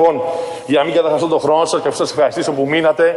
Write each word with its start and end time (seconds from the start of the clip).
Άρα 0.00 0.12
λοιπόν, 0.12 0.22
για 0.66 0.78
να 0.78 0.84
μην 0.84 0.94
καταχαστώ 0.94 1.26
τον 1.26 1.40
χρόνο 1.40 1.64
σας 1.64 1.82
και 1.82 1.90
σας 1.90 2.10
ευχαριστήσω 2.10 2.52
που 2.52 2.66
μείνατε 2.68 3.16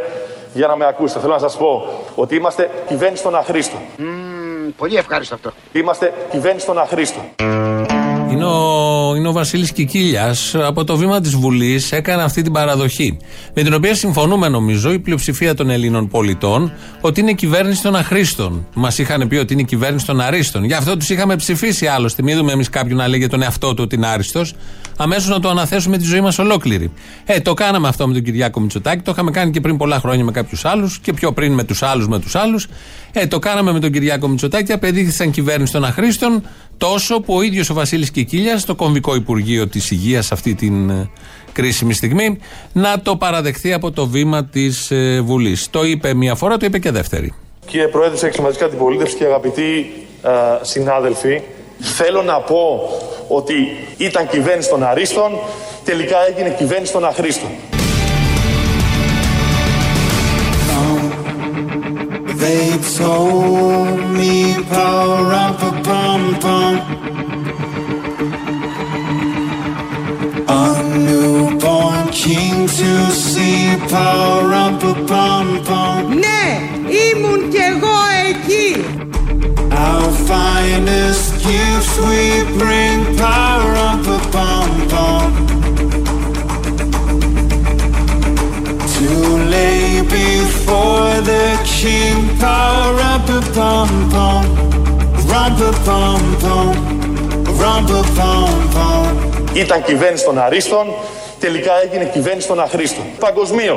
για 0.54 0.66
να 0.66 0.76
με 0.76 0.86
ακούσετε, 0.86 1.20
θέλω 1.20 1.32
να 1.32 1.38
σας 1.38 1.56
πω 1.56 1.82
ότι 2.14 2.36
είμαστε 2.36 2.70
κυβέρνηση 2.88 3.22
των 3.22 3.34
αχρήστων. 3.34 3.80
Mm, 3.98 4.02
πολύ 4.76 4.96
ευχάριστο 4.96 5.34
αυτό. 5.34 5.52
Είμαστε 5.72 6.12
κυβέρνηση 6.30 6.66
των 6.66 6.78
αχρήστων. 6.78 7.22
Είναι 8.30 8.44
ο, 8.44 9.14
είναι 9.16 9.28
ο 9.28 9.32
Βασίλης 9.32 9.72
Κικίλιας 9.72 10.54
από 10.54 10.84
το 10.84 10.96
βήμα 10.96 11.20
της 11.20 11.36
Βουλής 11.36 11.92
έκανε 11.92 12.22
αυτή 12.22 12.42
την 12.42 12.52
παραδοχή. 12.52 13.16
Με 13.54 13.62
την 13.62 13.74
οποία 13.74 13.94
συμφωνούμε, 13.94 14.48
νομίζω, 14.48 14.92
η 14.92 14.98
πλειοψηφία 14.98 15.54
των 15.54 15.70
Ελλήνων 15.70 16.08
πολιτών 16.08 16.72
ότι 17.00 17.20
είναι 17.20 17.32
κυβέρνηση 17.32 17.82
των 17.82 17.96
αχρήστων. 17.96 18.66
Μας 18.74 18.98
είχαν 18.98 19.28
πει 19.28 19.36
ότι 19.36 19.52
είναι 19.52 19.62
κυβέρνηση 19.62 20.06
των 20.06 20.20
αρίστων. 20.20 20.64
Γι' 20.64 20.74
αυτό 20.74 20.96
τους 20.96 21.10
είχαμε 21.10 21.36
ψηφίσει 21.36 21.86
άλλωστε. 21.86 22.22
Μην 22.22 22.36
δούμε 22.36 22.52
εμείς 22.52 22.68
κάποιον 22.68 22.98
να 22.98 23.08
λέγει 23.08 23.26
τον 23.26 23.42
εαυτό 23.42 23.74
του 23.74 23.82
ότι 23.82 23.94
είναι 23.94 24.06
άριστος. 24.06 24.54
Αμέσως 24.96 25.28
να 25.28 25.40
το 25.40 25.48
αναθέσουμε 25.48 25.98
τη 25.98 26.04
ζωή 26.04 26.20
μας 26.20 26.38
ολόκληρη. 26.38 26.92
Ε, 27.24 27.40
το 27.40 27.54
κάναμε 27.54 27.88
αυτό 27.88 28.06
με 28.06 28.12
τον 28.14 28.22
Κυριάκο 28.22 28.60
Μητσοτάκη. 28.60 29.02
Το 29.02 29.10
είχαμε 29.10 29.30
κάνει 29.30 29.50
και 29.50 29.60
πριν 29.60 29.76
πολλά 29.76 29.98
χρόνια 29.98 30.24
με 30.24 30.32
κάποιους 30.32 30.64
άλλους 30.64 30.98
και 30.98 31.12
πιο 31.12 31.32
πριν 31.32 31.52
με 31.52 31.64
τους 31.64 31.82
άλλους 31.82 32.08
με 32.08 32.18
τους 32.18 32.34
άλλους. 32.34 32.66
Ε, 33.12 33.26
το 33.26 33.38
κάναμε 33.38 33.72
με 33.72 33.80
τον 33.80 33.90
Κυριάκο 33.90 34.28
Μητσοτάκη. 34.28 34.72
Απεδείχθησαν 34.72 35.30
κυβέρνηση 35.30 35.72
των 35.72 35.84
αχρήστων 35.84 36.42
τόσο 36.76 37.20
που 37.20 37.34
ο 37.34 37.42
ίδιος 37.42 37.70
ο 37.70 37.74
Βασίλης 37.74 38.10
Κικίλιας, 38.10 38.60
στο 38.60 38.74
κομβικό 38.74 39.14
Υπουργείο 39.14 39.68
της 39.68 39.90
Υγείας 39.90 40.32
αυτή 40.32 40.54
την 40.54 40.90
ε, 40.90 41.10
κρίσιμη 41.52 41.94
στιγμή, 41.94 42.38
να 42.72 43.00
το 43.00 43.16
παραδεχθεί 43.16 43.72
από 43.72 43.90
το 43.90 44.06
βήμα 44.06 44.44
της 44.44 44.90
ε, 44.90 45.20
Βουλής. 45.20 45.70
Το 45.70 45.84
είπε 45.84 46.14
μία 46.14 46.34
φορά, 46.34 46.56
το 46.56 46.66
είπε 46.66 46.78
και 46.78 46.90
δεύτερη. 46.90 47.34
Κύριε 47.66 47.86
Πρόεδρε 47.88 48.16
τη 48.16 48.26
Εξωματική 48.26 48.64
Αντιπολίτευση 48.64 49.16
και 49.16 49.24
αγαπητοί 49.24 49.90
ε, 50.22 50.30
συνάδελφοι, 50.60 51.40
θέλω 51.78 52.22
να 52.22 52.40
πω 52.40 52.80
ότι 53.28 53.86
ήταν 53.96 54.28
κυβέρνηση 54.28 54.68
των 54.68 54.84
Αρίστων, 54.84 55.38
τελικά 55.84 56.16
έγινε 56.28 56.54
κυβέρνηση 56.58 56.92
των 56.92 57.04
Αχρήστων. 57.04 57.50
They 62.44 62.76
told 62.98 64.00
me 64.18 64.34
power 64.68 65.26
up 65.44 65.58
a 65.70 65.72
pum 65.86 66.22
pum. 66.42 66.74
A 70.60 70.66
newborn 71.06 72.04
king 72.22 72.66
to 72.78 72.90
see 73.28 73.62
power 73.94 74.46
up 74.64 74.82
a 74.82 74.94
pum 75.08 75.46
pum. 75.66 76.18
Ναι, 76.18 76.60
ήμουν 76.88 77.50
κι 77.50 77.56
εγώ 77.56 77.96
εκεί. 78.28 78.84
Our 79.90 80.10
finest 80.30 81.26
gifts 81.46 81.94
we 82.08 82.22
bring 82.62 82.98
power 83.24 83.72
up 83.90 84.04
a 84.16 84.18
pum 84.34 84.70
pum. 84.92 85.30
To 88.94 89.10
lay 89.54 89.84
before 90.20 91.14
the 91.30 91.46
king 91.78 92.16
power 92.46 92.94
up 93.12 93.28
a 93.38 93.40
pum 93.56 93.90
pum. 94.14 94.44
Rump 95.30 95.60
a 95.68 95.72
pum 95.86 96.22
pum. 96.42 96.74
Rump 97.60 97.90
a 97.98 98.02
pum 98.18 98.54
pum. 98.74 99.04
Ήταν 99.54 99.82
κυβέρνηση 99.84 100.24
των 100.24 100.38
Αρίστων, 100.38 100.86
τελικά 101.40 101.72
έγινε 101.84 102.04
κυβέρνηση 102.04 102.46
των 102.48 102.60
Αχρήστων. 102.60 103.04
Παγκοσμίω. 103.18 103.76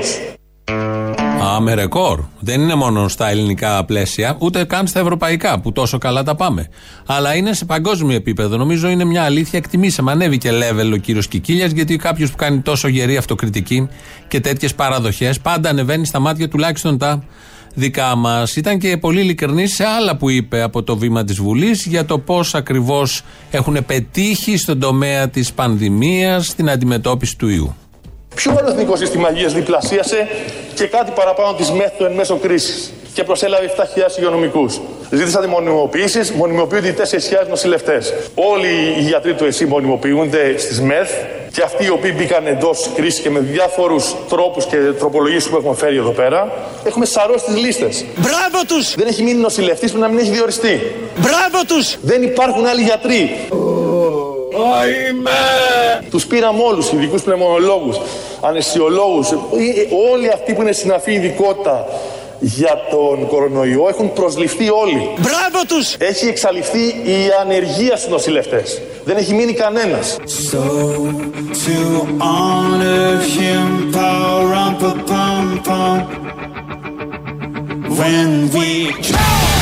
Α, 1.58 1.62
με 1.62 1.74
ρεκόρ. 1.74 2.20
Δεν 2.40 2.62
είναι 2.62 2.76
μόνο 2.76 3.08
στα 3.08 3.30
ελληνικά 3.30 3.86
πλαίσια, 3.86 4.36
ούτε 4.40 4.64
καν 4.64 4.88
στα 4.88 5.00
ευρωπαϊκά 5.00 5.60
που 5.60 5.72
τόσο 5.72 5.98
καλά 5.98 6.24
τα 6.24 6.36
πάμε. 6.36 6.68
Αλλά 7.06 7.36
είναι 7.36 7.54
σε 7.54 7.66
παγκόσμιο 7.66 8.16
επίπεδο. 8.16 8.58
Νομίζω 8.58 8.90
είναι 8.90 9.04
μια 9.04 9.24
αλήθεια. 9.24 9.60
Εκτιμήσαμε. 9.60 10.12
Ανέβηκε 10.12 10.52
level 10.52 10.92
ο 10.94 10.96
κύριος 10.96 11.28
Κικίλιας, 11.28 11.72
γιατί 11.72 11.96
κάποιος 11.96 12.30
που 12.32 12.36
κάνει 12.36 12.60
τόσο 12.60 12.88
γερή 12.88 13.18
αυτοκριτική 13.18 13.88
και 14.28 14.40
τέτοιες 14.40 14.76
παραδοχές 14.76 15.40
πάντα 15.40 15.70
ανεβαίνει 15.70 16.06
στα 16.06 16.20
μάτια 16.20 16.48
τουλάχιστον 16.48 16.98
τα 16.98 17.24
δικά 17.74 18.16
μας. 18.16 18.56
Ήταν 18.56 18.80
και 18.80 18.98
πολύ 18.98 19.22
ειλικρινής 19.22 19.76
σε 19.76 19.84
άλλα 19.84 20.18
που 20.18 20.30
είπε 20.30 20.62
από 20.62 20.84
το 20.84 20.98
βήμα 20.98 21.24
της 21.24 21.40
Βουλής 21.40 21.86
για 21.86 22.06
το 22.06 22.20
πώς 22.20 22.56
ακριβώς 22.56 23.22
έχουν 23.52 23.86
πετύχει 23.86 24.58
στον 24.58 24.80
τομέα 24.80 25.30
της 25.30 25.54
πανδημίας 25.54 26.46
στην 26.46 26.70
αντιμετώπιση 26.70 27.38
του 27.38 27.48
ιού. 27.48 27.76
Ποιο 28.38 28.56
άλλο 28.60 28.70
εθνικό 28.70 28.96
σύστημα 28.96 29.32
υγείας 29.32 29.54
διπλασίασε 29.54 30.28
και 30.74 30.88
κάτι 30.88 31.12
παραπάνω 31.16 31.54
της 31.54 31.72
μέθοδου 31.72 32.06
εν 32.06 32.12
μέσω 32.12 32.36
κρίσης 32.36 32.94
και 33.14 33.24
προσέλαβε 33.24 33.74
7.000 33.78 33.84
υγειονομικούς. 34.18 34.80
Ζήτησαν 35.12 35.50
μονιμοποιήσει, 35.50 36.34
μονιμοποιούνται 36.36 36.88
οι 36.88 36.96
4.000 36.98 37.48
νοσηλευτές. 37.50 38.14
Όλοι 38.36 38.96
οι 38.98 39.02
γιατροί 39.02 39.34
του 39.34 39.46
ΕΣΥ 39.46 39.66
μονιμοποιούνται 39.66 40.58
στις 40.58 40.82
ΜΕΘ 40.82 41.10
και 41.52 41.62
αυτοί 41.64 41.86
οι 41.86 41.90
οποίοι 41.90 42.14
μπήκαν 42.18 42.48
εντός 42.48 42.90
κρίσης 42.96 43.20
και 43.22 43.30
με 43.30 43.40
διάφορους 43.40 44.16
τρόπους 44.30 44.66
και 44.66 44.78
τροπολογίες 44.78 45.48
που 45.48 45.56
έχουμε 45.56 45.76
φέρει 45.76 45.98
εδώ 45.98 46.12
πέρα, 46.12 46.52
έχουμε 46.84 47.06
σαρώσει 47.06 47.46
τις 47.46 47.56
λίστες. 47.56 48.06
Μπράβο 48.16 48.66
τους! 48.68 48.96
Δεν 48.96 49.08
έχει 49.08 49.24
μείνει 49.24 49.40
νοσηλευτής 49.40 49.92
που 49.92 50.00
να 50.00 50.08
μην 50.08 50.18
έχει 50.20 50.30
διοριστεί. 50.30 50.96
Μπράβο 51.16 51.66
τους! 51.68 51.98
Δεν 52.02 52.24
υπάρχουν 52.24 52.66
άλλοι 52.66 52.82
γιατροί. 52.82 53.48
Τους 56.10 56.26
πήραμε 56.26 56.64
όλους, 56.64 56.92
ειδικούς 56.92 57.22
πνευμονολόγους, 57.22 57.98
αναισθησιολόγους, 58.42 59.32
όλοι 60.12 60.30
αυτοί 60.34 60.54
που 60.54 60.62
είναι 60.62 60.72
συναφή 60.72 61.12
ειδικότητα 61.12 61.86
για 62.40 62.82
τον 62.90 63.28
κορονοϊό 63.28 63.88
έχουν 63.90 64.14
προσληφθεί 64.14 64.70
όλοι. 64.70 65.10
Μπράβο 65.18 65.66
τους! 65.68 65.96
Έχει 65.98 66.28
εξαλειφθεί 66.28 66.80
η 66.88 67.18
ανεργία 67.42 67.96
στους 67.96 68.12
νοσηλευτές. 68.12 68.82
Δεν 69.06 69.18
έχει 69.18 69.34
μείνει 69.34 69.54
κανένας. 69.54 70.18
So, 70.52 70.62
to 71.64 71.78
honor 72.20 73.20
him, 73.36 73.68
when 77.98 78.50
we... 78.52 79.57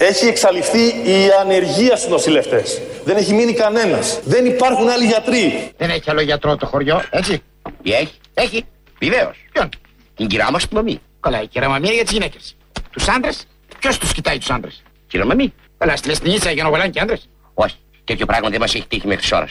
Έχει 0.00 0.26
εξαλειφθεί 0.26 0.86
η 0.86 1.28
ανεργία 1.40 1.96
στους 1.96 2.10
νοσηλευτές. 2.10 2.80
Δεν 3.04 3.16
έχει 3.16 3.34
μείνει 3.34 3.52
κανένας. 3.52 4.20
Δεν 4.24 4.46
υπάρχουν 4.46 4.88
άλλοι 4.88 5.04
γιατροί. 5.06 5.72
Δεν 5.76 5.90
έχει 5.90 6.10
άλλο 6.10 6.20
γιατρό 6.20 6.56
το 6.56 6.66
χωριό, 6.66 7.02
έτσι. 7.10 7.42
Τι 7.82 7.92
έχει, 7.92 8.14
έχει. 8.34 8.64
Βεβαίως. 9.00 9.36
Ποιον; 9.52 9.68
Την 10.16 10.26
κυρία 10.26 10.50
μας 10.50 10.68
μαμή. 10.68 11.00
Καλά, 11.20 11.42
η 11.42 11.46
κυρία 11.46 11.68
Μαμή 11.68 11.86
είναι 11.86 11.94
για 11.94 12.04
τις 12.04 12.12
γυναίκες. 12.12 12.56
Τους 12.90 13.08
άντρες, 13.08 13.46
ποιος 13.78 13.98
τους 13.98 14.12
κοιτάει 14.12 14.38
τους 14.38 14.50
άντρες; 14.50 14.82
Κυρία 15.06 15.26
Μαμή. 15.26 15.54
Καλά, 15.78 15.96
στη 15.96 16.08
Λεστινίτσα 16.08 16.50
για 16.50 16.62
να 16.62 16.68
βολάνε 16.70 16.88
και 16.90 17.00
άντρες; 17.00 17.28
Όχι, 17.54 17.76
τέτοιο 18.04 18.26
πράγμα 18.26 18.48
δεν 18.48 18.60
μας 18.60 18.74
έχει 18.74 18.86
τύχει 18.88 19.06
μέχρι 19.06 19.36
ώρα. 19.36 19.48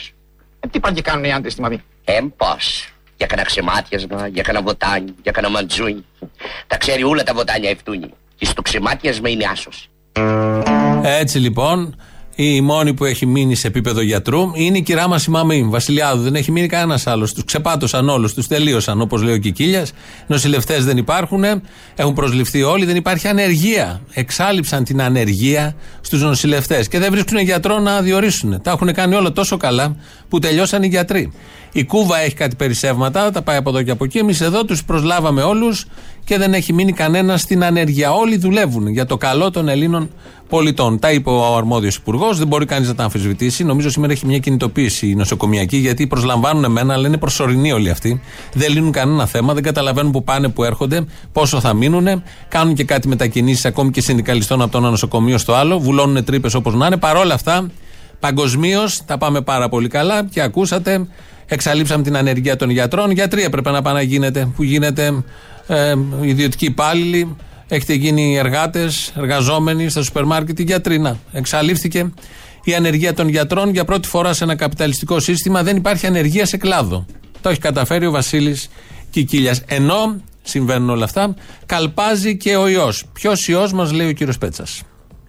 Ε, 0.60 0.68
τι 0.68 0.80
πάνε 0.80 0.94
και 0.94 1.02
κάνουν 1.02 1.24
οι 1.24 1.32
άντρες 1.32 1.52
στη 1.52 1.60
Μαμή; 1.60 1.82
Ε, 2.04 2.18
πώς. 2.36 2.88
Για 3.16 3.26
κανένα 3.26 3.46
ξεμάτιασμα, 3.48 4.26
για 4.26 4.42
κανένα 4.42 4.64
βοτάνι, 4.64 5.14
για 5.22 5.32
κανένα 5.32 5.52
μαντζούνι. 5.52 6.04
Τα 6.66 6.76
ξέρει 6.76 7.02
όλα 7.02 7.22
τα 7.22 7.34
βοτάνια 7.34 7.70
ευτούνι. 7.70 8.10
Και 8.36 8.44
στο 8.44 8.62
ξεμάτιασμα 8.62 9.28
είναι 9.28 9.44
άσος. 9.52 9.88
Έτσι 11.02 11.38
λοιπόν, 11.38 11.94
η 12.40 12.60
μόνη 12.60 12.94
που 12.94 13.04
έχει 13.04 13.26
μείνει 13.26 13.54
σε 13.54 13.66
επίπεδο 13.66 14.00
γιατρού 14.00 14.40
είναι 14.54 14.78
η 14.78 14.82
κυρά 14.82 15.08
μας 15.08 15.24
η 15.24 15.30
Μαμή 15.30 15.62
Βασιλιάδου. 15.62 16.22
Δεν 16.22 16.34
έχει 16.34 16.52
μείνει 16.52 16.66
κανένας 16.66 17.06
άλλος. 17.06 17.32
Τους 17.32 17.44
ξεπάτωσαν 17.44 18.08
όλους, 18.08 18.34
τους 18.34 18.46
τελείωσαν 18.46 19.00
όπως 19.00 19.22
λέει 19.22 19.34
ο 19.34 19.38
Κικίλιας. 19.38 19.92
Νοσηλευτές 20.26 20.84
δεν 20.84 20.96
υπάρχουν, 20.96 21.44
έχουν 21.94 22.14
προσληφθεί 22.14 22.62
όλοι, 22.62 22.84
δεν 22.84 22.96
υπάρχει 22.96 23.28
ανεργία. 23.28 24.00
Εξάλληψαν 24.12 24.84
την 24.84 25.02
ανεργία 25.02 25.74
στους 26.00 26.22
νοσηλευτές 26.22 26.88
και 26.88 26.98
δεν 26.98 27.10
βρίσκουν 27.10 27.38
γιατρό 27.38 27.78
να 27.78 28.00
διορίσουν. 28.00 28.62
Τα 28.62 28.70
έχουν 28.70 28.92
κάνει 28.92 29.14
όλα 29.14 29.32
τόσο 29.32 29.56
καλά 29.56 29.96
που 30.28 30.38
τελειώσαν 30.38 30.82
οι 30.82 30.86
γιατροί. 30.86 31.32
Η 31.72 31.84
Κούβα 31.84 32.18
έχει 32.18 32.34
κάτι 32.34 32.56
περισσεύματα, 32.56 33.30
τα 33.30 33.42
πάει 33.42 33.56
από 33.56 33.70
εδώ 33.70 33.82
και 33.82 33.90
από 33.90 34.04
εκεί. 34.04 34.18
Εμείς 34.18 34.40
εδώ 34.40 34.64
τους 34.64 34.84
προσλάβαμε 34.84 35.42
όλους 35.42 35.86
και 36.24 36.38
δεν 36.38 36.54
έχει 36.54 36.72
μείνει 36.72 36.92
κανένα 36.92 37.36
στην 37.36 37.64
ανεργία. 37.64 38.12
Όλοι 38.12 38.36
δουλεύουν 38.36 38.86
για 38.86 39.06
το 39.06 39.16
καλό 39.16 39.50
των 39.50 39.68
Ελλήνων 39.68 40.10
πολιτών. 40.48 40.98
Τα 40.98 41.12
είπε 41.12 41.30
ο 41.30 41.56
αρμόδιος 41.56 41.96
υπουργός, 41.96 42.38
δεν 42.38 42.46
μπορεί 42.46 42.64
κανείς 42.64 42.88
να 42.88 42.94
τα 42.94 43.02
αμφισβητήσει. 43.04 43.64
Νομίζω 43.64 43.90
σήμερα 43.90 44.12
έχει 44.12 44.26
μια 44.26 44.38
κινητοποίηση 44.38 45.14
νοσοκομιακή, 45.14 45.76
γιατί 45.76 46.06
προσλαμβάνουν 46.06 46.64
εμένα, 46.64 46.94
αλλά 46.94 47.06
είναι 47.08 47.16
προσωρινοί 47.16 47.72
όλοι 47.72 47.90
αυτοί. 47.90 48.20
Δεν 48.52 48.72
λύνουν 48.72 48.92
κανένα 48.92 49.26
θέμα, 49.26 49.54
δεν 49.54 49.62
καταλαβαίνουν 49.62 50.12
που 50.12 50.24
πάνε, 50.24 50.48
που 50.48 50.64
έρχονται, 50.64 51.04
πόσο 51.32 51.60
θα 51.60 51.74
μείνουν. 51.74 52.22
Κάνουν 52.48 52.74
και 52.74 52.84
κάτι 52.84 53.08
μετακινήσεις 53.08 53.64
ακόμη 53.64 53.90
και 53.90 54.00
συνδικαλιστών 54.00 54.62
από 54.62 54.72
το 54.72 54.78
ένα 54.78 54.90
νοσοκομείο 54.90 55.38
στο 55.38 55.54
άλλο. 55.54 55.78
Βουλώνουν 55.78 56.24
τρύπες 56.24 56.54
όπως 56.54 56.74
να 56.74 56.86
είναι. 56.86 56.96
Παρόλα 56.96 57.34
αυτά, 57.34 57.70
παγκοσμίως 58.20 59.04
τα 59.04 59.18
πάμε 59.18 59.40
πάρα 59.40 59.68
πολύ 59.68 59.88
καλά 59.88 60.24
και 60.24 60.42
ακούσατε 60.42 61.06
Εξαλείψαμε 61.50 62.02
την 62.02 62.16
ανεργία 62.16 62.56
των 62.56 62.70
γιατρών. 62.70 63.10
Γιατροί 63.10 63.42
έπρεπε 63.42 63.70
να 63.70 63.82
πάνε 63.82 63.98
να 63.98 64.04
γίνεται, 64.04 64.48
που 64.56 64.62
γίνεται 64.62 65.24
ε, 65.66 65.94
ιδιωτικοί 66.20 66.64
υπάλληλοι. 66.64 67.36
Έχετε 67.68 67.92
γίνει 67.92 68.36
εργάτες, 68.36 69.12
εργαζόμενοι 69.16 69.88
στα 69.88 70.02
σούπερ 70.02 70.24
μάρκετ, 70.24 70.60
γιατροί. 70.60 70.98
Να, 70.98 71.18
εξαλείφθηκε 71.32 72.12
η 72.64 72.74
ανεργία 72.74 73.14
των 73.14 73.28
γιατρών. 73.28 73.70
Για 73.70 73.84
πρώτη 73.84 74.08
φορά 74.08 74.32
σε 74.32 74.44
ένα 74.44 74.56
καπιταλιστικό 74.56 75.20
σύστημα 75.20 75.62
δεν 75.62 75.76
υπάρχει 75.76 76.06
ανεργία 76.06 76.46
σε 76.46 76.56
κλάδο. 76.56 77.06
Το 77.40 77.48
έχει 77.48 77.60
καταφέρει 77.60 78.06
ο 78.06 78.10
Βασίλης 78.10 78.68
Κικίλιας. 79.10 79.62
Ενώ 79.66 80.20
συμβαίνουν 80.42 80.90
όλα 80.90 81.04
αυτά, 81.04 81.34
καλπάζει 81.66 82.36
και 82.36 82.56
ο 82.56 82.68
ιός. 82.68 83.04
Ποιος 83.12 83.48
ιός 83.48 83.72
μας 83.72 83.92
λέει 83.92 84.08
ο 84.08 84.12
κύριος 84.12 84.38
Πέτσας. 84.38 84.82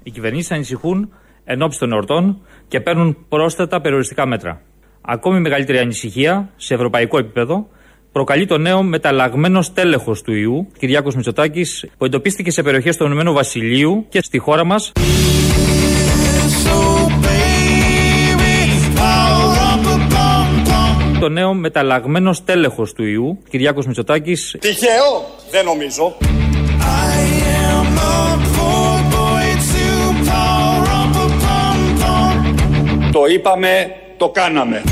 Οι 0.04 0.12
κυβερνήσεις 0.12 0.52
ανησυχούν 0.52 1.10
εν 1.44 1.62
ώψη 1.62 1.80
των 1.80 1.92
εορτών 1.92 2.42
και 2.68 2.80
παίρνουν 2.80 3.18
πρόσθετα 3.30 3.82
περιοριστικά 3.82 4.26
μέτρα. 4.26 4.62
Ακόμη 5.02 5.40
μεγαλύτερη 5.40 5.78
ανησυχία 5.78 6.50
σε 6.56 6.74
ευρωπαϊκό 6.74 7.18
επίπεδο 7.18 7.68
προκαλεί 8.12 8.46
το 8.46 8.58
νέο 8.58 8.84
μεταλλαγμένο 8.84 9.64
τέλεχο 9.74 10.16
του 10.24 10.34
ιού, 10.34 10.68
Κυριάκος 10.80 11.16
Μητσοτάκης, 11.16 11.86
που 11.98 12.06
εντοπίστηκε 12.06 12.52
σε 12.52 12.64
περιοχές 12.64 12.98
του 12.98 13.06
Ηνωμένου 13.06 13.34
Βασιλείου 13.34 14.06
και 14.10 14.22
στη 14.22 14.38
χώρα 14.38 14.64
μας. 14.64 14.92
Το 21.20 21.30
νέο 21.30 21.54
μεταλλαγμένο 21.54 22.36
τέλεχο 22.46 22.84
του 22.96 23.04
ιού, 23.04 23.40
Κυριάκος 23.50 23.86
Μητσοτάκης. 23.86 24.56
Τυχαίο, 24.60 25.26
δεν 25.52 25.66
νομίζω. 25.66 26.18
Το 33.12 33.26
είπαμε, 33.26 33.96
το 34.18 34.30
κάναμε. 34.30 34.84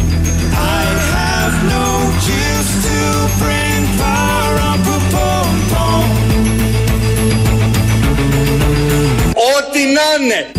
Ό,τι 9.33 9.79
να 9.79 10.25
είναι. 10.25 10.51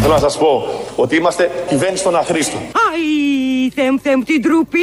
Θέλω 0.00 0.12
να 0.12 0.18
σας 0.18 0.38
πω 0.38 0.64
ότι 0.96 1.16
είμαστε 1.16 1.50
κυβέρνηση 1.68 2.02
των 2.02 2.16
αχρήστων. 2.16 2.60
Αϊ, 2.60 3.70
θεμ, 3.74 3.96
θεμ, 4.02 4.22
την 4.22 4.42
τροπή. 4.42 4.78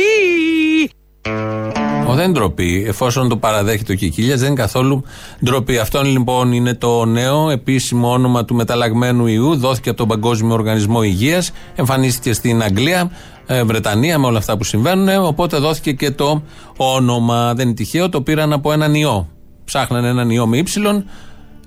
Ο, 2.07 2.13
δεν 2.13 2.31
ντροπή. 2.31 2.83
Εφόσον 2.87 3.29
το 3.29 3.37
παραδέχεται 3.37 3.93
ο 3.93 3.95
Κικίλια, 3.95 4.35
δεν 4.37 4.47
είναι 4.47 4.55
καθόλου 4.55 5.03
ντροπή. 5.43 5.77
Αυτό 5.77 6.01
λοιπόν 6.01 6.51
είναι 6.51 6.73
το 6.73 7.05
νέο 7.05 7.49
επίσημο 7.49 8.11
όνομα 8.11 8.45
του 8.45 8.55
μεταλλαγμένου 8.55 9.27
ιού. 9.27 9.55
Δόθηκε 9.55 9.89
από 9.89 9.97
τον 9.97 10.07
Παγκόσμιο 10.07 10.53
Οργανισμό 10.53 11.03
Υγείας. 11.03 11.51
Εμφανίστηκε 11.75 12.33
στην 12.33 12.63
Αγγλία, 12.63 13.11
ε, 13.45 13.63
Βρετανία 13.63 14.19
με 14.19 14.25
όλα 14.25 14.37
αυτά 14.37 14.57
που 14.57 14.63
συμβαίνουν. 14.63 15.25
Οπότε 15.25 15.57
δόθηκε 15.57 15.91
και 15.91 16.11
το 16.11 16.41
όνομα. 16.77 17.53
Δεν 17.53 17.65
είναι 17.65 17.75
τυχαίο, 17.75 18.09
το 18.09 18.21
πήραν 18.21 18.53
από 18.53 18.71
έναν 18.71 18.93
ιό. 18.95 19.27
Ψάχνανε 19.65 20.07
έναν 20.07 20.29
ιό 20.29 20.47
με 20.47 20.57
ύψιλον 20.57 21.05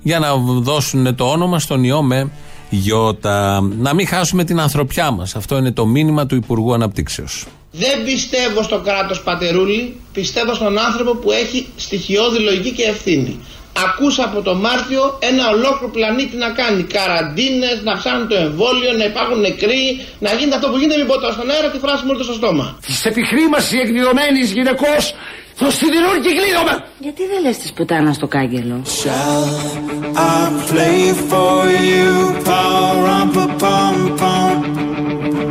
για 0.02 0.18
να 0.18 0.36
δώσουν 0.60 1.14
το 1.14 1.24
όνομα 1.24 1.58
στον 1.58 1.84
ιό 1.84 2.02
με 2.02 2.30
γιώτα. 2.70 3.60
Να 3.78 3.94
μην 3.94 4.06
χάσουμε 4.06 4.44
την 4.44 4.60
ανθρωπιά 4.60 5.10
μας. 5.10 5.34
Αυτό 5.36 5.56
είναι 5.56 5.72
το 5.72 5.86
μήνυμα 5.86 6.26
του 6.26 6.34
Υπουργού 6.34 6.74
Αναπτύξεως. 6.74 7.46
Δεν 7.70 8.04
πιστεύω 8.04 8.62
στο 8.62 8.78
κράτος 8.78 9.22
πατερούλη, 9.22 10.00
πιστεύω 10.12 10.54
στον 10.54 10.78
άνθρωπο 10.78 11.14
που 11.14 11.30
έχει 11.32 11.66
στοιχειώδη 11.76 12.38
λογική 12.38 12.70
και 12.70 12.82
ευθύνη. 12.82 13.40
Ακούσα 13.86 14.24
από 14.24 14.42
το 14.42 14.54
Μάρτιο 14.54 15.18
ένα 15.18 15.48
ολόκληρο 15.48 15.90
πλανήτη 15.92 16.36
να 16.36 16.50
κάνει 16.50 16.82
καραντίνες, 16.82 17.80
να 17.82 17.96
ψάχνουν 17.98 18.28
το 18.28 18.36
εμβόλιο, 18.36 18.92
να 18.92 19.04
υπάρχουν 19.04 19.40
νεκροί, 19.40 19.84
να 20.18 20.32
γίνεται 20.32 20.56
αυτό 20.56 20.68
που 20.68 20.76
γίνεται, 20.78 20.98
μην 20.98 21.06
πω 21.06 21.18
τώρα 21.20 21.32
στον 21.32 21.50
αέρα, 21.50 21.70
τη 21.70 21.78
φράση 21.78 22.04
μου 22.04 22.10
ήρθε 22.12 22.24
στο 22.24 22.32
στόμα. 22.32 22.78
Της 22.86 23.04
επιχρήμασης 23.04 23.78
εκδηλωμένης 23.84 24.52
γυναικός 24.52 25.14
το 25.58 25.70
σιδηρούν 25.70 26.16
και 26.24 26.32
κλείνομαι. 26.38 26.84
Γιατί 26.98 27.22
δεν 27.32 27.42
λες 27.44 27.56
της 27.58 27.72
πουτάνας 27.72 28.16
στο 28.16 28.26
κάγκελο; 28.26 28.82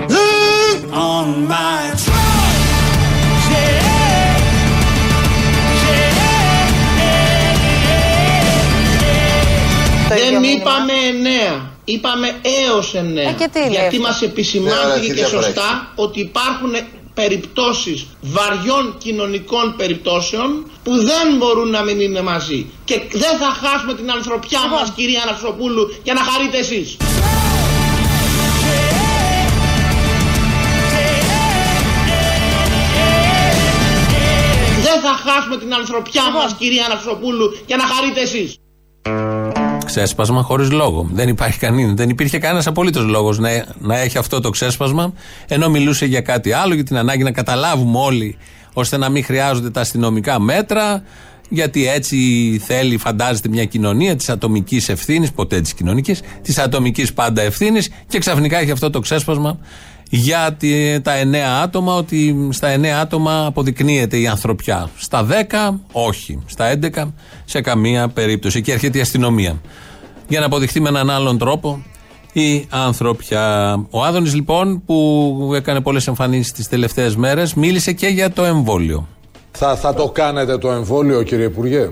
Δεν 0.08 0.30
είπαμε 10.60 10.94
εννέα. 11.08 11.72
Είπαμε 11.86 12.36
έως 12.42 12.94
εννέα. 12.94 13.30
Ε, 13.30 13.34
και 13.34 13.50
τι 13.54 13.60
λέει 13.60 13.70
Γιατί 13.70 13.96
αυτό; 13.96 14.08
μας 14.08 14.22
επισημάνθηκε 14.22 15.14
και 15.14 15.26
σωστά 15.26 15.92
ότι 15.96 16.20
υπάρχουν 16.20 16.72
περιπτώσεις 17.14 18.08
βαριών 18.22 18.96
κοινωνικών 18.98 19.76
περιπτώσεων 19.78 20.72
που 20.84 20.96
δεν 20.96 21.38
μπορούν 21.38 21.70
να 21.70 21.82
μην 21.84 22.00
είναι 22.00 22.22
μαζί. 22.22 22.66
Και 22.86 23.02
δεν 23.12 23.38
θα 23.38 23.50
χάσουμε 23.62 23.94
την 23.94 24.12
ανθρωπιά 24.12 24.60
Λοιπόν. 24.64 24.80
μας 24.80 24.92
κυρία 24.96 25.22
Αναξοπούλου 25.22 25.84
για 26.04 26.14
να 26.14 26.24
χαρείτε 26.24 26.58
εσείς. 26.58 26.98
Δεν 34.82 35.02
θα 35.02 35.32
χάσουμε 35.32 35.58
την 35.58 35.74
ανθρωπιά 35.74 36.32
μας 36.32 36.56
κυρία 36.60 36.86
Αναξοπούλου 36.86 37.58
για 37.68 37.78
να 37.78 37.84
χαρείτε 37.84 38.22
εσείς. 38.22 38.58
Ξέσπασμα 39.90 40.42
χωρίς 40.42 40.72
λόγο. 40.72 41.10
Δεν 41.14 41.30
υπάρχει 41.30 41.60
κανένα. 41.60 41.94
Δεν 41.94 42.10
υπήρχε 42.10 42.40
κανένας 42.40 42.68
απολύτως 42.68 43.06
λόγος 43.06 43.40
να, 43.40 43.50
να 43.80 44.00
έχει 44.00 44.18
αυτό 44.18 44.40
το 44.40 44.50
ξέσπασμα, 44.50 45.14
ενώ 45.48 45.70
μιλούσε 45.70 46.06
για 46.06 46.22
κάτι 46.22 46.52
άλλο, 46.52 46.74
για 46.74 46.84
την 46.84 46.98
ανάγκη 46.98 47.24
να 47.24 47.32
καταλάβουμε 47.32 48.00
όλοι, 48.00 48.38
ώστε 48.74 48.98
να 48.98 49.10
μην 49.10 49.24
χρειάζονται 49.24 49.70
τα 49.70 49.82
αστυνομικά 49.82 50.40
μέτρα, 50.40 51.04
γιατί 51.50 51.88
έτσι 51.88 52.18
θέλει, 52.66 52.98
φαντάζεται 52.98 53.50
μια 53.50 53.66
κοινωνία 53.66 54.16
της 54.16 54.30
ατομικής 54.30 54.90
ευθύνης, 54.90 55.32
ποτέ 55.32 55.62
της 55.62 55.74
κοινωνικής, 55.74 56.22
της 56.42 56.58
ατομικής 56.58 57.14
πάντα 57.14 57.42
ευθύνης, 57.42 57.90
και 58.08 58.20
ξαφνικά 58.20 58.60
έχει 58.60 58.72
αυτό 58.72 58.90
το 58.90 59.00
ξέσπασμα 59.00 59.60
για 60.10 60.54
τη- 60.60 61.02
τα 61.02 61.14
εννέα 61.14 61.62
άτομα, 61.64 61.96
ότι 61.96 62.48
στα 62.52 62.68
εννέα 62.68 63.00
άτομα 63.02 63.46
αποδεικνύεται 63.46 64.18
η 64.18 64.28
ανθρωπιά. 64.28 64.90
Στα 64.98 65.24
10, 65.24 65.80
όχι. 65.92 66.40
Στα 66.46 66.66
11, 66.66 67.14
σε 67.46 67.62
καμία 67.62 68.08
περίπτωση. 68.08 68.62
Και 68.62 68.72
έρχεται 68.72 68.98
η 68.98 69.02
αστυνομία. 69.02 69.62
Για 70.28 70.40
να 70.40 70.46
αποδειχθεί 70.46 70.80
με 70.80 70.90
έναν 70.90 71.10
άλλον 71.10 71.38
τρόπο 71.38 71.82
η 72.34 72.66
ανθρωπιά. 72.70 73.76
Ο 73.90 74.04
Άδωνης 74.04 74.34
λοιπόν, 74.36 74.82
που 74.86 75.52
έκανε 75.56 75.82
πολλές 75.82 76.08
εμφανίσεις 76.08 76.52
τις 76.52 76.68
τελευταίες 76.68 77.16
μέρες, 77.16 77.54
μίλησε 77.54 77.92
και 77.94 78.08
για 78.08 78.32
το 78.32 78.44
εμβόλιο. 78.44 79.08
Θα, 79.52 79.76
θα 79.76 79.94
το 79.94 80.10
κάνετε 80.10 80.58
το 80.58 80.72
εμβόλιο 80.72 81.24
κύριε 81.24 81.46
Υπουργέ; 81.46 81.90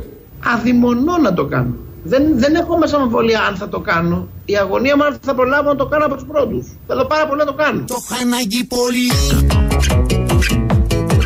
Αδειμονώ 0.56 1.18
να 1.18 1.34
το 1.34 1.46
κάνω. 1.46 1.74
Δεν, 2.08 2.40
δεν 2.40 2.56
έχω 2.56 2.78
μέσα 2.78 2.96
αμφιβολία 2.98 3.42
αν 3.42 3.56
θα 3.56 3.70
το 3.70 3.80
κάνω. 3.80 4.28
Η 4.46 4.58
αγωνία 4.58 4.96
μου 4.98 5.04
αν 5.04 5.18
θα 5.22 5.34
προλάβω 5.36 5.70
να 5.70 5.76
το 5.76 5.86
κάνω 5.86 6.06
από 6.06 6.16
τους 6.16 6.26
πρώτους. 6.26 6.66
Θέλω 6.88 7.06
πάρα 7.06 7.28
πολύ 7.28 7.40
να 7.40 7.46
το 7.46 7.54
κάνω. 7.54 7.86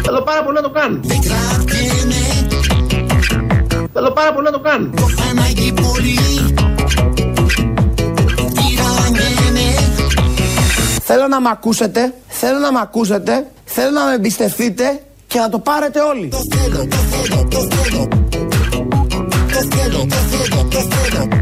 Θέλω 0.03 0.21
πάρα 0.21 0.43
πολύ 0.43 0.55
να 0.55 0.61
το 0.61 0.69
κάνω. 0.69 0.99
Θέλω 3.93 4.11
πάρα 4.11 4.33
πολύ 4.33 4.45
να 4.45 4.51
το 4.51 4.59
κάνω. 4.59 4.89
Θέλω 11.03 11.27
να 11.27 11.41
μ' 11.41 11.47
ακούσετε, 11.47 12.13
θέλω 12.27 12.59
να 12.59 12.71
μ' 12.71 12.77
ακούσετε, 12.77 13.47
θέλω 13.65 13.91
να 13.91 14.05
με 14.05 14.13
εμπιστευτείτε 14.13 15.01
και 15.27 15.39
να 15.39 15.49
το 15.49 15.59
πάρετε 15.59 15.99
όλοι. 15.99 16.29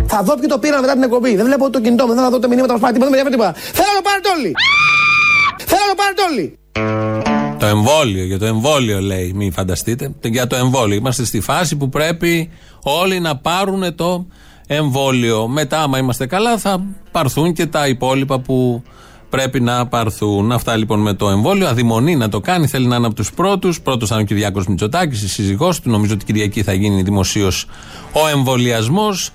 Θα 0.07 0.23
δω 0.23 0.35
ποιοι 0.35 0.47
το 0.47 0.59
πήραν 0.59 0.81
μετά 0.81 0.93
την 0.93 1.03
εκπομπή. 1.03 1.35
Δεν 1.35 1.45
βλέπω 1.45 1.69
το 1.69 1.81
κινητό 1.81 2.07
μου, 2.07 2.13
δεν 2.13 2.23
θα 2.23 2.29
δω 2.29 2.39
τα 2.39 2.47
μηνύματα 2.47 2.73
που 2.73 2.79
πάει 2.79 2.91
τίποτα, 2.91 3.11
δεν 3.11 3.23
με 3.23 3.29
τίποτα. 3.29 3.53
Θέλω 3.53 3.87
να 3.87 4.01
το 4.01 4.09
πάρετε 4.09 4.29
όλοι. 4.37 4.53
Θέλω 5.57 5.81
να 5.87 5.95
το 5.95 6.01
πάρετε 6.01 6.21
όλοι. 6.31 6.57
Το 7.59 7.65
εμβόλιο, 7.65 8.23
για 8.23 8.39
το 8.39 8.45
εμβόλιο 8.45 8.99
λέει, 9.01 9.31
μην 9.35 9.53
φανταστείτε. 9.53 10.15
Για 10.21 10.47
το 10.47 10.55
εμβόλιο. 10.55 10.95
Είμαστε 10.95 11.25
στη 11.25 11.39
φάση 11.39 11.75
που 11.75 11.89
πρέπει 11.89 12.49
όλοι 12.83 13.19
να 13.19 13.37
πάρουν 13.37 13.95
το 13.95 14.25
εμβόλιο. 14.67 15.47
Μετά, 15.47 15.81
άμα 15.81 15.97
είμαστε 15.97 16.25
καλά, 16.25 16.57
θα 16.57 16.85
πάρθουν 17.11 17.53
και 17.53 17.65
τα 17.65 17.87
υπόλοιπα 17.87 18.39
που 18.39 18.83
πρέπει 19.29 19.59
να 19.59 19.87
πάρθουν. 19.87 20.51
Αυτά 20.51 20.75
λοιπόν 20.75 20.99
με 20.99 21.13
το 21.13 21.29
εμβόλιο. 21.29 21.67
Αδειμονεί 21.67 22.15
να 22.15 22.29
το 22.29 22.39
κάνει, 22.39 22.67
θέλει 22.67 22.87
να 22.87 22.95
είναι 22.95 23.05
από 23.05 23.15
τους 23.15 23.31
πρώτους. 23.33 23.81
Πρώτος 23.81 24.09
θα 24.09 24.15
είναι 24.15 24.23
ο 24.23 24.27
Κυριάκος 24.27 24.67
Μητσοτάκης, 24.67 25.21
η 25.21 25.29
σύζυγός 25.29 25.79
του. 25.79 25.89
Νομίζω 25.89 26.13
ότι 26.13 26.25
Κυριακή 26.25 26.63
θα 26.63 26.73
γίνει 26.73 27.01
δημοσίως 27.01 27.65
ο 28.11 28.27
εμβολιασμός. 28.27 29.31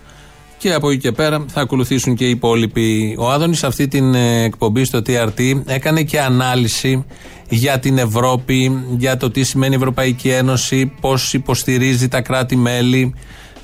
Και 0.59 0.73
από 0.73 0.91
εκεί 0.91 1.01
και 1.01 1.13
πέρα 1.13 1.45
θα 1.49 1.61
ακολουθήσουν 1.61 2.15
και 2.15 2.27
οι 2.27 2.31
υπόλοιποι. 2.31 3.17
Ο 3.19 3.31
Άδωνης 3.31 3.59
σε 3.59 3.67
αυτή 3.67 3.89
την 3.89 4.15
ε, 4.15 4.43
εκπομπή 4.43 4.85
στο 4.85 4.99
TRT 5.07 5.63
έκανε 5.67 6.03
και 6.03 6.21
ανάλυση 6.21 7.05
για 7.49 7.79
την 7.79 7.99
Ευρώπη, 7.99 8.85
για 8.97 9.17
το 9.17 9.31
τι 9.31 9.43
σημαίνει 9.43 9.73
η 9.73 9.77
Ευρωπαϊκή 9.77 10.29
Ένωση, 10.29 10.93
πώς 11.01 11.35
υποστηρίζει 11.35 12.09
τα 12.09 12.21
κράτη-μέλη. 12.21 13.15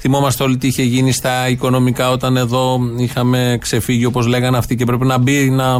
Θυμόμαστε 0.02 0.42
όλοι 0.42 0.56
τι 0.56 0.66
είχε 0.66 0.82
γίνει 0.82 1.12
στα 1.12 1.48
οικονομικά 1.48 2.10
όταν 2.10 2.36
εδώ 2.36 2.80
είχαμε 2.96 3.58
ξεφύγει 3.60 4.04
όπως 4.04 4.26
λέγανε 4.26 4.56
αυτοί 4.56 4.76
και 4.76 4.84
πρέπει 4.84 5.06
να 5.06 5.18
μπει, 5.18 5.50
να, 5.50 5.78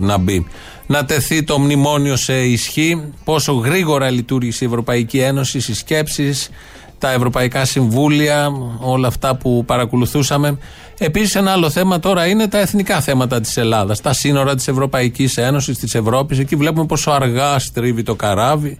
να 0.00 0.18
μπει. 0.18 0.46
Να 0.86 1.04
τεθεί 1.04 1.42
το 1.42 1.58
μνημόνιο 1.58 2.16
σε 2.16 2.44
ισχύ, 2.44 3.12
πόσο 3.24 3.52
γρήγορα 3.52 4.10
λειτουργήσε 4.10 4.64
η 4.64 4.66
Ευρωπαϊκή 4.68 5.18
Ένωση, 5.18 5.58
οι 5.58 5.74
σκέψεις, 5.74 6.50
τα 6.98 7.12
Ευρωπαϊκά 7.12 7.64
Συμβούλια, 7.64 8.52
όλα 8.80 9.08
αυτά 9.08 9.36
που 9.36 9.64
παρακολουθούσαμε. 9.64 10.58
Επίσης, 10.98 11.34
ένα 11.34 11.52
άλλο 11.52 11.70
θέμα 11.70 11.98
τώρα 11.98 12.26
είναι 12.26 12.48
τα 12.48 12.58
εθνικά 12.58 13.00
θέματα 13.00 13.40
της 13.40 13.56
Ελλάδας. 13.56 14.00
Τα 14.00 14.12
σύνορα 14.12 14.54
της 14.54 14.68
Ευρωπαϊκής 14.68 15.36
Ένωσης, 15.36 15.78
της 15.78 15.94
Ευρώπης. 15.94 16.38
Εκεί 16.38 16.56
βλέπουμε 16.56 16.86
πόσο 16.86 17.10
αργά 17.10 17.58
στρίβει 17.58 18.02
το 18.02 18.14
καράβι, 18.14 18.78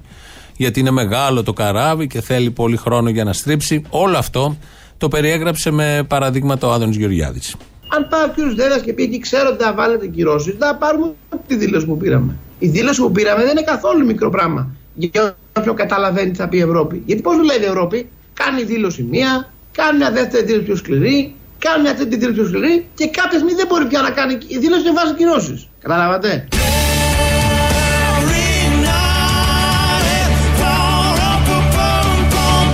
γιατί 0.58 0.80
είναι 0.80 0.90
μεγάλο 0.90 1.42
το 1.42 1.52
καράβι 1.52 2.06
και 2.06 2.20
θέλει 2.20 2.50
πολύ 2.50 2.76
χρόνο 2.76 3.10
για 3.10 3.24
να 3.24 3.32
στρίψει. 3.32 3.82
Όλο 3.88 4.16
αυτό 4.16 4.56
το 4.98 5.08
περιέγραψε 5.08 5.70
με 5.70 6.04
παραδείγματα 6.08 6.66
ο 6.66 6.70
Άδωνης 6.72 6.96
Γεωργιάδης. 6.96 7.56
Αν 7.96 8.08
πάει 8.08 8.24
ο 8.24 8.28
κ. 8.28 8.56
Δέδα 8.56 8.78
και 8.78 8.92
πει 8.92 9.02
εκεί, 9.02 9.18
ξέρω 9.18 9.48
ότι 9.52 9.62
θα 9.62 9.74
βάλετε 9.74 10.06
κυρώσεις, 10.06 10.54
θα 10.58 10.76
πάρουμε 10.76 11.14
τη 11.46 11.56
δήλωση 11.56 11.86
που 11.86 11.96
πήραμε. 11.96 12.36
Η 12.58 12.68
δήλωση 12.68 13.00
που 13.00 13.12
πήραμε 13.12 13.42
δεν 13.42 13.50
είναι 13.50 13.62
καθόλου 13.62 14.04
μικρό 14.06 14.30
πράγμα. 14.30 14.70
Για 14.94 15.36
όποιον 15.58 15.76
καταλαβαίνει 15.76 16.30
τι 16.30 16.36
θα 16.36 16.48
πει 16.48 16.56
η 16.56 16.60
Ευρώπη. 16.60 17.02
Γιατί 17.06 17.22
πώς 17.22 17.36
δουλεύει 17.36 17.64
η 17.64 17.66
Ευρώπη, 17.66 18.08
κάνει 18.34 18.62
δήλωση 18.62 19.02
μία, 19.02 19.52
κάνει 19.72 19.96
μια 19.96 20.10
δεύτερη 20.10 20.44
δήλωση 20.44 20.64
πιο 20.64 20.76
σκληρή, 20.76 21.34
κάνει 21.58 21.82
μια 21.82 21.94
τρίτη 21.94 22.16
δήλωση 22.16 22.38
πιο 22.40 22.48
σκληρή 22.48 22.86
και 22.94 23.06
κάποια 23.06 23.38
στιγμή 23.38 23.54
δεν 23.54 23.66
μπορεί 23.68 23.86
πια 23.86 24.00
να 24.00 24.10
κάνει 24.10 24.38
η 24.46 24.58
δήλωση 24.58 24.82
και 24.82 24.92
βάζει 24.94 25.14
κυρώσεις. 25.14 25.68
Καταλάβατε; 25.82 26.48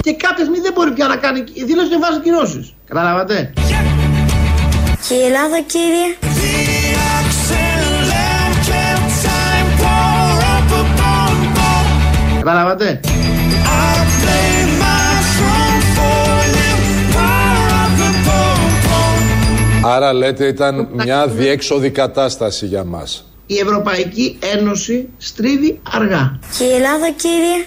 Και 0.05 0.13
κάποια 0.13 0.45
στιγμή 0.45 0.61
δεν 0.61 0.73
μπορεί 0.73 0.93
πια 0.93 1.07
να 1.07 1.17
κάνει 1.17 1.45
η 1.53 1.65
δήλωση 1.65 1.89
και 1.89 1.99
βάζει 2.01 2.21
κυρώσεις. 2.21 2.75
Καταλάβατε; 2.87 3.53
Και 5.09 5.15
η 5.15 5.25
Ελλάδα, 5.25 5.61
κύριε. 5.67 6.09
Καταλάβατε; 12.39 13.01
Άρα 19.85 20.13
λέτε 20.13 20.47
ήταν 20.47 20.89
μια 20.93 21.27
διέξοδη 21.27 21.91
κατάσταση 21.91 22.67
για 22.67 22.85
μας. 22.85 23.25
Η 23.47 23.59
Ευρωπαϊκή 23.59 24.39
Ένωση 24.57 25.09
στρίβει 25.17 25.81
αργά. 25.93 26.39
Και 26.59 26.65
η 26.65 26.73
Ελλάδα, 26.73 27.11
κύριε. 27.17 27.67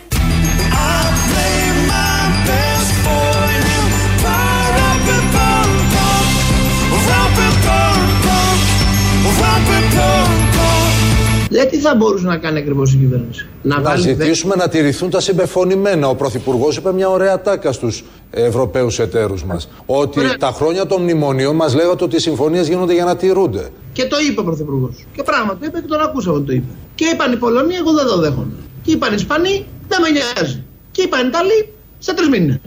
Δηλαδή 11.50 11.70
τι 11.70 11.78
θα 11.78 11.96
μπορούσε 11.96 12.26
να 12.26 12.38
κάνει 12.38 12.58
ακριβώς 12.58 12.94
η 12.94 12.98
κυβέρνηση. 12.98 13.48
Να, 13.62 13.82
βάλει 13.82 14.04
δε- 14.04 14.08
ζητήσουμε 14.24 14.56
να 14.56 14.68
τηρηθούν 14.68 15.10
τα 15.10 15.20
συμπεφωνημένα. 15.20 16.08
Ο 16.10 16.16
Πρωθυπουργός 16.16 16.78
είπε 16.78 16.94
μια 16.94 17.10
ωραία 17.10 17.42
τάκα 17.42 17.72
στους 17.72 18.04
Ευρωπαίους 18.32 19.00
εταίρους 19.00 19.44
μας. 19.44 19.70
Ότι 19.86 20.20
Ωραία. 20.20 20.38
τα 20.38 20.52
χρόνια 20.56 20.86
των 20.86 21.02
μνημονίων 21.02 21.56
μας 21.56 21.76
λέγατε 21.76 22.04
ότι 22.04 22.16
οι 22.16 22.20
συμφωνίες 22.20 22.68
γίνονται 22.68 22.94
για 22.94 23.04
να 23.04 23.16
τηρούνται. 23.16 23.70
Και 23.94 24.06
το 24.06 24.18
είπε 24.30 24.40
ο 24.40 24.44
Πρωθυπουργός. 24.44 25.06
Και 25.16 25.24
πράγματι 25.24 25.60
το 25.60 25.66
είπε 25.66 25.80
και 25.82 25.88
τον 25.88 26.02
ακούσαμε 26.02 26.36
ότι 26.38 26.46
το 26.46 26.52
είπε. 26.54 26.72
Και 26.96 27.06
είπαν 27.14 27.32
οι 27.32 27.36
Πολωνοί, 27.36 27.76
εγώ 27.76 27.94
δεν 27.94 28.06
το 28.06 28.18
δέχομαι. 28.18 28.52
Και 28.82 28.92
είπαν 28.92 29.12
οι 29.12 29.16
Ισπανοί, 29.18 29.66
δεν 29.88 30.00
με 30.02 30.08
νοιάζει. 30.10 30.64
Και 30.92 31.02
είπαν 31.02 31.24
οι 31.26 31.28
Ιταλοί, 31.28 31.74
σε 32.00 32.14
τρεις 32.14 32.30
μήνες. 32.30 32.60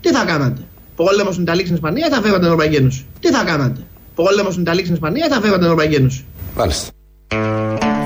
Τι 0.00 0.08
θα 0.12 0.24
κάνατε; 0.24 0.60
Πόλεμος 0.96 1.32
στην 1.32 1.44
Ιταλία 1.44 1.62
στην 1.64 1.74
Ισπανία 1.74 2.06
ή 2.06 2.10
θα 2.10 2.14
φεύγατε 2.16 2.36
την 2.38 2.44
Ευρωπαϊκή 2.44 2.76
Ένωση; 2.76 3.06
Τι 3.20 3.28
θα 3.30 3.44
κάνατε; 3.44 3.80
Πόλεμος 4.22 4.52
στην 4.52 4.62
Ιταλία 4.62 4.82
στην 4.82 4.94
Ισπανία 4.94 5.26
ή 5.26 5.28
θα 5.28 5.34
φεύγατε 5.34 5.56
την 5.56 5.64
Ευρωπαϊκή 5.64 5.94
Ένωση. 5.94 6.24
Μάλιστα. 6.56 6.90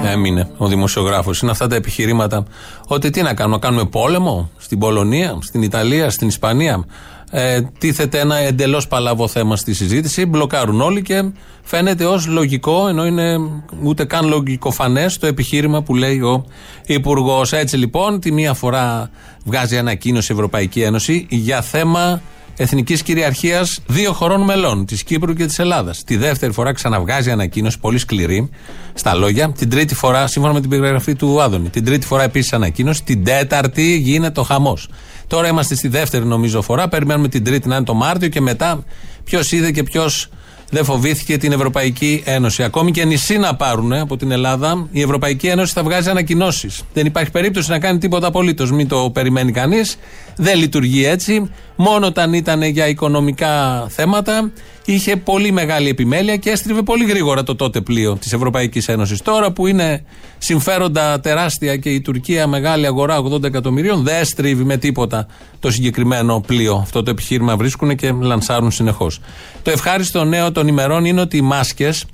Έμεινε 0.05 0.51
ο 0.57 0.67
δημοσιογράφος. 0.69 1.41
Είναι 1.41 1.51
αυτά 1.51 1.67
τα 1.67 1.75
επιχειρήματα. 1.75 2.45
Ότι 2.87 3.11
τι 3.11 3.23
να 3.23 3.35
κάνουμε, 3.35 3.57
να 3.57 3.63
κάνουμε 3.63 3.85
πόλεμο 3.85 4.51
στην 4.57 4.79
Πολωνία, 4.79 5.39
στην 5.43 5.63
Ιταλία, 5.63 6.11
στην 6.11 6.29
Ισπανία. 6.29 6.85
Ε, 7.31 7.61
τίθεται 7.79 8.19
ένα 8.19 8.37
εντελώς 8.37 8.89
παλαβό 8.89 9.29
θέμα 9.29 9.57
στη 9.57 9.75
συζήτηση. 9.75 10.27
Μπλοκάρουν 10.27 10.81
όλοι 10.81 11.03
και 11.03 11.31
φαίνεται 11.63 12.05
ως 12.05 12.27
λογικό, 12.27 12.89
ενώ 12.89 13.07
είναι 13.07 13.39
ούτε 13.83 14.05
καν 14.05 14.29
λογικοφανές 14.29 15.19
το 15.19 15.27
επιχείρημα 15.27 15.83
που 15.83 15.95
λέει 15.95 16.21
ο 16.21 16.45
Υπουργός. 16.87 17.53
Έτσι 17.53 17.77
λοιπόν, 17.77 18.21
τη 18.21 18.33
μία 18.33 18.55
φορά 18.55 19.11
βγάζει 19.45 19.79
ανακοίνωση 19.79 20.33
η 20.33 20.35
Ευρωπαϊκή 20.35 20.83
Ένωση 20.83 21.27
για 21.31 21.63
θέμα 21.63 22.23
εθνικής 22.57 23.03
κυριαρχίας 23.03 23.81
δύο 23.87 24.13
χωρών 24.13 24.41
μελών, 24.41 24.87
της 24.87 25.03
Κύπρου 25.03 25.35
και 25.35 25.47
της 25.47 25.59
Ελλάδας. 25.59 26.05
Τη 26.05 26.17
δεύτερη 26.17 26.53
φορά 26.53 26.73
ξαναβγάζει 26.73 27.31
ανακοίνωση, 27.31 27.79
πολύ 27.79 27.99
σκληρή 27.99 28.51
στα 28.95 29.15
λόγια. 29.15 29.53
Την 29.53 29.71
τρίτη 29.71 29.95
φορά, 29.95 30.27
σύμφωνα 30.27 30.55
με 30.55 30.61
την 30.61 30.71
περιγραφή 30.71 31.15
του 31.15 31.43
Άδωνη, 31.43 31.69
την 31.69 31.85
τρίτη 31.85 32.07
φορά 32.07 32.23
επίσης 32.23 32.53
ανακοίνωση. 32.53 33.03
Την 33.05 33.25
τέταρτη 33.25 33.97
γίνεται 33.97 34.41
ο 34.41 34.43
χαμός. 34.43 34.89
Τώρα 35.27 35.49
είμαστε 35.49 35.75
στη 35.75 35.89
δεύτερη 35.89 36.25
νομίζω 36.25 36.63
φορά. 36.63 36.89
Περιμένουμε 36.89 37.29
την 37.29 37.45
τρίτη 37.45 37.69
να 37.69 37.77
είναι 37.77 37.85
το 37.85 37.95
Μάρτιο 37.95 38.29
και 38.29 38.41
μετά 38.41 38.85
ποιος 39.25 39.53
είδε 39.53 39.71
και 39.71 39.83
ποιος 39.83 40.29
δεν 40.75 40.85
φοβήθηκε 40.85 41.37
την 41.37 41.53
Ευρωπαϊκή 41.53 42.23
Ένωση. 42.25 42.63
Ακόμη 42.63 42.91
και 42.91 43.05
νησί 43.05 43.39
να 43.39 43.55
πάρουν 43.57 43.93
από 43.93 44.17
την 44.17 44.31
Ελλάδα, 44.31 44.89
η 44.91 45.01
Ευρωπαϊκή 45.01 45.47
Ένωση 45.47 45.73
θα 45.73 45.83
βγάζει 45.83 46.11
ανακοινώσεις. 46.11 46.83
Δεν 46.93 47.07
υπάρχει 47.07 47.31
περίπτωση 47.31 47.71
να 47.71 47.79
κάνει 47.79 47.99
τίποτα 47.99 48.27
απολύτως. 48.27 48.71
Μην 48.73 48.89
το 48.89 49.11
περιμένει 49.11 49.53
κανείς. 49.53 49.97
Δεν 50.37 50.59
λειτουργεί 50.59 51.05
έτσι. 51.05 51.51
Μόνο 51.77 52.07
όταν 52.07 52.33
ήταν 52.33 52.63
για 52.63 52.89
οικονομικά 52.89 53.87
θέματα 53.89 54.51
είχε 54.85 55.17
πολύ 55.17 55.53
μεγάλη 55.53 55.89
επιμέλεια 55.89 56.37
και 56.37 56.51
έστριβε 56.51 56.83
πολύ 56.83 57.05
γρήγορα 57.05 57.43
το 57.43 57.57
τότε 57.57 57.81
πλοίο 57.81 58.17
της 58.17 58.33
Ευρωπαϊκής 58.33 58.89
Ένωσης. 58.89 59.23
Τώρα 59.23 59.53
που 59.53 59.67
είναι 59.67 60.05
συμφέροντα 60.39 61.21
τεράστια 61.21 61.77
και 61.77 61.91
η 61.91 62.01
Τουρκία 62.01 62.47
μεγάλη 62.47 62.87
αγορά 62.87 63.23
80 63.23 63.43
εκατομμυρίων, 63.43 64.03
δεν 64.03 64.25
στρίβει 64.25 64.65
με 64.65 64.77
τίποτα 64.77 65.27
το 65.61 65.71
συγκεκριμένο 65.71 66.41
πλοίο. 66.47 66.75
Αυτό 66.75 67.03
το 67.03 67.11
επιχείρημα 67.11 67.57
βρίσκουν 67.57 67.97
και 67.97 68.13
λανσάρουν 68.21 68.71
συνεχώς. 68.71 69.21
Το 69.63 69.71
ευχάριστο 69.71 70.25
νέο 70.25 70.53
των 70.53 70.69
ημερών 70.69 71.05
είναι 71.05 71.21
ότι 71.21 71.37
οι 71.37 71.43
μάσκες 71.43 72.05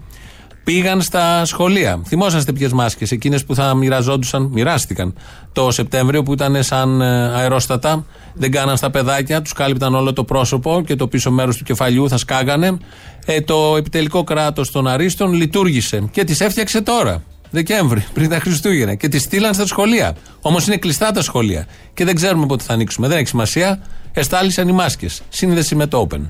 πήγαν 0.68 1.02
στα 1.02 1.44
σχολεία. 1.44 2.00
Θυμόσαστε 2.06 2.52
ποιες 2.52 2.72
μάσκες, 2.72 3.10
εκείνες 3.10 3.44
που 3.44 3.54
θα 3.54 3.74
μοιραζόντουσαν, 3.74 4.42
μοιράστηκαν 4.52 5.14
το 5.52 5.70
Σεπτέμβριο 5.70 6.22
που 6.22 6.32
ήταν 6.32 6.62
σαν 6.62 7.00
ε, 7.00 7.06
αερόστατα. 7.34 8.04
Δεν 8.34 8.50
κάναν 8.50 8.76
στα 8.76 8.90
παιδάκια, 8.90 9.42
τους 9.42 9.52
κάλυπταν 9.52 9.94
όλο 9.94 10.12
το 10.12 10.24
πρόσωπο 10.24 10.82
και 10.86 10.96
το 10.96 11.08
πίσω 11.08 11.30
μέρος 11.30 11.56
του 11.56 11.64
κεφαλιού 11.64 12.08
θα 12.08 12.16
σκάγανε. 12.16 12.78
Ε, 13.26 13.40
το 13.40 13.76
επιτελικό 13.76 14.24
κράτος 14.24 14.70
των 14.70 14.86
Αρίστων 14.86 15.32
λειτουργήσε 15.32 16.08
και 16.10 16.24
τις 16.24 16.40
έφτιαξε 16.40 16.80
τώρα. 16.80 17.22
Δεκέμβρη, 17.50 18.04
πριν 18.14 18.28
τα 18.28 18.38
Χριστούγεννα. 18.38 18.94
Και 18.94 19.08
τις 19.08 19.22
στείλαν 19.22 19.54
στα 19.54 19.66
σχολεία. 19.66 20.16
Όμως 20.40 20.66
είναι 20.66 20.76
κλειστά 20.76 21.10
τα 21.10 21.22
σχολεία. 21.22 21.66
Και 21.94 22.04
δεν 22.04 22.14
ξέρουμε 22.14 22.46
πότε 22.46 22.64
θα 22.64 22.72
ανοίξουμε. 22.72 23.08
Δεν 23.08 23.16
έχει 23.16 23.28
σημασία. 23.28 23.80
Εστάλησαν 24.12 24.68
οι 24.68 24.72
μάσκες. 24.72 25.22
Σύνδεση 25.28 25.74
με 25.74 25.86
το 25.86 26.06
Open. 26.10 26.20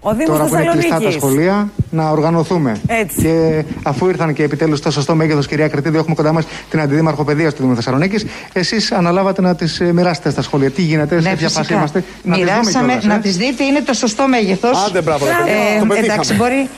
Ο 0.00 0.10
Δήμος 0.14 0.26
Τώρα 0.26 0.44
που 0.44 0.54
είναι 0.54 0.62
κλειστά 0.72 0.74
τα 0.74 0.82
Θεσσαλονίκης. 0.94 1.14
σχολεία, 1.22 1.68
να 1.90 2.08
οργανωθούμε. 2.10 2.76
Έτσι. 2.86 3.20
Και 3.22 3.64
αφού 3.82 4.08
ήρθαν 4.08 4.32
και 4.34 4.42
επιτέλους 4.42 4.78
στο 4.78 4.90
σωστό 4.90 5.14
μέγεθος, 5.14 5.46
κυρία 5.46 5.68
Κρετίδη, 5.68 5.96
έχουμε 5.96 6.14
κοντά 6.14 6.32
μας 6.32 6.44
την 6.70 6.80
Αντιδήμαρχο 6.80 7.24
Παιδείας 7.24 7.54
του 7.54 7.62
Δήμου 7.62 7.74
Θεσσαλονίκης. 7.74 8.24
Εσείς 8.52 8.92
αναλάβατε 8.92 9.40
να 9.42 9.54
τις 9.54 9.80
μοιράσετε 9.92 10.30
στα 10.30 10.42
σχολεία. 10.42 10.70
Τι 10.70 10.82
γίνεται, 10.82 11.20
σε 11.20 11.28
Ναι, 11.28 11.36
ποια 11.36 11.48
φάση 11.48 11.58
φυσικά. 11.58 11.76
είμαστε. 11.76 11.98
Να 12.22 12.34
τις 12.34 12.44
δούμε 12.44 12.52
Μοιράσαμε, 12.60 12.86
κιόλας, 12.86 13.04
ε. 13.04 13.08
να 13.08 13.18
τις 13.18 13.36
δείτε, 13.36 13.64
είναι 13.64 13.80
το 13.80 13.92
σωστό 13.92 14.28
μέγεθος. 14.28 14.84
Άντε, 14.86 15.00
μπράβο, 15.02 15.24
το 15.24 15.32
πετύχαμε. 15.32 15.78
Το 15.80 15.86
πετύχαμε. 15.86 16.12
εντάξει, 16.12 16.34
μπορεί. 16.34 16.68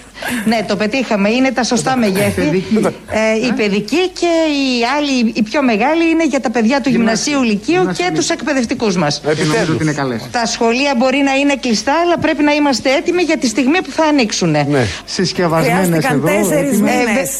Ναι, 0.44 0.58
το 0.68 0.76
πετύχαμε. 0.76 1.28
Είναι 1.30 1.50
τα 1.52 1.62
σωστά 1.62 1.96
μεγέθη. 1.96 2.40
παιδική. 2.40 2.78
Ε, 3.10 3.46
η 3.48 3.52
παιδική 3.52 4.08
και 4.20 4.32
η 4.60 4.66
άλλη, 4.96 5.32
η 5.34 5.42
πιο 5.42 5.62
μεγάλη 5.62 6.10
είναι 6.10 6.26
για 6.26 6.40
τα 6.40 6.50
παιδιά 6.50 6.80
του 6.80 6.88
γυμνασίου, 6.88 7.42
λυκείου 7.42 7.74
Γυμνασίου, 7.74 8.04
και 8.06 8.12
τους 8.14 8.28
εκπαιδευτικούς 8.30 8.96
μας. 8.96 9.20
Και 9.20 9.44
νομίζω 9.44 9.72
ότι 9.72 9.82
είναι 9.82 9.92
καλές. 9.92 10.28
Τα 10.32 10.46
σχολεία 10.46 10.94
μπορεί 10.98 11.20
να 11.24 11.34
είναι 11.34 11.56
κλειστά, 11.60 11.92
αλλά 12.04 12.18
πρέπει 12.18 12.42
να 12.42 12.52
είμαστε 12.52 12.90
έτοιμοι 12.98 13.19
για 13.20 13.38
τη 13.38 13.46
στιγμή 13.46 13.82
που 13.82 13.90
θα 13.90 14.04
ανοίξουν. 14.04 14.50
Ναι. 14.50 14.86
Συσκευασμένες 15.04 15.86
Χρειάστηκαν 15.86 16.16
εδώ. 16.16 16.26
τέσσερις 16.26 16.70
έτοιμες. 16.70 16.94
μήνες. 17.06 17.30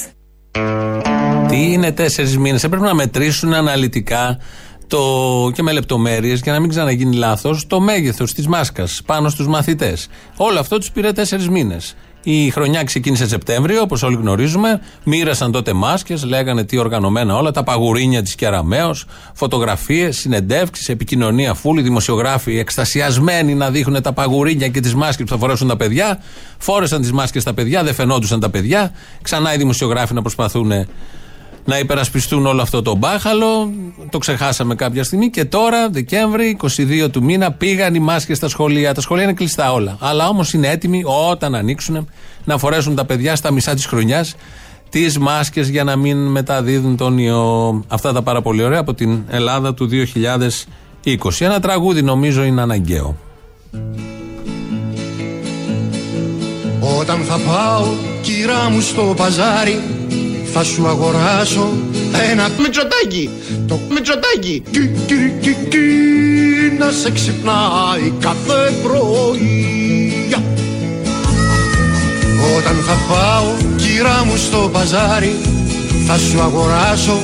Τι 1.48 1.72
είναι 1.72 1.92
τέσσερις 1.92 2.38
μήνες; 2.38 2.64
Έπρεπε 2.64 2.84
να 2.84 2.94
μετρήσουν 2.94 3.54
αναλυτικά 3.54 4.38
το, 4.86 4.98
και 5.54 5.62
με 5.62 5.72
λεπτομέρειες 5.72 6.40
για 6.40 6.52
να 6.52 6.60
μην 6.60 6.68
ξαναγίνει 6.68 7.16
λάθος 7.16 7.66
το 7.66 7.80
μέγεθος 7.80 8.32
της 8.32 8.46
μάσκας 8.46 9.02
πάνω 9.06 9.28
στους 9.28 9.46
μαθητές. 9.46 10.08
Όλο 10.36 10.58
αυτό 10.58 10.78
τους 10.78 10.90
πήρε 10.90 11.12
τέσσερις 11.12 11.48
μήνες. 11.48 11.94
Η 12.22 12.50
χρονιά 12.50 12.84
ξεκίνησε 12.84 13.26
Σεπτέμβριο, 13.26 13.80
όπως 13.80 14.02
όλοι 14.02 14.16
γνωρίζουμε. 14.16 14.80
Μοίρασαν 15.04 15.52
τότε 15.52 15.72
μάσκες, 15.72 16.24
λέγανε 16.24 16.64
τι 16.64 16.76
οργανωμένα 16.76 17.36
όλα, 17.36 17.50
τα 17.50 17.62
παγουρίνια 17.62 18.22
της 18.22 18.34
Κεραμαίο, 18.34 18.94
φωτογραφίες, 19.34 20.18
συνεντεύξεις, 20.18 20.88
επικοινωνία 20.88 21.54
φούλη, 21.54 21.82
δημοσιογράφοι 21.82 22.58
εκστασιασμένοι 22.58 23.54
να 23.54 23.70
δείχνουν 23.70 24.02
τα 24.02 24.12
παγουρίνια 24.12 24.68
και 24.68 24.80
τις 24.80 24.94
μάσκες 24.94 25.24
που 25.26 25.32
θα 25.32 25.38
φορέσουν 25.38 25.68
τα 25.68 25.76
παιδιά. 25.76 26.22
Φόρεσαν 26.58 27.00
τις 27.00 27.12
μάσκες 27.12 27.44
τα 27.44 27.54
παιδιά, 27.54 27.82
δεν 27.82 27.94
φαινόντουσαν 27.94 28.40
τα 28.40 28.50
παιδιά. 28.50 28.92
Ξανά 29.22 29.54
οι 29.54 29.56
δημοσιογράφοι 29.56 30.14
να 30.14 30.20
προσπαθούν 30.20 30.72
να 31.64 31.78
υπερασπιστούν 31.78 32.46
όλο 32.46 32.62
αυτό 32.62 32.82
το 32.82 32.96
μπάχαλο. 32.96 33.72
Το 34.10 34.18
ξεχάσαμε 34.18 34.74
κάποια 34.74 35.04
στιγμή 35.04 35.30
και 35.30 35.44
τώρα, 35.44 35.88
Δεκέμβρη, 35.90 36.56
22 36.60 37.10
του 37.10 37.22
μήνα, 37.22 37.52
πήγαν 37.52 37.94
οι 37.94 37.98
μάσκες 37.98 38.36
στα 38.36 38.48
σχολεία. 38.48 38.94
Τα 38.94 39.00
σχολεία 39.00 39.24
είναι 39.24 39.32
κλειστά 39.32 39.72
όλα. 39.72 39.96
Αλλά 40.00 40.28
όμως 40.28 40.52
είναι 40.52 40.68
έτοιμοι 40.68 41.02
όταν 41.30 41.54
ανοίξουν 41.54 42.08
να 42.44 42.58
φορέσουν 42.58 42.94
τα 42.94 43.04
παιδιά 43.04 43.36
στα 43.36 43.52
μισά 43.52 43.74
της 43.74 43.86
χρονιάς 43.86 44.34
τις 44.90 45.18
μάσκες 45.18 45.68
για 45.68 45.84
να 45.84 45.96
μην 45.96 46.26
μεταδίδουν 46.26 46.96
τον 46.96 47.18
ιό. 47.18 47.84
Αυτά 47.88 48.12
τα 48.12 48.22
πάρα 48.22 48.42
πολύ 48.42 48.62
ωραία 48.62 48.80
από 48.80 48.94
την 48.94 49.22
Ελλάδα 49.28 49.74
του 49.74 49.88
2020. 51.04 51.40
Ένα 51.40 51.60
τραγούδι 51.60 52.02
νομίζω 52.02 52.42
είναι 52.42 52.60
αναγκαίο. 52.60 53.16
Όταν 56.98 57.20
θα 57.20 57.38
πάω 57.38 57.86
κυρά 58.22 58.70
μου 58.70 58.80
στο 58.80 59.14
παζάρι 59.16 59.99
θα 60.52 60.64
σου 60.64 60.86
αγοράσω 60.86 61.68
ένα 62.30 62.50
Μητσοτάκι, 62.58 63.30
το 63.66 63.80
Μητσοτάκι. 63.90 64.62
Κι, 64.70 64.90
κι, 65.06 65.32
κι, 65.40 65.56
κι, 65.68 65.78
να 66.78 66.90
σε 66.90 67.10
ξυπνάει 67.10 68.12
κάθε 68.20 68.72
πρωί. 68.82 70.34
Όταν 72.56 72.76
θα 72.86 72.96
πάω 73.08 73.44
κυρά 73.76 74.24
μου 74.24 74.36
στο 74.36 74.70
παζάρι 74.72 75.36
θα 76.06 76.18
σου 76.18 76.40
αγοράσω 76.40 77.18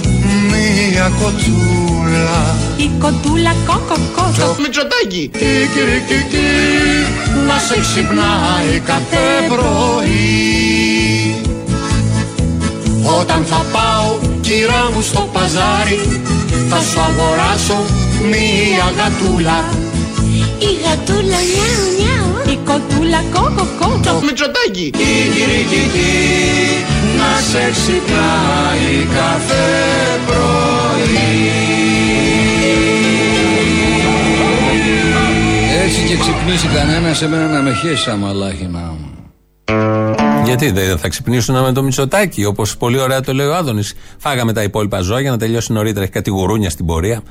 μία 0.50 1.10
κοτούλα. 1.20 2.54
Η 2.76 2.90
κοτούλα 2.98 3.54
κοκοκό 3.66 4.32
Το 4.38 4.56
Μητσοτάκι. 4.62 5.30
Κι, 5.32 5.38
κι, 5.74 5.82
κι, 6.08 6.26
κι, 6.30 6.46
να 7.46 7.58
σε 7.58 7.80
ξυπνάει 7.80 8.80
κάθε 8.84 9.16
πρωί 9.48 10.85
Όταν 13.20 13.44
θα 13.44 13.64
πάω 13.72 14.18
κυρά 14.40 14.90
μου 14.94 15.02
στο 15.02 15.28
παζάρι 15.32 16.00
θα 16.70 16.78
σου 16.80 17.00
αγοράσω 17.00 17.78
μία 18.30 18.86
γατούλα 18.96 19.58
Η 20.58 20.70
γατούλα 20.84 21.40
νιάου 21.52 21.86
νιάου 21.98 22.52
Η 22.52 22.58
κοτούλα 22.64 23.22
κοκοκό 23.34 24.00
Το 24.02 24.20
Μητσοτάκι. 24.24 24.90
Κικυρικικι, 24.90 26.14
να 27.18 27.40
σε 27.50 27.70
ξυπνάει 27.70 29.06
κάθε 29.16 29.64
πρωί 30.26 30.56
Έτσι 35.84 36.00
και 36.08 36.16
ξυπνήσει 36.16 36.66
κανένας 36.66 37.16
σε 37.16 37.28
μένα 37.28 37.46
να 37.46 37.60
με 37.60 37.72
χέσει 37.74 38.10
αμαλάχινα 38.10 38.94
μου. 38.98 39.10
Γιατί 40.46 40.70
δεν 40.70 40.98
θα 40.98 41.08
ξυπνήσουν 41.08 41.62
με 41.62 41.72
το 41.72 41.82
Μητσοτάκι, 41.82 42.44
όπως 42.44 42.76
πολύ 42.76 43.00
ωραία 43.00 43.20
το 43.20 43.32
λέει 43.32 43.46
ο 43.46 43.54
Άδωνης. 43.54 43.94
Φάγαμε 44.18 44.52
τα 44.52 44.62
υπόλοιπα 44.62 45.00
ζώα 45.00 45.20
για 45.20 45.30
να 45.30 45.38
τελειώσει 45.38 45.72
νωρίτερα. 45.72 46.02
Έχει 46.02 46.12
κάτι 46.12 46.30
γουρούνια 46.30 46.70
στην 46.70 46.86
πορεία, 46.86 47.22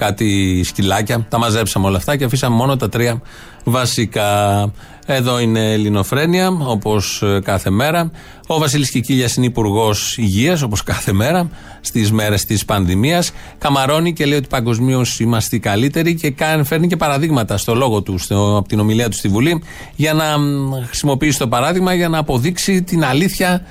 κάτι 0.00 0.62
σκυλάκια. 0.64 1.26
Τα 1.28 1.38
μαζέψαμε 1.38 1.86
όλα 1.86 1.96
αυτά 1.96 2.16
και 2.16 2.24
αφήσαμε 2.24 2.56
μόνο 2.56 2.76
τα 2.76 2.88
τρία 2.88 3.22
βασικά. 3.64 4.70
Εδώ 5.06 5.38
είναι 5.38 5.72
Ελληνοφρένια, 5.72 6.48
όπως 6.48 7.22
κάθε 7.42 7.70
μέρα. 7.70 8.10
Ο 8.46 8.58
Βασίλης 8.58 8.90
Κικίλιας 8.90 9.36
είναι 9.36 9.46
υπουργός 9.46 10.18
υγείας, 10.18 10.62
όπως 10.62 10.82
κάθε 10.82 11.12
μέρα, 11.12 11.50
στις 11.80 12.12
μέρες 12.12 12.44
της 12.44 12.64
πανδημίας. 12.64 13.32
Καμαρώνει 13.58 14.12
και 14.12 14.26
λέει 14.26 14.38
ότι 14.38 14.46
παγκοσμίως 14.48 15.20
είμαστε 15.20 15.56
οι 15.56 15.58
καλύτεροι 15.58 16.14
και 16.14 16.30
κάνει, 16.30 16.64
φέρνει 16.64 16.86
και 16.86 16.96
παραδείγματα 16.96 17.56
στο 17.56 17.74
λόγο 17.74 18.02
του, 18.02 18.18
στο, 18.18 18.56
από 18.56 18.68
την 18.68 18.80
ομιλία 18.80 19.08
του 19.08 19.16
στη 19.16 19.28
Βουλή, 19.28 19.62
για 19.96 20.14
να 20.14 20.38
μ, 20.38 20.70
χρησιμοποιήσει 20.86 21.38
το 21.38 21.48
παράδειγμα 21.48 21.94
για 21.94 22.08
να 22.08 22.18
αποδείξει 22.18 22.82
την 22.82 23.04
αλήθεια 23.04 23.62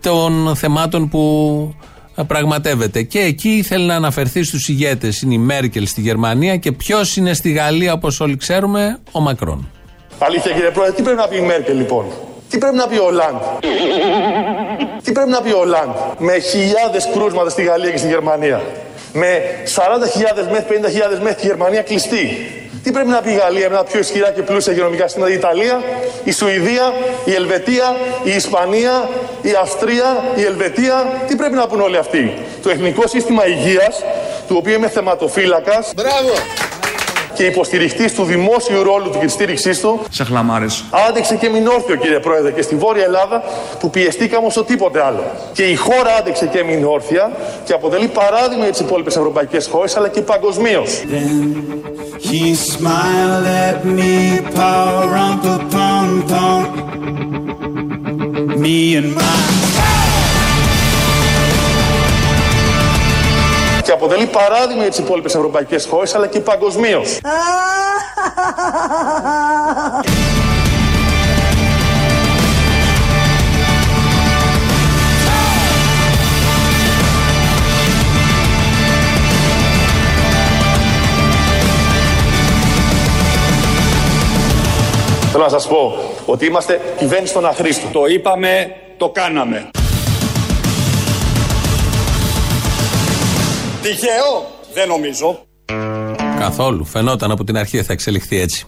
των 0.00 0.56
θεμάτων 0.56 1.08
που 1.08 1.74
πραγματεύεται. 2.24 3.02
Και 3.02 3.18
εκεί 3.20 3.62
θέλει 3.66 3.84
να 3.86 3.94
αναφερθεί 3.94 4.42
στους 4.42 4.68
ηγέτες. 4.68 5.22
Είναι 5.22 5.34
η 5.34 5.38
Μέρκελ 5.38 5.86
στη 5.86 6.00
Γερμανία 6.00 6.56
και 6.56 6.72
ποιος 6.72 7.16
είναι 7.16 7.32
στη 7.34 7.50
Γαλλία, 7.52 7.92
όπως 7.92 8.20
όλοι 8.20 8.36
ξέρουμε, 8.36 8.98
ο 9.12 9.20
Μακρόν. 9.20 9.68
Αλήθεια 10.18 10.52
κύριε 10.52 10.70
Πρόεδρε, 10.70 10.94
τι 10.94 11.02
πρέπει 11.02 11.18
να 11.18 11.28
πει 11.28 11.36
η 11.36 11.40
Μέρκελ 11.40 11.76
λοιπόν; 11.76 12.04
Τι 12.48 12.58
πρέπει 12.58 12.76
να 12.76 12.86
πει 12.86 12.98
ο 12.98 13.04
Ολάντ. 13.04 13.34
τι 15.02 15.12
πρέπει 15.12 15.30
να 15.30 15.40
πει 15.40 15.52
ο 15.52 15.58
Ολάντ. 15.58 15.88
Με 16.18 16.38
χιλιάδες 16.38 17.08
κρούσματα 17.14 17.50
στη 17.50 17.62
Γαλλία 17.62 17.90
και 17.90 17.96
στη 17.96 18.08
Γερμανία. 18.08 18.62
Με 19.12 19.26
40.000 19.74 20.50
μεθ, 20.50 20.64
50.000 21.16 21.22
μεθ 21.22 21.40
τη 21.40 21.46
Γερμανία 21.46 21.82
κλειστή. 21.82 22.26
Τι 22.82 22.90
πρέπει 22.92 23.08
να 23.08 23.20
πει 23.20 23.30
η 23.30 23.34
Γαλλία 23.34 23.68
με 23.68 23.74
ένα 23.74 23.84
πιο 23.84 23.98
ισχυρά 23.98 24.30
και 24.30 24.42
πλούσια 24.42 24.72
υγειονομικά 24.72 25.02
συστήματα, 25.02 25.32
η 25.32 25.34
Ιταλία, 25.36 25.82
η 26.24 26.32
Σουηδία, 26.32 26.92
η 27.24 27.34
Ελβετία, 27.34 27.96
η 28.24 28.30
Ισπανία, 28.30 29.08
η 29.42 29.50
Αυστρία, 29.60 30.24
η 30.36 30.42
Ελβετία. 30.42 31.22
Τι 31.26 31.36
πρέπει 31.36 31.54
να 31.54 31.66
πούν 31.66 31.80
όλοι 31.80 31.96
αυτοί; 31.96 32.34
Το 32.62 32.70
Εθνικό 32.70 33.06
Σύστημα 33.06 33.46
Υγείας, 33.46 34.02
του 34.48 34.56
οποίου 34.58 34.72
είμαι 34.72 34.88
θεματοφύλακας. 34.88 35.92
Μπράβο. 35.96 36.61
Και 37.42 37.48
υποστηριχτής 37.48 38.14
του 38.14 38.24
δημόσιου 38.24 38.82
ρόλου 38.82 39.10
του 39.10 39.18
και 39.18 39.24
της 39.24 39.32
στήριξής 39.32 39.80
του, 39.80 40.00
Σε 40.10 40.24
χλαμάρες. 40.24 40.84
άντεξε 41.08 41.36
και 41.36 41.48
μην 41.48 41.66
όρθιο, 41.66 41.96
κύριε 41.96 42.18
Πρόεδρε, 42.18 42.50
και 42.50 42.62
στη 42.62 42.74
Βόρεια 42.74 43.04
Ελλάδα 43.04 43.42
που 43.80 43.90
πιεστήκαμε 43.90 44.46
όσο 44.46 44.64
τίποτε 44.64 45.04
άλλο. 45.04 45.22
Και 45.52 45.62
η 45.62 45.74
χώρα 45.76 46.14
άντεξε 46.18 46.46
και 46.46 46.64
μην 46.64 46.84
όρθια 46.84 47.30
και 47.64 47.72
αποτελεί 47.72 48.06
παράδειγμα 48.08 48.62
για 48.62 48.72
τις 48.72 48.80
υπόλοιπες 48.80 49.16
ευρωπαϊκές 49.16 49.66
χώρες 49.66 49.96
αλλά 49.96 50.08
και 50.08 50.20
παγκοσμίως. 50.20 51.02
He 52.30 52.42
smiled 52.72 53.46
at 53.68 53.78
me, 53.96 54.14
pa-rum-pa-pum-pum. 54.56 56.60
Me 58.62 58.76
and 58.98 59.08
my 59.18 59.81
Και 63.92 63.98
αποτελεί 63.98 64.26
παράδειγμα 64.26 64.80
για 64.82 64.90
τις 64.90 64.98
υπόλοιπες 64.98 65.34
ευρωπαϊκές 65.34 65.86
χώρες 65.86 66.14
αλλά 66.14 66.26
και 66.26 66.40
παγκοσμίως. 66.40 67.18
Θέλω 85.30 85.44
να 85.44 85.48
σας 85.48 85.66
πω 85.68 85.94
ότι 86.26 86.46
είμαστε 86.46 86.80
κυβέρνηση 86.98 87.32
των 87.32 87.46
αχρήστων. 87.46 87.92
Το 87.92 88.06
είπαμε, 88.06 88.76
το 88.96 89.08
κάναμε. 89.08 89.70
Τυχαίο, 93.82 94.50
δεν 94.74 94.88
νομίζω. 94.88 95.46
Καθόλου. 96.38 96.84
Φαινόταν 96.84 97.30
από 97.30 97.44
την 97.44 97.56
αρχή 97.56 97.82
θα 97.82 97.92
εξελιχθεί 97.92 98.40
έτσι. 98.40 98.66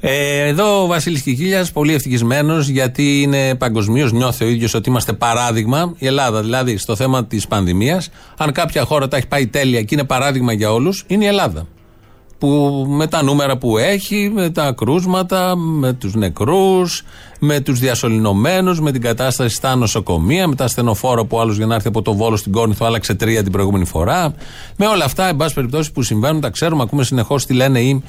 Ε, 0.00 0.46
εδώ 0.46 0.82
ο 0.82 0.86
Βασίλης 0.86 1.22
Κικίλιας, 1.22 1.72
πολύ 1.72 1.94
ευτυχισμένος 1.94 2.68
γιατί 2.68 3.22
είναι 3.22 3.54
παγκοσμίως, 3.54 4.12
νιώθει 4.12 4.44
ο 4.44 4.48
ίδιος 4.48 4.74
ότι 4.74 4.88
είμαστε 4.88 5.12
παράδειγμα. 5.12 5.94
Η 5.98 6.06
Ελλάδα 6.06 6.40
δηλαδή 6.40 6.76
στο 6.76 6.96
θέμα 6.96 7.26
της 7.26 7.46
πανδημίας. 7.46 8.08
Αν 8.36 8.52
κάποια 8.52 8.84
χώρα 8.84 9.08
τα 9.08 9.16
έχει 9.16 9.26
πάει 9.26 9.46
τέλεια 9.46 9.82
και 9.82 9.94
είναι 9.94 10.04
παράδειγμα 10.04 10.52
για 10.52 10.72
όλους, 10.72 11.04
είναι 11.06 11.24
η 11.24 11.26
Ελλάδα. 11.26 11.66
Που 12.38 12.84
με 12.88 13.06
τα 13.06 13.22
νούμερα 13.22 13.56
που 13.58 13.78
έχει, 13.78 14.30
με 14.34 14.50
τα 14.50 14.72
κρούσματα, 14.72 15.56
με 15.56 15.92
τους 15.92 16.14
νεκρούς, 16.14 17.02
με 17.38 17.60
τους 17.60 17.78
διασωληνωμένους, 17.78 18.80
με 18.80 18.92
την 18.92 19.00
κατάσταση 19.00 19.54
στα 19.54 19.76
νοσοκομεία, 19.76 20.48
με 20.48 20.54
τα 20.54 20.64
ασθενοφόρα 20.64 21.24
που 21.24 21.40
άλλος 21.40 21.56
για 21.56 21.66
να 21.66 21.74
έρθει 21.74 21.88
από 21.88 22.02
το 22.02 22.14
Βόλο 22.14 22.36
στην 22.36 22.52
Κόρνηθο 22.52 22.84
άλλαξε 22.86 23.14
τρία 23.14 23.42
την 23.42 23.52
προηγούμενη 23.52 23.84
φορά. 23.84 24.34
Με 24.76 24.86
όλα 24.86 25.04
αυτά, 25.04 25.28
εν 25.28 25.36
πάση 25.36 25.54
περιπτώσει, 25.54 25.92
που 25.92 26.02
συμβαίνουν, 26.02 26.40
τα 26.40 26.50
ξέρουμε, 26.50 26.82
ακούμε 26.82 27.04
συνεχώς 27.04 27.46
τι 27.46 27.54
λένε 27.54 27.80
οι 27.80 28.02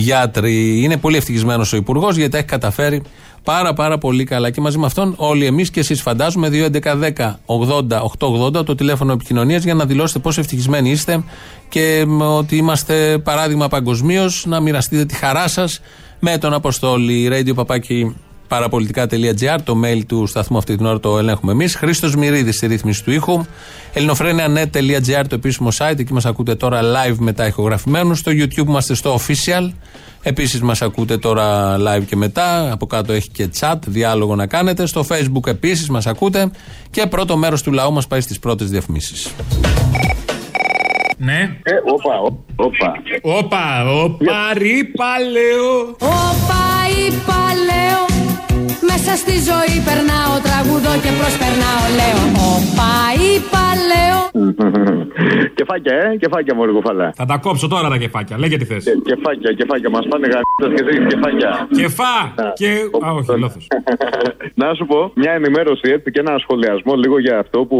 γιατροί. 0.00 0.82
Είναι 0.82 0.96
πολύ 0.96 1.16
ευτυχισμένος 1.16 1.72
ο 1.72 1.76
Υπουργός 1.76 2.16
γιατί 2.16 2.30
τα 2.30 2.38
έχει 2.38 2.46
καταφέρει 2.46 3.02
πάρα 3.42 3.72
πάρα 3.72 3.98
πολύ 3.98 4.24
καλά. 4.24 4.50
Και 4.50 4.60
μαζί 4.60 4.78
με 4.78 4.86
αυτόν 4.86 5.14
όλοι 5.16 5.44
εμείς 5.44 5.70
και 5.70 5.80
εσείς 5.80 6.02
φαντάζομαι 6.02 6.48
2.11.10.80.880 6.52 8.64
το 8.64 8.74
τηλέφωνο 8.74 9.12
επικοινωνίας 9.12 9.64
για 9.64 9.74
να 9.74 9.84
δηλώσετε 9.84 10.18
πόσο 10.18 10.40
ευτυχισμένοι 10.40 10.90
είστε 10.90 11.24
και 11.68 12.04
μ, 12.06 12.20
ότι 12.20 12.56
είμαστε 12.56 13.18
παράδειγμα 13.18 13.68
παγκοσμίως. 13.68 14.44
Να 14.46 14.60
μοιραστείτε 14.60 15.04
τη 15.04 15.14
χαρά 15.14 15.48
σας 15.48 15.80
με 16.18 16.38
τον 16.38 16.52
Αποστόλη 16.52 17.28
Radio 17.32 17.54
Παπάκι 17.54 18.16
παραπολιτικά.gr, 18.48 19.58
το 19.64 19.80
mail 19.84 20.00
του 20.06 20.26
σταθμού 20.26 20.58
αυτή 20.58 20.76
την 20.76 20.86
ώρα 20.86 21.00
το 21.00 21.18
ελέγχουμε 21.18 21.52
εμείς. 21.52 21.74
Χρήστος 21.74 22.16
Μυρίδης 22.16 22.56
στη 22.56 22.66
ρύθμιση 22.66 23.04
του 23.04 23.10
ήχου. 23.10 23.44
ελληνοφρένια.net.gr, 23.92 25.24
το 25.28 25.34
επίσημο 25.34 25.68
site, 25.78 25.98
εκεί 25.98 26.12
μας 26.12 26.26
ακούτε 26.26 26.54
τώρα 26.54 26.80
live 26.82 27.16
μετά 27.18 27.46
ηχογραφημένους. 27.46 28.18
Στο 28.18 28.32
YouTube 28.34 28.66
είμαστε 28.66 28.94
στο 28.94 29.18
official. 29.18 29.70
Επίσης 30.22 30.60
μας 30.60 30.82
ακούτε 30.82 31.18
τώρα 31.18 31.76
live 31.76 32.04
και 32.06 32.16
μετά. 32.16 32.72
Από 32.72 32.86
κάτω 32.86 33.12
έχει 33.12 33.28
και 33.28 33.48
chat, 33.60 33.78
διάλογο 33.86 34.34
να 34.34 34.46
κάνετε. 34.46 34.86
Στο 34.86 35.06
Facebook 35.08 35.46
επίσης 35.46 35.88
μας 35.88 36.06
ακούτε. 36.06 36.50
Και 36.90 37.06
πρώτο 37.06 37.36
μέρος 37.36 37.62
του 37.62 37.72
λαού 37.72 37.92
μας 37.92 38.06
πάει 38.06 38.20
στις 38.20 38.38
πρώτες 38.38 38.70
διαφημίσεις. 38.70 39.30
Ναι. 41.18 41.58
Ε, 41.62 41.72
όπα, 41.92 42.20
όπα. 42.20 42.92
Όπα, 43.22 43.90
όπα, 43.90 44.52
ρίπα, 44.52 45.20
λέω. 45.32 45.80
Όπα 45.98 46.64
είπα 47.06 47.42
λέω 47.66 48.05
Μέσα 48.98 49.16
στη 49.16 49.32
ζωή 49.32 49.76
περνάω 49.84 50.34
τραγουδό 50.46 50.94
και 51.02 51.10
προσπερνάω 51.20 51.84
λέω 51.98 52.20
Όπα 52.52 52.92
είπα 53.26 53.64
λέω 53.90 54.20
και 54.36 55.52
Κεφάκια, 55.58 55.94
ε, 55.94 56.16
κεφάκια 56.16 56.54
μόλι 56.54 56.72
κουφαλά. 56.72 57.12
Θα 57.16 57.24
τα 57.24 57.36
κόψω 57.36 57.68
τώρα 57.68 57.88
τα 57.88 57.96
κεφάκια. 57.96 58.38
Λέγε 58.38 58.56
τι 58.56 58.64
θες. 58.64 58.84
Κεφάκια, 59.04 59.52
κεφάκια, 59.52 59.90
μας 59.90 60.06
πάνε 60.08 60.26
γαμπτέ 60.26 60.82
και 60.82 60.88
εσείς 60.88 61.14
κεφάκια. 61.14 61.68
Κεφά! 61.76 62.34
Και. 62.54 62.68
Α, 63.06 63.10
όχι, 63.12 63.40
λάθος. 63.40 63.66
Να 64.60 64.74
σου 64.74 64.86
πω 64.86 65.12
μια 65.14 65.32
ενημέρωση 65.32 65.90
έτσι 65.92 66.10
και 66.10 66.20
ένα 66.20 66.38
σχολιασμό 66.38 66.94
λίγο 66.94 67.18
για 67.18 67.38
αυτό 67.38 67.64
που 67.64 67.78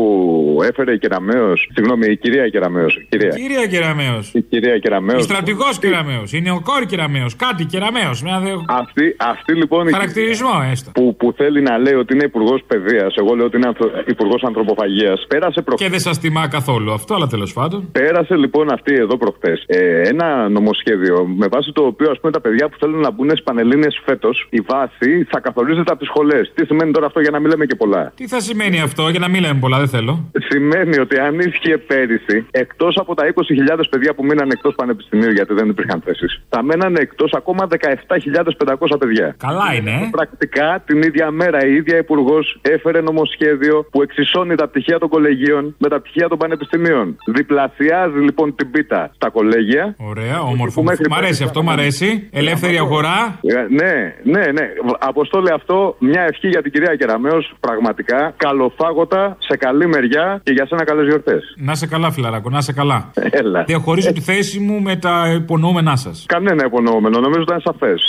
έφερε 0.62 0.92
η 0.92 0.98
Κεραμαίο. 0.98 1.56
Συγγνώμη, 1.56 2.06
η 2.06 2.16
κυρία 2.16 2.48
Κεραμαίο. 2.48 2.86
Κυρία. 3.08 3.28
Κυρία 3.28 3.66
Κεραμαίο. 3.66 4.18
Η 4.32 4.42
κυρία 4.42 4.78
Κεραμαίο. 4.78 5.20
Στρατηγός 5.20 5.78
Κεραμαίο. 5.78 6.22
Είναι 6.30 6.50
ο 6.50 6.60
κόρη 6.64 6.86
Κεραμαίο. 6.86 7.26
Κάτι 7.36 7.64
Κεραμαίο. 7.64 8.10
Αυτή, 8.66 9.16
αυτή 9.18 9.54
λοιπόν. 9.54 9.88
η 9.88 9.92
Χαρακτηρισμό 9.92 10.48
κυρία 10.50 10.70
έστω. 10.70 10.90
Που, 10.90 11.05
που 11.14 11.32
θέλει 11.36 11.60
να 11.62 11.78
λέει 11.78 11.94
ότι 11.94 12.14
είναι 12.14 12.24
υπουργός 12.24 12.60
παιδείας. 12.66 13.14
Εγώ 13.16 13.34
λέω 13.34 13.44
ότι 13.46 13.56
είναι 13.56 13.72
υπουργός 14.06 14.42
ανθρωποφαγίας. 14.42 15.24
Πέρασε 15.28 15.62
προ... 15.62 15.74
Και 15.74 15.88
δεν 15.88 16.00
σας 16.00 16.18
τιμά 16.18 16.48
καθόλου 16.48 16.92
αυτό, 16.92 17.14
αλλά 17.14 17.26
τέλος 17.26 17.52
πάντων. 17.52 17.88
Πέρασε 17.92 18.36
λοιπόν 18.36 18.72
αυτή 18.72 18.94
εδώ 18.94 19.16
προχτές 19.16 19.64
ε, 19.66 20.08
ένα 20.08 20.48
νομοσχέδιο 20.48 21.26
με 21.36 21.46
βάση 21.50 21.72
το 21.72 21.82
οποίο 21.82 22.10
ας 22.10 22.20
πούμε 22.20 22.32
τα 22.32 22.40
παιδιά 22.40 22.68
που 22.68 22.76
θέλουν 22.80 23.00
να 23.00 23.10
μπουν 23.10 23.28
στις 23.28 23.42
πανελίνε 23.42 23.86
φέτος 24.04 24.46
η 24.50 24.60
βάση 24.60 25.26
θα 25.30 25.40
καθορίζεται 25.40 25.90
από 25.90 25.98
τις 25.98 26.08
σχολές. 26.08 26.52
Τι 26.54 26.66
σημαίνει 26.66 26.92
τώρα 26.92 27.06
αυτό 27.06 27.20
για 27.20 27.30
να 27.30 27.38
μην 27.40 27.50
λέμε 27.50 27.64
και 27.66 27.74
πολλά; 27.74 28.12
Τι 28.14 28.26
θα 28.28 28.40
σημαίνει 28.40 28.80
αυτό, 28.80 29.08
για 29.08 29.18
να 29.18 29.28
μην 29.28 29.40
λέμε 29.40 29.58
πολλά, 29.60 29.78
δεν 29.78 29.88
θέλω. 29.88 30.30
Σημαίνει 30.48 30.98
ότι 30.98 31.18
αν 31.18 31.38
ίσχυε 31.38 31.76
πέρυσι, 31.78 32.46
εκτός 32.50 32.96
από 32.96 33.14
τα 33.14 33.24
20.000 33.76 33.80
παιδιά 33.90 34.14
που 34.14 34.24
μείναν 34.24 34.50
εκτός 34.50 34.74
πανεπιστημίου 34.74 35.30
γιατί 35.30 35.54
δεν 35.54 35.68
υπήρχαν 35.68 36.02
θέσεις, 36.04 36.42
θα 36.48 36.62
μέναν 36.62 36.94
εκτός 36.94 37.32
ακόμα 37.32 37.66
17.500 37.70 38.98
παιδιά. 38.98 39.34
Καλά 39.38 39.74
είναι. 39.74 39.90
ε. 39.90 40.08
Πρακτικά 40.10 40.82
την 40.86 40.95
ίδια 41.02 41.30
μέρα 41.30 41.66
η 41.66 41.74
ίδια 41.74 41.96
υπουργός 41.98 42.58
έφερε 42.62 43.00
νομοσχέδιο 43.00 43.86
που 43.90 44.02
εξισώνει 44.02 44.54
τα 44.54 44.68
πτυχία 44.68 44.98
των 44.98 45.08
κολεγίων 45.08 45.74
με 45.78 45.88
τα 45.88 46.00
πτυχία 46.00 46.28
των 46.28 46.38
πανεπιστημίων. 46.38 47.16
Διπλασιάζει 47.26 48.18
λοιπόν 48.18 48.54
την 48.54 48.70
πίτα 48.70 49.10
στα 49.14 49.30
κολέγια. 49.30 49.94
Ωραία, 49.98 50.40
όμορφο. 50.40 50.80
Που 50.80 50.86
μέχρι 50.86 51.06
Μ' 51.10 51.14
αρέσει 51.14 51.42
αυτό, 51.42 51.62
μ' 51.62 51.70
αρέσει. 51.70 52.28
Ελεύθερη 52.32 52.76
αγορά. 52.78 53.38
Ε, 53.42 53.54
Ναι, 53.68 54.14
ναι, 54.22 54.46
ναι. 54.52 54.66
Αποστόλη 54.98 55.50
αυτό, 55.50 55.96
μια 55.98 56.22
ευχή 56.22 56.48
για 56.48 56.62
την 56.62 56.72
κυρία 56.72 56.96
Κεραμέο. 56.96 57.38
Πραγματικά 57.60 58.34
καλοφάγωτα, 58.36 59.36
σε 59.40 59.56
καλή 59.56 59.86
μεριά 59.86 60.40
και 60.42 60.52
για 60.52 60.66
σένα 60.66 60.84
καλές 60.84 61.06
γιορτές. 61.06 61.54
Να 61.56 61.74
σε 61.74 61.86
καλά, 61.86 62.10
φιλαράκο, 62.10 62.50
να 62.50 62.60
σε 62.60 62.72
καλά. 62.72 63.10
Έλα. 63.30 63.64
Διαχωρίζω 63.64 64.12
τη 64.12 64.20
θέση 64.20 64.58
μου 64.58 64.80
με 64.80 64.96
τα 64.96 65.32
υπονοούμενά 65.36 65.96
σας. 65.96 66.24
Κανένα 66.28 66.64
υπονοούμενο, 66.64 67.20
νομίζω 67.20 67.40
ήταν 67.40 67.60
σαφές. 67.60 68.08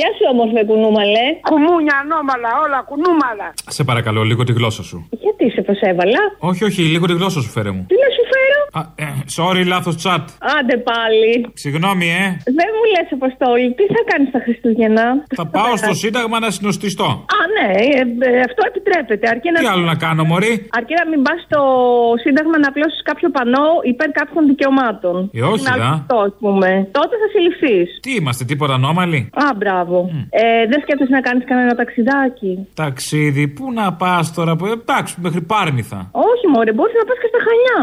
Γεια 0.00 0.10
σου 0.16 0.24
όμως 0.34 0.48
με 0.56 0.62
κουνούμαλε. 0.68 1.24
Κουμούνια, 1.50 1.94
ανώμαλα, 2.02 2.50
όλα 2.64 2.78
κουνούμαλα. 2.90 3.48
Σε 3.76 3.82
παρακαλώ, 3.90 4.20
λίγο 4.30 4.42
τη 4.48 4.52
γλώσσα 4.58 4.82
σου. 4.90 4.98
Γιατί 5.24 5.44
σε 5.54 5.60
προσέβαλα. 5.66 6.22
Όχι, 6.50 6.62
όχι, 6.68 6.80
λίγο 6.94 7.06
τη 7.06 7.14
γλώσσα 7.18 7.40
σου 7.44 7.50
φέρε 7.56 7.70
μου. 7.74 7.82
Τι 7.90 7.96
να 8.04 8.08
σου 8.16 8.23
φέρω. 8.44 8.60
Α, 8.78 8.80
ε, 9.04 9.06
sorry, 9.38 9.62
λάθος 9.72 9.96
chat. 10.04 10.24
Άντε 10.56 10.76
πάλι. 10.90 11.32
Συγγνώμη, 11.64 12.06
ε. 12.22 12.24
Δεν 12.58 12.68
μου 12.76 12.84
λες, 12.92 13.08
Αποστόλη, 13.18 13.66
τι 13.78 13.84
θα 13.94 14.02
κάνεις 14.10 14.28
τα 14.34 14.40
Χριστούγεννα; 14.44 15.06
Θα 15.40 15.46
πάω 15.56 15.72
στο 15.82 15.92
Σύνταγμα 16.02 16.36
να 16.44 16.50
συνοστιστώ. 16.56 17.08
Α, 17.38 17.40
ναι, 17.56 17.68
ε, 17.98 18.00
ε, 18.28 18.40
αυτό 18.48 18.60
επιτρέπεται. 18.70 19.24
Αρκεί 19.34 19.48
να... 19.54 19.58
Τι 19.60 19.66
άλλο 19.74 19.84
να 19.92 19.96
κάνω, 20.04 20.22
Μωρή; 20.30 20.52
Αρκεί 20.78 20.94
να 21.00 21.06
μην 21.10 21.20
πας 21.26 21.38
στο 21.48 21.60
Σύνταγμα 22.24 22.56
να 22.62 22.68
απλώσει 22.72 22.98
κάποιο 23.10 23.28
πανό 23.36 23.66
υπέρ 23.92 24.08
κάποιων 24.20 24.42
δικαιωμάτων. 24.50 25.16
Ε, 25.38 25.40
όχι, 25.52 25.64
Να 25.70 25.76
δα. 25.82 25.88
αυτό, 25.98 26.16
ας 26.28 26.34
πούμε. 26.42 26.68
Τότε 26.98 27.14
θα 27.22 27.26
συλληφθείς. 27.34 27.88
Τι 28.04 28.10
είμαστε, 28.18 28.42
τίποτα 28.50 28.74
ανώμαλοι; 28.80 29.20
Α, 29.44 29.46
μπράβο. 29.60 29.96
Ε, 30.30 30.42
δεν 30.70 30.78
σκέφτεσαι 30.84 31.12
να 31.18 31.20
κάνεις 31.28 31.44
κανένα 31.50 31.72
ταξιδάκι; 31.80 32.52
Ταξίδι, 32.74 33.44
πού 33.56 33.64
να 33.72 33.86
πας 33.92 34.24
τώρα, 34.36 34.52
που 34.56 34.64
εντάξει, 34.66 35.14
μέχρι 35.26 35.40
Πάρνηθα. 35.52 36.00
Όχι, 36.30 36.44
Μωρέ, 36.52 36.72
μπορείς 36.76 36.94
να 37.00 37.04
πας 37.08 37.18
και 37.22 37.28
στα 37.32 37.40
Χανιά. 37.46 37.82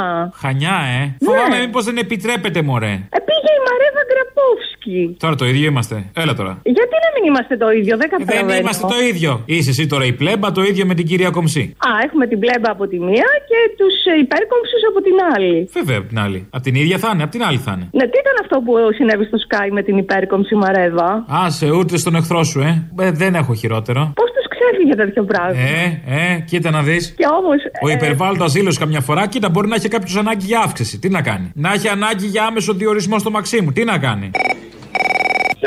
Χανιά, 0.52 0.78
ε. 1.00 1.02
Φοβάμαι 1.26 1.58
μήπως 1.66 1.84
δεν 1.86 1.98
επιτρέπεται, 2.06 2.60
Μωρέ. 2.62 2.94
Ε, 3.16 3.20
πήγε 3.28 3.52
η 3.60 3.62
Μαρέβα 3.68 4.04
Γκραπόφσκι. 4.10 5.02
Τώρα 5.24 5.36
το 5.42 5.46
ίδιο 5.52 5.66
είμαστε. 5.72 5.96
Έλα 6.24 6.34
τώρα. 6.40 6.54
Γιατί 6.78 6.96
να 7.06 7.10
μην 7.16 7.24
είμαστε 7.30 7.54
το 7.64 7.68
ίδιο, 7.80 7.94
δεν 8.02 8.08
Δεν 8.10 8.26
καταλαβαίνω. 8.26 8.60
είμαστε 8.60 8.84
το 8.94 8.98
ίδιο. 9.10 9.32
Είσαι 9.46 9.70
εσύ 9.70 9.84
τώρα 9.94 10.06
η 10.06 10.14
πλέμπα, 10.22 10.52
το 10.52 10.62
ίδιο 10.70 10.86
με 10.86 10.94
την 11.00 11.06
κυρία 11.10 11.30
Κομψή. 11.38 11.64
Α, 11.88 11.90
έχουμε 12.06 12.26
την 12.32 12.40
πλέμπα 12.44 12.70
από 12.76 12.88
τη 12.92 12.98
μία 13.10 13.30
και 13.50 13.60
τους 13.80 13.96
υπέρκομψους 14.26 14.82
από 14.90 15.00
την 15.08 15.16
άλλη. 15.34 15.70
Βέβαια 15.78 15.98
από 15.98 16.08
την 16.08 16.20
άλλη. 16.26 16.40
Απ' 16.50 16.64
την 16.68 16.76
ίδια 16.76 16.98
θα 17.04 17.10
είναι, 17.14 17.24
απ' 17.24 17.34
την 17.36 17.44
άλλη 17.48 17.58
θα 17.66 17.72
είναι. 17.76 17.86
Ναι, 17.98 18.06
τι 18.12 18.18
ήταν 18.24 18.36
αυτό 18.44 18.56
που 18.66 18.72
συνέβη 18.98 19.26
στο 19.26 19.38
Sky 19.46 19.68
με 19.78 19.82
την 19.88 19.96
υπέρκομψη 19.98 20.56
Μαρέβα. 20.56 21.10
Άσε, 21.46 21.68
ούτε 21.80 21.98
στον 21.98 22.16
εχθρό 22.16 22.44
σου, 22.44 22.60
ε. 22.60 22.72
ε 23.00 23.12
δεν 23.12 23.36
έχω 23.36 23.54
χειρότερο. 23.54 24.02
Πώς 24.16 24.30
του 24.72 24.78
ξέφυγε 24.78 24.96
τέτοιο 24.96 25.24
πράγμα. 25.24 25.62
Ε, 25.62 26.02
ε, 26.06 26.40
κοίτα 26.40 26.70
να 26.70 26.82
δεις. 26.82 27.14
Και 27.18 27.26
όμως. 27.40 27.58
Ο 27.82 27.90
υπερβάλλοντα 27.90 28.48
ζήλο 28.48 28.76
καμιά 28.80 29.02
φορά, 29.02 29.28
κοίτα, 29.28 29.50
μπορεί 29.50 29.68
να 29.68 29.76
έχει 29.76 29.88
κάποιος 29.88 30.16
ανάγκη 30.16 30.46
για 30.46 30.60
αύξηση. 30.60 31.00
Τι 31.00 31.10
να 31.10 31.22
κάνει. 31.22 31.52
Να 31.54 31.74
έχει 31.74 31.88
ανάγκη 31.88 32.26
για 32.26 32.46
άμεσο 32.46 32.74
διορισμό 32.74 33.20
στο 33.20 33.32
Μαξίμου. 33.32 33.72
Τι 33.72 33.84
να 33.84 33.98
κάνει. 33.98 34.32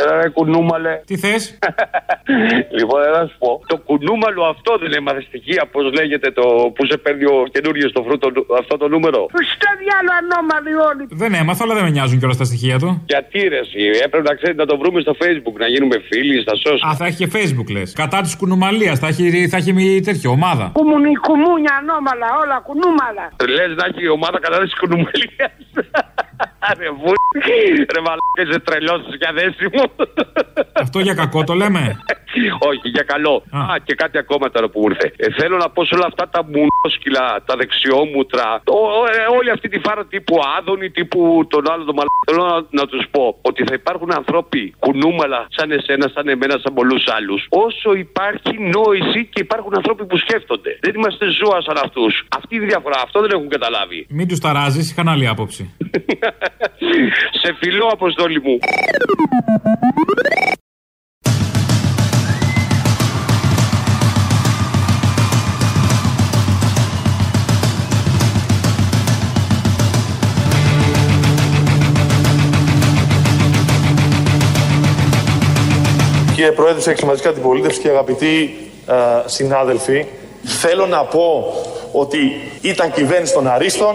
Έλα 0.01 0.23
ρε 0.23 0.29
κουνούμαλε. 0.29 0.95
Τι 1.07 1.17
θες; 1.17 1.43
λοιπόν, 2.79 2.99
έλα 3.07 3.19
να 3.23 3.27
σου 3.31 3.39
πω. 3.39 3.51
Το 3.67 3.77
κουνούμαλο 3.89 4.43
αυτό 4.45 4.71
δεν 4.83 4.93
έμαθε 4.99 5.21
στοιχεία, 5.29 5.63
πώ 5.73 5.81
λέγεται 5.99 6.31
το 6.31 6.45
που 6.75 6.83
σε 6.91 6.97
παίρνει 6.97 7.25
ο 7.25 7.37
καινούριο 7.55 7.89
στο 7.89 8.03
φρούτο 8.07 8.27
αυτό 8.59 8.77
το 8.77 8.89
νούμερο. 8.89 9.21
Στο 9.55 9.71
διάλο 9.83 10.11
ανώμαλοι 10.21 10.75
όλοι. 10.89 11.05
Δεν 11.23 11.35
έμαθα, 11.41 11.65
αλλά 11.65 11.75
δεν 11.75 11.85
με 11.85 11.91
νοιάζουν 11.91 12.19
κιόλας 12.19 12.37
τα 12.37 12.45
στοιχεία 12.45 12.79
του. 12.79 13.05
Γιατί 13.07 13.39
ρε, 13.49 13.59
εσύ, 13.59 13.83
έπρεπε 14.05 14.29
να 14.31 14.35
ξέρει 14.35 14.55
να 14.57 14.67
το 14.67 14.79
βρούμε 14.79 15.01
στο 15.01 15.15
facebook, 15.23 15.57
να 15.59 15.67
γίνουμε 15.67 15.97
φίλοι, 16.09 16.41
στα 16.41 16.53
social. 16.65 16.89
Α, 16.91 16.95
θα 16.97 17.07
έχει 17.07 17.17
και 17.23 17.31
facebook 17.37 17.69
λες. 17.77 17.93
Κατά 17.93 18.21
της 18.21 18.37
κουνουμαλίας, 18.37 18.99
θα 18.99 19.07
έχει, 19.07 19.49
θα 19.49 19.57
έχει 19.57 19.73
μη 19.73 20.01
τέτοιο, 20.01 20.31
ομάδα. 20.31 20.71
Κουμουνι, 20.73 21.13
κουμούνια, 21.27 21.73
ανώμαλα, 21.81 22.29
όλα 22.43 22.57
κουνούμαλα. 22.67 23.25
Λες 23.49 23.71
να 23.79 23.85
έχει 23.91 24.09
ομάδα 24.09 24.39
κατά 24.41 24.59
της 24.65 24.73
κουνουμαλίας. 24.79 25.53
Ρε 26.79 26.91
βου... 27.01 27.13
Ρε 27.95 28.01
μαλάκα 28.07 28.41
είσαι 28.43 28.59
τρελός 28.67 29.01
για 29.21 29.31
δέση 29.39 29.65
μου. 29.73 29.85
Αυτό 30.73 30.99
για 31.01 31.15
κακό 31.15 31.45
το 31.45 31.55
λέμε; 31.55 31.83
Όχι, 32.71 32.89
για 32.97 33.03
καλό. 33.03 33.35
Α, 33.51 33.63
και 33.85 33.95
κάτι 33.95 34.19
ακόμα 34.19 34.51
τώρα 34.51 34.69
που 34.69 34.81
ήρθε. 34.91 35.13
Ε, 35.17 35.27
θέλω 35.39 35.57
να 35.57 35.69
πω 35.71 35.85
σε 35.85 35.95
όλα 35.95 36.07
αυτά 36.07 36.29
τα 36.29 36.41
μουνόσκυλα, 36.53 37.25
τα 37.47 37.55
δεξιόμουτρα, 37.57 38.49
ο- 38.79 38.87
ο- 38.99 39.07
ε, 39.17 39.37
όλη 39.39 39.51
αυτή 39.51 39.69
τη 39.69 39.79
φάρα 39.79 40.05
τύπου 40.07 40.35
Άδωνη, 40.59 40.91
τύπου 40.91 41.47
τον 41.53 41.63
άλλο 41.73 41.85
τον 41.89 41.95
μαλάκα. 41.99 42.13
Θέλω 42.29 42.43
να, 42.53 42.57
να 42.81 42.85
τους 42.91 43.05
πω 43.11 43.25
ότι 43.43 43.61
θα 43.69 43.75
υπάρχουν 43.81 44.11
ανθρώποι 44.21 44.75
κουνούμαλα 44.79 45.41
σαν 45.57 45.71
εσένα, 45.71 46.07
σαν 46.15 46.29
εμένα, 46.29 46.55
σαν 46.63 46.75
πολλούς 46.75 47.05
άλλους. 47.17 47.41
Όσο 47.49 47.89
υπάρχει 48.07 48.53
νόηση 48.77 49.21
και 49.33 49.41
υπάρχουν 49.47 49.73
άνθρωποι 49.77 50.05
που 50.07 50.17
σκέφτονται. 50.25 50.71
Δεν 50.81 50.93
είμαστε 50.95 51.25
ζώα 51.41 51.59
σαν 51.67 51.77
αυτούς. 51.85 52.13
Αυτή 52.39 52.55
είναι 52.55 52.65
η 52.65 52.69
διαφορά. 52.69 52.99
Αυτό 53.05 53.21
δεν 53.21 53.31
έχουν 53.37 53.49
καταλάβει. 53.49 54.07
Μην 54.09 54.29
τους 54.29 54.41
ταράζεις, 54.41 54.91
είχαν 54.91 55.09
άλλη 55.09 55.27
άποψη. 55.29 55.63
Σε 57.43 57.55
φιλό, 57.61 57.87
αποστόλη 57.93 58.41
μου. 58.43 58.59
Κύριε 76.35 76.53
Πρόεδρε 76.53 76.77
της 76.77 76.87
Εξωματικής 76.87 77.31
Αντιπολίτευσης 77.31 77.83
και 77.83 77.89
αγαπητοί 77.89 78.55
ε, 78.87 78.95
συνάδελφοι, 79.25 80.07
θέλω 80.45 80.87
να 80.87 81.05
πω 81.05 81.45
ότι 81.93 82.19
ήταν 82.61 82.93
κυβέρνηση 82.93 83.33
των 83.33 83.49
Αρίστων, 83.49 83.95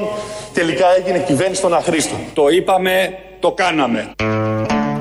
τελικά 0.53 0.85
έγινε 0.99 1.23
κυβέρνηση 1.27 1.61
των 1.61 1.73
Αχρήστων. 1.73 2.19
Το 2.33 2.47
είπαμε, 2.47 3.17
το 3.39 3.51
κάναμε. 3.51 4.11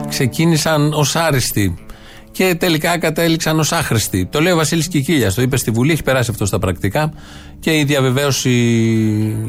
Ξεκίνησαν 0.09 0.93
ως 0.93 1.17
άριστοι 1.17 1.89
και 2.39 2.55
τελικά 2.59 2.99
κατέληξαν 2.99 3.59
ως 3.59 3.73
άχρηστοι. 3.73 4.27
Το 4.27 4.41
λέει 4.41 4.53
ο 4.53 4.57
Βασίλης 4.57 4.89
Κικίλιας. 4.89 5.35
Το 5.35 5.43
είπε 5.43 5.57
στη 5.57 5.71
Βουλή, 5.71 5.93
έχει 5.93 6.03
περάσει 6.03 6.31
αυτό 6.31 6.47
στα 6.47 6.59
πρακτικά. 6.59 7.13
Και 7.61 7.79
η 7.79 7.85
διαβεβαίωση, 7.85 8.51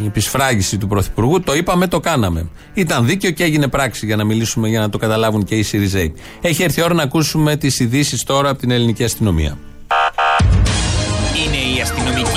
η 0.02 0.06
επισφράγηση 0.06 0.78
του 0.78 0.88
Πρωθυπουργού, 0.88 1.42
το 1.42 1.56
είπαμε, 1.56 1.88
το 1.88 2.00
κάναμε. 2.00 2.50
Ήταν 2.74 3.06
δίκαιο 3.06 3.32
και 3.32 3.44
έγινε 3.44 3.68
πράξη 3.68 4.06
για 4.06 4.16
να 4.16 4.24
μιλήσουμε, 4.24 4.68
για 4.68 4.80
να 4.80 4.90
το 4.90 4.98
καταλάβουν 4.98 5.44
και 5.44 5.56
οι 5.56 5.64
Σιριζέοι. 5.64 6.14
Έχει 6.42 6.64
έρθει 6.64 6.80
η 6.80 6.84
ώρα 6.84 6.94
να 6.94 7.04
ακούσουμε 7.04 7.56
τις 7.56 7.80
ειδήσεις 7.80 8.24
τώρα 8.24 8.50
από 8.50 8.60
την 8.60 8.72
ελληνική 8.72 9.04
αστυνομία. 9.04 9.58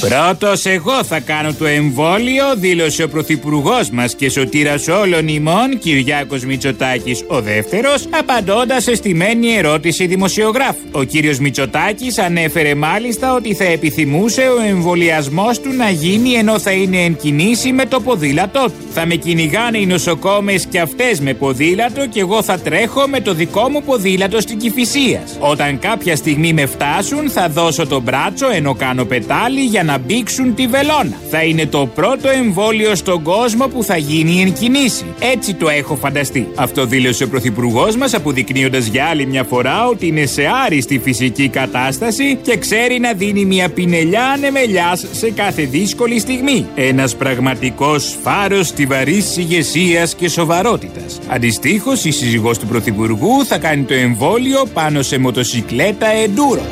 Πρώτος 0.00 0.64
εγώ 0.64 1.04
θα 1.04 1.20
κάνω 1.20 1.52
το 1.52 1.66
εμβόλιο, 1.66 2.44
δήλωσε 2.56 3.02
ο 3.02 3.08
Πρωθυπουργός 3.08 3.90
μας 3.90 4.14
και 4.14 4.30
σωτήρας 4.30 4.88
όλων 4.88 5.28
ημών, 5.28 5.78
Κυριάκος 5.78 6.44
Μητσοτάκης 6.44 7.24
ο 7.26 7.40
δεύτερος, 7.40 8.08
απαντώντας 8.10 8.82
σε 8.82 8.94
στημένη 8.94 9.54
ερώτηση 9.54 10.06
δημοσιογράφου. 10.06 10.78
Ο 10.92 11.02
κύριος 11.02 11.38
Μητσοτάκης 11.38 12.18
ανέφερε 12.18 12.74
μάλιστα 12.74 13.34
ότι 13.34 13.54
θα 13.54 13.64
επιθυμούσε 13.64 14.40
ο 14.40 14.60
εμβολιασμός 14.68 15.60
του 15.60 15.72
να 15.72 15.90
γίνει 15.90 16.32
ενώ 16.32 16.58
θα 16.58 16.70
είναι 16.70 16.96
εν 17.02 17.16
κινήσει 17.16 17.72
με 17.72 17.86
το 17.86 18.00
ποδήλατό 18.00 18.64
του. 18.64 18.86
Θα 18.92 19.06
με 19.06 19.14
κυνηγάνε 19.14 19.78
οι 19.78 19.86
νοσοκόμες 19.86 20.66
και 20.70 20.80
αυτές 20.80 21.20
με 21.20 21.34
ποδήλατο 21.34 22.06
και 22.06 22.20
εγώ 22.20 22.42
θα 22.42 22.58
τρέχω 22.58 23.08
με 23.08 23.20
το 23.20 23.34
δικό 23.34 23.68
μου 23.68 23.82
ποδήλατο 23.82 24.40
στην 24.40 24.58
Κυφυσίας. 24.58 25.36
Όταν 25.38 25.78
κάποια 25.78 26.16
στιγμή 26.16 26.52
με 26.52 26.66
φτάσουν, 26.66 27.30
θα 27.30 27.48
δώσω 27.48 27.86
το 27.86 28.00
μπράτσο 28.00 28.46
ενώ 28.52 28.74
κάνω 28.74 29.04
πετάλι 29.04 29.60
για 29.60 29.84
να 29.86 29.95
μπήξουν 29.98 30.54
τη 30.54 30.66
βελόνα. 30.66 31.20
Θα 31.30 31.42
είναι 31.42 31.66
το 31.66 31.86
πρώτο 31.94 32.28
εμβόλιο 32.28 32.94
στον 32.94 33.22
κόσμο 33.22 33.66
που 33.66 33.82
θα 33.82 33.96
γίνει 33.96 34.40
εν 34.40 34.52
κινήσει. 34.52 35.04
Έτσι 35.32 35.54
το 35.54 35.68
έχω 35.68 35.96
φανταστεί. 35.96 36.48
Αυτό 36.54 36.86
δήλωσε 36.86 37.24
ο 37.24 37.28
Πρωθυπουργός 37.28 37.96
μας, 37.96 38.14
αποδεικνύοντας 38.14 38.86
για 38.86 39.04
άλλη 39.04 39.26
μια 39.26 39.44
φορά 39.44 39.86
ότι 39.86 40.06
είναι 40.06 40.26
σε 40.26 40.42
άριστη 40.64 40.98
φυσική 40.98 41.48
κατάσταση 41.48 42.38
και 42.42 42.56
ξέρει 42.56 42.98
να 42.98 43.12
δίνει 43.12 43.44
μια 43.44 43.68
πινελιά 43.68 44.24
ανεμελιάς 44.24 45.06
σε 45.12 45.30
κάθε 45.30 45.62
δύσκολη 45.62 46.18
στιγμή. 46.18 46.66
Ένας 46.74 47.16
πραγματικός 47.16 48.16
φάρος 48.22 48.66
στιβαρής 48.66 49.36
ηγεσίας 49.36 50.14
και 50.14 50.28
σοβαρότητας. 50.28 51.18
Αντιστοίχως, 51.28 52.04
η 52.04 52.10
σύζυγός 52.10 52.58
του 52.58 52.66
Πρωθυπουργού 52.66 53.44
θα 53.44 53.58
κάνει 53.58 53.82
το 53.82 53.94
εμβόλιο 53.94 54.66
πάνω 54.72 55.02
σε 55.02 55.18
μοτοσυκλέτα 55.18 56.06
εντούρο. 56.06 56.62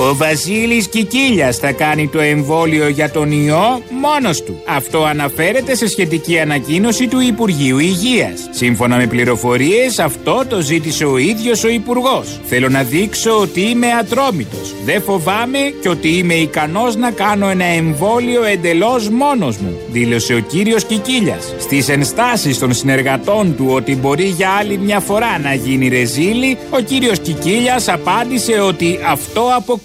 Ο 0.00 0.14
Βασίλης 0.14 0.88
Κικίλιας 0.88 1.56
θα 1.56 1.72
κάνει 1.72 2.08
το 2.08 2.20
εμβόλιο 2.20 2.88
για 2.88 3.10
τον 3.10 3.32
ιό 3.32 3.82
μόνος 4.00 4.42
του. 4.42 4.62
Αυτό 4.66 5.04
αναφέρεται 5.04 5.74
σε 5.74 5.88
σχετική 5.88 6.38
ανακοίνωση 6.38 7.06
του 7.06 7.20
Υπουργείου 7.20 7.78
Υγείας. 7.78 8.48
Σύμφωνα 8.50 8.96
με 8.96 9.06
πληροφορίες, 9.06 9.98
αυτό 9.98 10.44
το 10.48 10.60
ζήτησε 10.60 11.04
ο 11.04 11.16
ίδιος 11.18 11.64
ο 11.64 11.68
Υπουργός. 11.68 12.40
Θέλω 12.44 12.68
να 12.68 12.82
δείξω 12.82 13.40
ότι 13.40 13.60
είμαι 13.60 13.86
ατρόμητος. 14.00 14.74
Δεν 14.84 15.02
φοβάμαι 15.02 15.58
και 15.82 15.88
ότι 15.88 16.08
είμαι 16.08 16.34
ικανός 16.34 16.96
να 16.96 17.10
κάνω 17.10 17.48
ένα 17.48 17.64
εμβόλιο 17.64 18.44
εντελώς 18.44 19.08
μόνος 19.08 19.56
μου, 19.56 19.78
δήλωσε 19.90 20.34
ο 20.34 20.38
κύριος 20.38 20.84
Κικίλιας. 20.84 21.54
Στις 21.58 21.88
ενστάσεις 21.88 22.58
των 22.58 22.74
συνεργατών 22.74 23.56
του 23.56 23.66
ότι 23.68 23.96
μπορεί 23.96 24.24
για 24.24 24.50
άλλη 24.50 24.78
μια 24.78 25.00
φορά 25.00 25.38
να 25.38 25.54
γίνει 25.54 25.88
ρεζίλη, 25.88 26.56
ο 26.70 26.80
κύριος 26.80 27.18
Κικίλιας 27.18 27.88
απάντησε 27.88 28.60
ότι 28.60 28.98
αυτό 29.06 29.40
αποκλείεται 29.56 29.84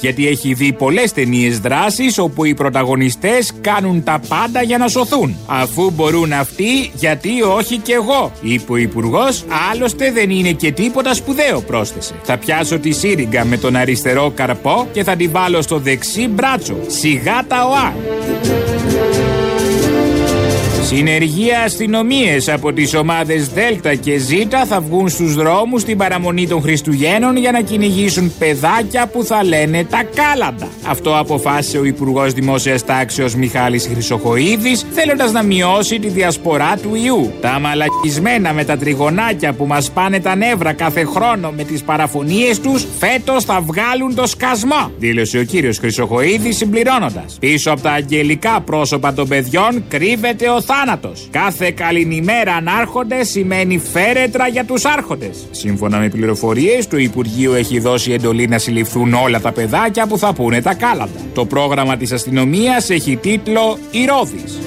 γιατί 0.00 0.28
έχει 0.28 0.52
δει 0.52 0.72
πολλές 0.72 1.12
ταινίες 1.12 1.58
δράσης 1.58 2.18
όπου 2.18 2.44
οι 2.44 2.54
πρωταγωνιστές 2.54 3.52
κάνουν 3.60 4.02
τα 4.02 4.20
πάντα 4.28 4.62
για 4.62 4.78
να 4.78 4.88
σωθούν. 4.88 5.36
Αφού 5.46 5.90
μπορούν 5.90 6.32
αυτοί, 6.32 6.90
γιατί 6.94 7.42
όχι 7.42 7.76
κι 7.76 7.92
εγώ, 7.92 8.32
είπε 8.40 8.72
ο 8.72 8.76
Υπουργός. 8.76 9.44
Άλλωστε 9.72 10.12
δεν 10.12 10.30
είναι 10.30 10.52
και 10.52 10.72
τίποτα 10.72 11.14
σπουδαίο, 11.14 11.60
πρόσθεσε. 11.60 12.14
Θα 12.22 12.38
πιάσω 12.38 12.78
τη 12.78 12.92
σύριγγα 12.92 13.44
με 13.44 13.56
τον 13.56 13.76
αριστερό 13.76 14.32
καρπό 14.34 14.88
και 14.92 15.04
θα 15.04 15.16
την 15.16 15.30
βάλω 15.30 15.62
στο 15.62 15.78
δεξί 15.78 16.28
μπράτσο. 16.28 16.76
Σιγά 16.86 17.44
τα 17.48 17.64
οά. 17.64 17.94
Συνεργεία 20.92 21.60
αστυνομίες 21.60 22.48
από 22.48 22.72
τις 22.72 22.94
ομάδες 22.94 23.48
Δέλτα 23.48 23.94
και 23.94 24.18
Ζήτα 24.18 24.64
θα 24.64 24.80
βγουν 24.80 25.08
στους 25.08 25.34
δρόμους 25.34 25.80
στην 25.80 25.98
παραμονή 25.98 26.46
των 26.46 26.62
Χριστουγέννων 26.62 27.36
για 27.36 27.50
να 27.50 27.60
κυνηγήσουν 27.60 28.32
παιδάκια 28.38 29.06
που 29.06 29.24
θα 29.24 29.44
λένε 29.44 29.84
τα 29.84 30.02
κάλαντα. 30.14 30.68
Αυτό 30.86 31.18
αποφάσισε 31.18 31.78
ο 31.78 31.84
Υπουργός 31.84 32.32
Δημόσιας 32.32 32.84
Τάξεως 32.84 33.34
Μιχάλης 33.34 33.86
Χρυσοχοίδης, 33.86 34.86
θέλοντας 34.92 35.32
να 35.32 35.42
μειώσει 35.42 35.98
τη 35.98 36.08
διασπορά 36.08 36.76
του 36.82 36.94
ιού. 36.94 37.32
Τα 37.40 37.58
μαλακισμένα 37.60 38.52
με 38.52 38.64
τα 38.64 38.76
τριγωνάκια 38.76 39.52
που 39.52 39.66
μας 39.66 39.90
πάνε 39.90 40.20
τα 40.20 40.36
νεύρα 40.36 40.72
κάθε 40.72 41.04
χρόνο 41.04 41.50
με 41.50 41.64
τις 41.64 41.82
παραφωνίες 41.82 42.60
τους, 42.60 42.86
φέτος 42.98 43.44
θα 43.44 43.60
βγάλουν 43.60 44.14
το 44.14 44.26
σκασμό, 44.26 44.92
δήλωσε 44.98 45.38
ο 45.38 45.42
κύριος 45.44 45.78
Χρυσοχοίδης 45.78 46.56
συμπληρώνοντας. 46.56 47.36
Πίσω 47.40 47.70
από 47.70 47.80
τα 47.80 47.90
αγγελικά 47.90 48.60
πρόσωπα 48.60 49.12
των 49.12 49.28
παιδιών 49.28 49.84
κρύβεται 49.88 50.48
ο 50.48 50.60
θάνατο. 50.60 50.78
Κάθε 51.30 51.70
καληνημέρα 51.70 52.54
ανάρχονται 52.54 53.24
σημαίνει 53.24 53.78
φέρετρα 53.78 54.48
για 54.48 54.64
τους 54.64 54.84
άρχοντες. 54.84 55.46
Σύμφωνα 55.50 55.98
με 55.98 56.08
πληροφορίες, 56.08 56.88
το 56.88 56.96
Υπουργείο 56.96 57.54
έχει 57.54 57.80
δώσει 57.80 58.12
εντολή 58.12 58.48
να 58.48 58.58
συλληφθούν 58.58 59.14
όλα 59.14 59.40
τα 59.40 59.52
παιδάκια 59.52 60.06
που 60.06 60.18
θα 60.18 60.32
πούνε 60.32 60.62
τα 60.62 60.74
κάλαντα. 60.74 61.20
Το 61.34 61.44
πρόγραμμα 61.44 61.96
της 61.96 62.12
αστυνομίας 62.12 62.90
έχει 62.90 63.16
τίτλο 63.16 63.78
Ηρώδης. 63.90 64.58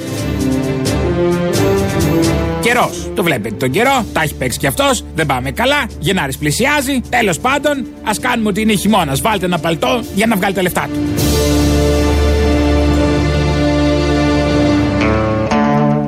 Καιρός. 2.62 3.10
Το 3.16 3.24
βλέπετε 3.24 3.56
τον 3.56 3.72
καιρό, 3.72 4.06
τα 4.14 4.22
έχει 4.22 4.36
παίξει 4.36 4.60
κι 4.60 4.68
αυτός. 4.68 5.06
Δεν 5.16 5.26
πάμε 5.26 5.52
καλά. 5.52 5.86
Γενάρης 6.00 6.38
πλησιάζει. 6.38 7.02
Τέλος 7.10 7.40
πάντων, 7.40 7.86
ας 8.04 8.20
κάνουμε 8.20 8.50
ότι 8.50 8.62
είναι 8.62 8.74
χειμώνας. 8.74 9.22
Βάλτε 9.22 9.46
ένα 9.46 9.60
παλτό 9.60 10.04
για 10.16 10.26
να 10.26 10.36
βγάλει 10.36 10.54
τα 10.54 10.62
λεφτά 10.62 10.88
του. 10.94 11.00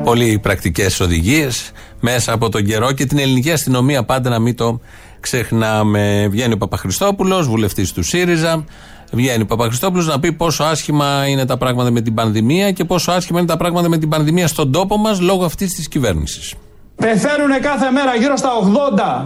Πολύ 0.05 0.39
πρακτικές 0.39 0.99
οδηγίες 0.99 1.71
μέσα 1.99 2.33
από 2.33 2.49
τον 2.49 2.63
καιρό 2.63 2.91
και 2.91 3.05
την 3.05 3.17
ελληνική 3.17 3.51
αστυνομία 3.51 4.03
πάντα 4.03 4.29
να 4.29 4.39
μην 4.39 4.55
το 4.55 4.79
ξεχνάμε. 5.19 6.27
Βγαίνει 6.31 6.53
ο 6.53 6.57
Παπαχριστόπουλος, 6.57 7.47
βουλευτής 7.47 7.93
του 7.93 8.03
ΣΥΡΙΖΑ. 8.03 8.65
Βγαίνει 9.11 9.41
ο 9.41 9.45
Παπαχριστόπουλος 9.45 10.07
να 10.07 10.19
πει 10.19 10.31
πόσο 10.31 10.63
άσχημα 10.63 11.27
είναι 11.27 11.45
τα 11.45 11.57
πράγματα 11.57 11.91
με 11.91 12.01
την 12.01 12.13
πανδημία 12.13 12.71
και 12.71 12.83
πόσο 12.83 13.11
άσχημα 13.11 13.39
είναι 13.39 13.47
τα 13.47 13.57
πράγματα 13.57 13.89
με 13.89 13.97
την 13.97 14.09
πανδημία 14.09 14.47
στον 14.47 14.71
τόπο 14.71 14.97
μας 14.97 15.19
λόγω 15.21 15.45
αυτής 15.45 15.73
της 15.73 15.87
κυβέρνησης. 15.87 16.53
Πεθαίνουν 16.95 17.61
κάθε 17.61 17.91
μέρα 17.91 18.15
γύρω 18.15 18.37
στα 18.37 18.49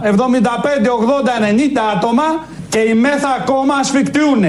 75, 0.02 0.12
80, 0.90 1.40
90 1.40 1.80
άτομα 1.96 2.22
και 2.72 2.78
οι 2.78 2.94
μέθα 2.94 3.30
ακόμα 3.40 3.74
ασφικτιούν. 3.74 4.42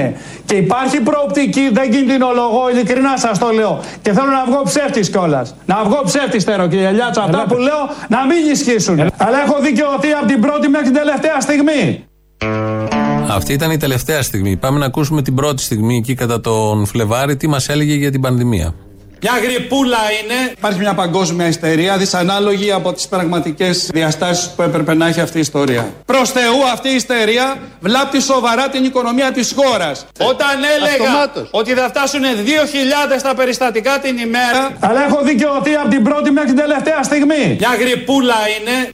Και 0.46 0.56
υπάρχει 0.56 0.98
προοπτική, 1.10 1.70
δεν 1.74 1.92
κινδυνολογώ, 1.92 2.64
ειλικρινά 2.72 3.18
σας 3.18 3.38
το 3.40 3.50
λέω. 3.60 3.80
Και 4.02 4.12
θέλω 4.14 4.32
να 4.40 4.44
βγω 4.50 4.62
ψεύτης 4.64 5.10
κιόλας. 5.10 5.56
Να 5.66 5.84
βγω 5.84 6.02
ψεύτης 6.06 6.44
θέλω, 6.44 6.68
κύριε 6.68 6.92
Λιάτσα. 6.92 7.22
Αυτά 7.24 7.46
που 7.48 7.58
λέω 7.68 7.82
να 8.08 8.20
μην 8.26 8.52
ισχύσουν. 8.52 9.00
Αλλά 9.00 9.38
έχω 9.46 9.58
δικαιωθεί 9.62 10.12
από 10.20 10.28
την 10.28 10.40
πρώτη 10.42 10.68
μέχρι 10.68 10.86
την 10.86 10.96
τελευταία 10.96 11.40
στιγμή. 11.40 12.06
Αυτή 13.30 13.54
ήταν 13.54 13.72
η 13.72 13.78
τελευταία 13.78 14.22
στιγμή. 14.22 14.58
Πάμε 14.58 14.80
να 14.80 14.86
ακούσουμε 14.86 15.22
την 15.22 15.36
πρώτη 15.36 15.62
στιγμή 15.62 15.98
εκεί 15.98 16.14
κατά 16.14 16.42
τον 16.42 16.86
Φλεβάρι 16.86 17.36
τι 17.36 17.48
μας 17.48 17.70
έλεγε 17.70 17.94
για 17.94 18.12
την 18.12 18.22
πανδημία; 18.22 18.74
Μια 19.24 19.40
γρυπούλα 19.44 19.98
είναι. 20.24 20.52
Υπάρχει 20.58 20.80
μια 20.80 20.94
παγκόσμια 20.94 21.48
ιστερία 21.48 21.98
δυσανάλογη 21.98 22.72
από 22.72 22.94
τις 22.94 23.08
πραγματικές 23.08 23.90
διαστάσεις 23.94 24.50
που 24.50 24.62
έπρεπε 24.62 24.94
να 24.94 25.08
έχει 25.08 25.20
αυτή 25.22 25.38
η 25.38 25.40
ιστορία. 25.40 25.94
Προς 26.06 26.32
Θεού, 26.32 26.66
αυτή 26.74 26.90
η 26.90 26.96
ιστερία 26.96 27.58
βλάπτει 27.80 28.22
σοβαρά 28.22 28.70
την 28.70 28.84
οικονομία 28.84 29.32
της 29.32 29.54
χώρας. 29.56 30.06
Όταν 30.20 30.64
έλεγα 30.76 31.32
ότι 31.52 31.74
θα 31.74 31.88
φτάσουν 31.88 32.22
2.000 32.22 33.22
τα 33.22 33.36
περιστατικά 33.36 34.00
την 34.00 34.18
ημέρα. 34.18 34.78
Αλλά 34.80 35.06
έχω 35.06 35.22
δικαιωθεί 35.24 35.76
από 35.76 35.90
την 35.90 36.04
πρώτη 36.04 36.32
μέχρι 36.32 36.48
την 36.50 36.58
τελευταία 36.58 37.04
στιγμή. 37.04 37.56
Μια 37.60 37.76
γρυπούλα 37.80 38.36
είναι. 38.60 38.90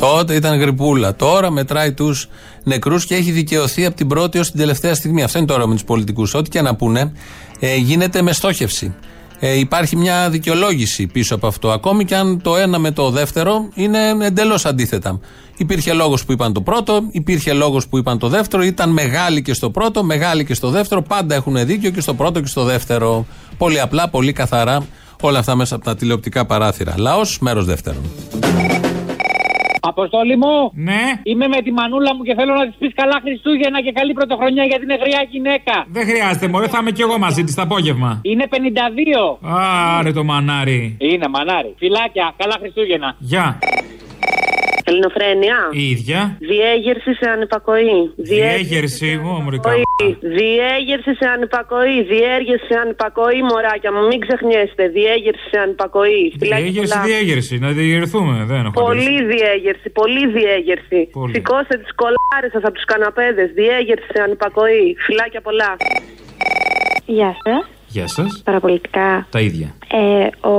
Τότε 0.00 0.34
ήταν 0.34 0.58
γρυπούλα. 0.58 1.16
Τώρα 1.16 1.50
μετράει 1.50 1.92
τους 1.92 2.28
νεκρούς 2.64 3.04
και 3.04 3.14
έχει 3.14 3.30
δικαιωθεί 3.30 3.84
από 3.84 3.96
την 3.96 4.06
πρώτη 4.08 4.38
ως 4.38 4.50
την 4.50 4.60
τελευταία 4.60 4.94
στιγμή. 4.94 5.22
Αυτό 5.22 5.38
είναι 5.38 5.46
τώρα 5.46 5.66
με 5.66 5.74
τους 5.74 5.84
πολιτικούς. 5.84 6.34
Ό,τι 6.34 6.50
και 6.50 6.60
να 6.60 6.76
πούνε, 6.76 7.12
ε, 7.60 7.76
γίνεται 7.76 8.22
με 8.22 8.32
στόχευση. 8.32 8.94
Ε, 9.40 9.58
υπάρχει 9.58 9.96
μια 9.96 10.30
δικαιολόγηση 10.30 11.06
πίσω 11.06 11.34
από 11.34 11.46
αυτό. 11.46 11.70
Ακόμη 11.70 12.04
και 12.04 12.16
αν 12.16 12.42
το 12.42 12.56
ένα 12.56 12.78
με 12.78 12.90
το 12.90 13.10
δεύτερο 13.10 13.68
είναι 13.74 13.98
εντελώς 14.22 14.66
αντίθετα. 14.66 15.20
Υπήρχε 15.56 15.92
λόγος 15.92 16.24
που 16.24 16.32
είπαν 16.32 16.52
το 16.52 16.60
πρώτο, 16.60 17.00
υπήρχε 17.10 17.52
λόγος 17.52 17.88
που 17.88 17.98
είπαν 17.98 18.18
το 18.18 18.28
δεύτερο. 18.28 18.62
Ήταν 18.62 18.90
μεγάλοι 18.90 19.42
και 19.42 19.54
στο 19.54 19.70
πρώτο, 19.70 20.04
μεγάλοι 20.04 20.44
και 20.44 20.54
στο 20.54 20.70
δεύτερο. 20.70 21.02
Πάντα 21.02 21.34
έχουν 21.34 21.66
δίκιο 21.66 21.90
και 21.90 22.00
στο 22.00 22.14
πρώτο 22.14 22.40
και 22.40 22.46
στο 22.46 22.64
δεύτερο. 22.64 23.26
Πολύ 23.58 23.80
απλά, 23.80 24.08
πολύ 24.08 24.32
καθαρά. 24.32 24.86
Όλα 25.20 25.38
αυτά 25.38 25.54
μέσα 25.54 25.74
από 25.74 25.84
τα 25.84 25.96
τηλεοπτικά 25.96 26.46
παράθυρα. 26.46 26.94
Λαός, 26.96 27.38
μέρος 27.38 27.64
δεύτερον. 27.64 28.02
Αποστόλη 29.92 30.36
μου. 30.36 30.56
Ναι. 30.74 31.02
Είμαι 31.22 31.46
με 31.48 31.58
τη 31.64 31.70
μανούλα 31.72 32.14
μου 32.14 32.22
και 32.22 32.34
θέλω 32.38 32.52
να 32.54 32.66
της 32.66 32.76
πεις 32.78 32.92
καλά 32.94 33.16
Χριστούγεννα 33.24 33.78
και 33.84 33.92
καλή 33.92 34.12
πρωτοχρονιά 34.12 34.64
γιατί 34.64 34.82
είναι 34.82 34.98
γριά 35.02 35.22
γυναίκα. 35.30 35.74
Δεν 35.96 36.04
χρειάζεται, 36.10 36.48
Μωρέ, 36.48 36.68
θα 36.68 36.78
είμαι 36.80 36.90
κι 36.90 37.02
εγώ 37.02 37.18
μαζί 37.18 37.44
της 37.44 37.54
το 37.54 37.62
απόγευμα. 37.62 38.20
Είναι 38.22 38.46
52. 38.50 39.38
Άρε 39.98 40.12
το 40.12 40.24
μανάρι. 40.24 40.96
Είναι 41.00 41.28
μανάρι. 41.28 41.74
Φιλάκια, 41.78 42.34
καλά 42.36 42.56
Χριστούγεννα. 42.60 43.16
Γεια. 43.18 43.58
Ελληνοφρένεια. 44.88 45.58
Η 45.82 45.84
ίδια. 45.94 46.20
Διέγερση 46.52 47.12
σε 47.20 47.26
ανυπακοή. 47.34 47.94
Διέγερση, 48.16 49.06
εγώ 49.16 49.32
μωρικά. 49.44 49.70
Διέγερση 50.38 51.12
σε 51.20 51.26
ανυπακοή. 51.34 51.96
Διέργεση 52.14 52.64
σε 52.70 52.76
ανυπακοή, 52.84 53.40
μωράκια 53.50 53.90
μου. 53.92 54.06
Μην 54.10 54.18
ξεχνιέστε. 54.24 54.84
Διέγερση 54.98 55.44
σε 55.52 55.58
ανυπακοή. 55.64 56.22
Φυλάκια 56.38 56.64
Διέγερση, 56.64 56.92
πολλά. 56.92 57.04
διέγερση. 57.08 57.54
Να 57.64 57.70
διεγερθούμε. 57.78 58.34
Δεν 58.50 58.58
έχω 58.66 58.80
αντίρρηση. 58.80 59.08
Πολύ 59.10 59.24
διέγερση, 59.34 59.88
πολύ 60.00 60.22
διέγερση. 60.36 61.00
Πολύ. 61.18 61.34
Σηκώστε 61.34 61.74
τις 61.82 61.92
κολάρες 62.00 62.50
σας 62.54 62.62
από 62.68 62.74
τους 62.78 62.84
καναπέδες. 62.92 63.48
Διέγερση 63.60 64.06
σε 64.14 64.20
ανυπακοή. 64.26 64.96
Φυλάκια 65.04 65.40
πολλά. 65.40 65.70
Γεια 67.06 67.30
σας. 67.44 67.62
Γεια 67.88 68.06
σας. 68.06 68.42
Παραπολιτικά. 68.44 69.26
Τα 69.30 69.40
ίδια. 69.40 69.68
Ε, 69.92 70.48
ο 70.48 70.54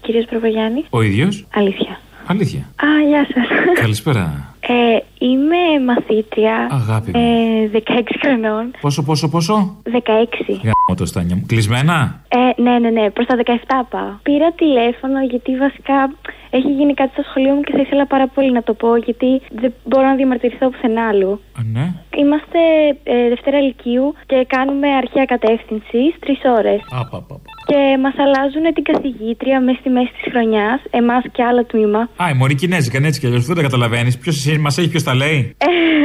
κύριος 0.00 0.24
Προβογιάννη. 0.30 0.84
Ο 0.90 1.02
ίδιος. 1.02 1.46
Αλήθεια. 1.54 2.00
Αλήθεια. 2.32 2.60
Α, 2.60 2.88
γεια 3.08 3.26
σας. 3.34 3.46
Καλησπέρα. 3.80 4.54
Ε, 4.60 4.98
είμαι 5.18 5.62
μαθήτρια. 5.86 6.68
Αγάπη 6.70 7.10
μου. 7.14 7.20
Ε, 7.20 7.70
16 7.72 7.80
χρονών. 8.22 8.64
Πόσο, 8.80 9.02
πόσο, 9.02 9.28
πόσο; 9.28 9.76
16. 9.84 10.52
Γάμο 10.62 10.94
το 10.96 11.06
στάνια 11.06 11.36
μου. 11.36 11.44
Κλεισμένα; 11.46 12.20
Ε, 12.28 12.62
ναι, 12.62 12.78
ναι, 12.78 12.90
ναι, 12.90 13.10
προς 13.10 13.26
τα 13.26 13.36
17 13.36 13.54
πάω. 13.90 14.12
Πήρα 14.22 14.52
τηλέφωνο 14.52 15.18
γιατί 15.30 15.56
βασικά 15.56 16.12
έχει 16.50 16.70
γίνει 16.78 16.94
κάτι 16.94 17.12
στο 17.12 17.22
σχολείο 17.28 17.54
μου 17.54 17.60
και 17.60 17.72
θα 17.72 17.80
ήθελα 17.80 18.06
πάρα 18.06 18.26
πολύ 18.34 18.52
να 18.52 18.62
το 18.62 18.74
πω 18.74 18.96
γιατί 18.96 19.40
δεν 19.60 19.72
μπορώ 19.84 20.06
να 20.06 20.14
διαμαρτυρηθώ 20.14 20.68
πουθενά 20.70 21.08
άλλου. 21.08 21.32
Α, 21.58 21.60
ναι. 21.72 21.86
Είμαστε 22.16 22.58
ε, 23.04 23.28
Δευτέρα 23.28 23.60
Λυκείου 23.60 24.14
και 24.26 24.46
κάνουμε 24.48 24.88
αρχαία 24.88 25.24
κατεύθυνση 25.24 26.00
τρεις 26.20 26.40
ώρες. 26.58 26.80
Απαπα. 27.00 27.40
Και 27.66 27.98
μας 28.02 28.14
αλλάζουν 28.24 28.74
την 28.74 28.84
καθηγήτρια 28.90 29.60
μέσα 29.60 29.78
στη 29.80 29.88
μέση 29.90 30.12
της 30.22 30.32
χρονιάς, 30.32 30.80
εμάς 30.90 31.22
και 31.32 31.42
άλλο 31.42 31.64
τμήμα. 31.64 32.00
Α, 32.16 32.24
η 32.32 32.34
Μωρή 32.34 32.54
Κινέζικα, 32.54 32.98
ναι, 33.00 33.06
έτσι 33.06 33.20
κι 33.20 33.26
αλλιώς 33.26 33.44
δεν 33.46 33.56
τα 33.56 33.62
καταλαβαίνεις. 33.62 34.18
Ποιος 34.18 34.56
μας 34.60 34.78
έχει, 34.78 34.88
ποιος 34.88 35.02
τα 35.02 35.14
λέει; 35.14 35.56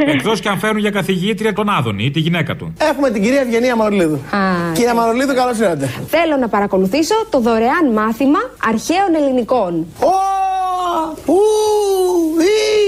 Εκτός 0.06 0.40
και 0.40 0.48
αν 0.48 0.58
φέρουν 0.58 0.78
για 0.78 0.90
καθηγήτρια 0.90 1.52
τον 1.52 1.68
Άδωνη 1.68 2.04
ή 2.04 2.10
τη 2.10 2.20
γυναίκα 2.20 2.56
του. 2.56 2.72
Έχουμε 2.90 3.10
την 3.10 3.22
κυρία 3.22 3.40
Ευγενία 3.40 3.76
Μαρολίδου. 3.76 4.18
Κυρία 4.74 4.94
Μαρολίδου, 4.94 5.34
καλώς 5.34 5.58
ήρθατε. 5.58 5.86
Θέλω 5.86 6.36
να 6.36 6.48
παρακολουθήσω 6.48 7.14
το 7.30 7.40
δωρεάν 7.40 7.92
μάθημα 7.92 8.38
αρχαίων 8.68 9.14
ελληνικών. 9.16 9.86
Ου, 11.26 11.38
ι. 12.40 12.87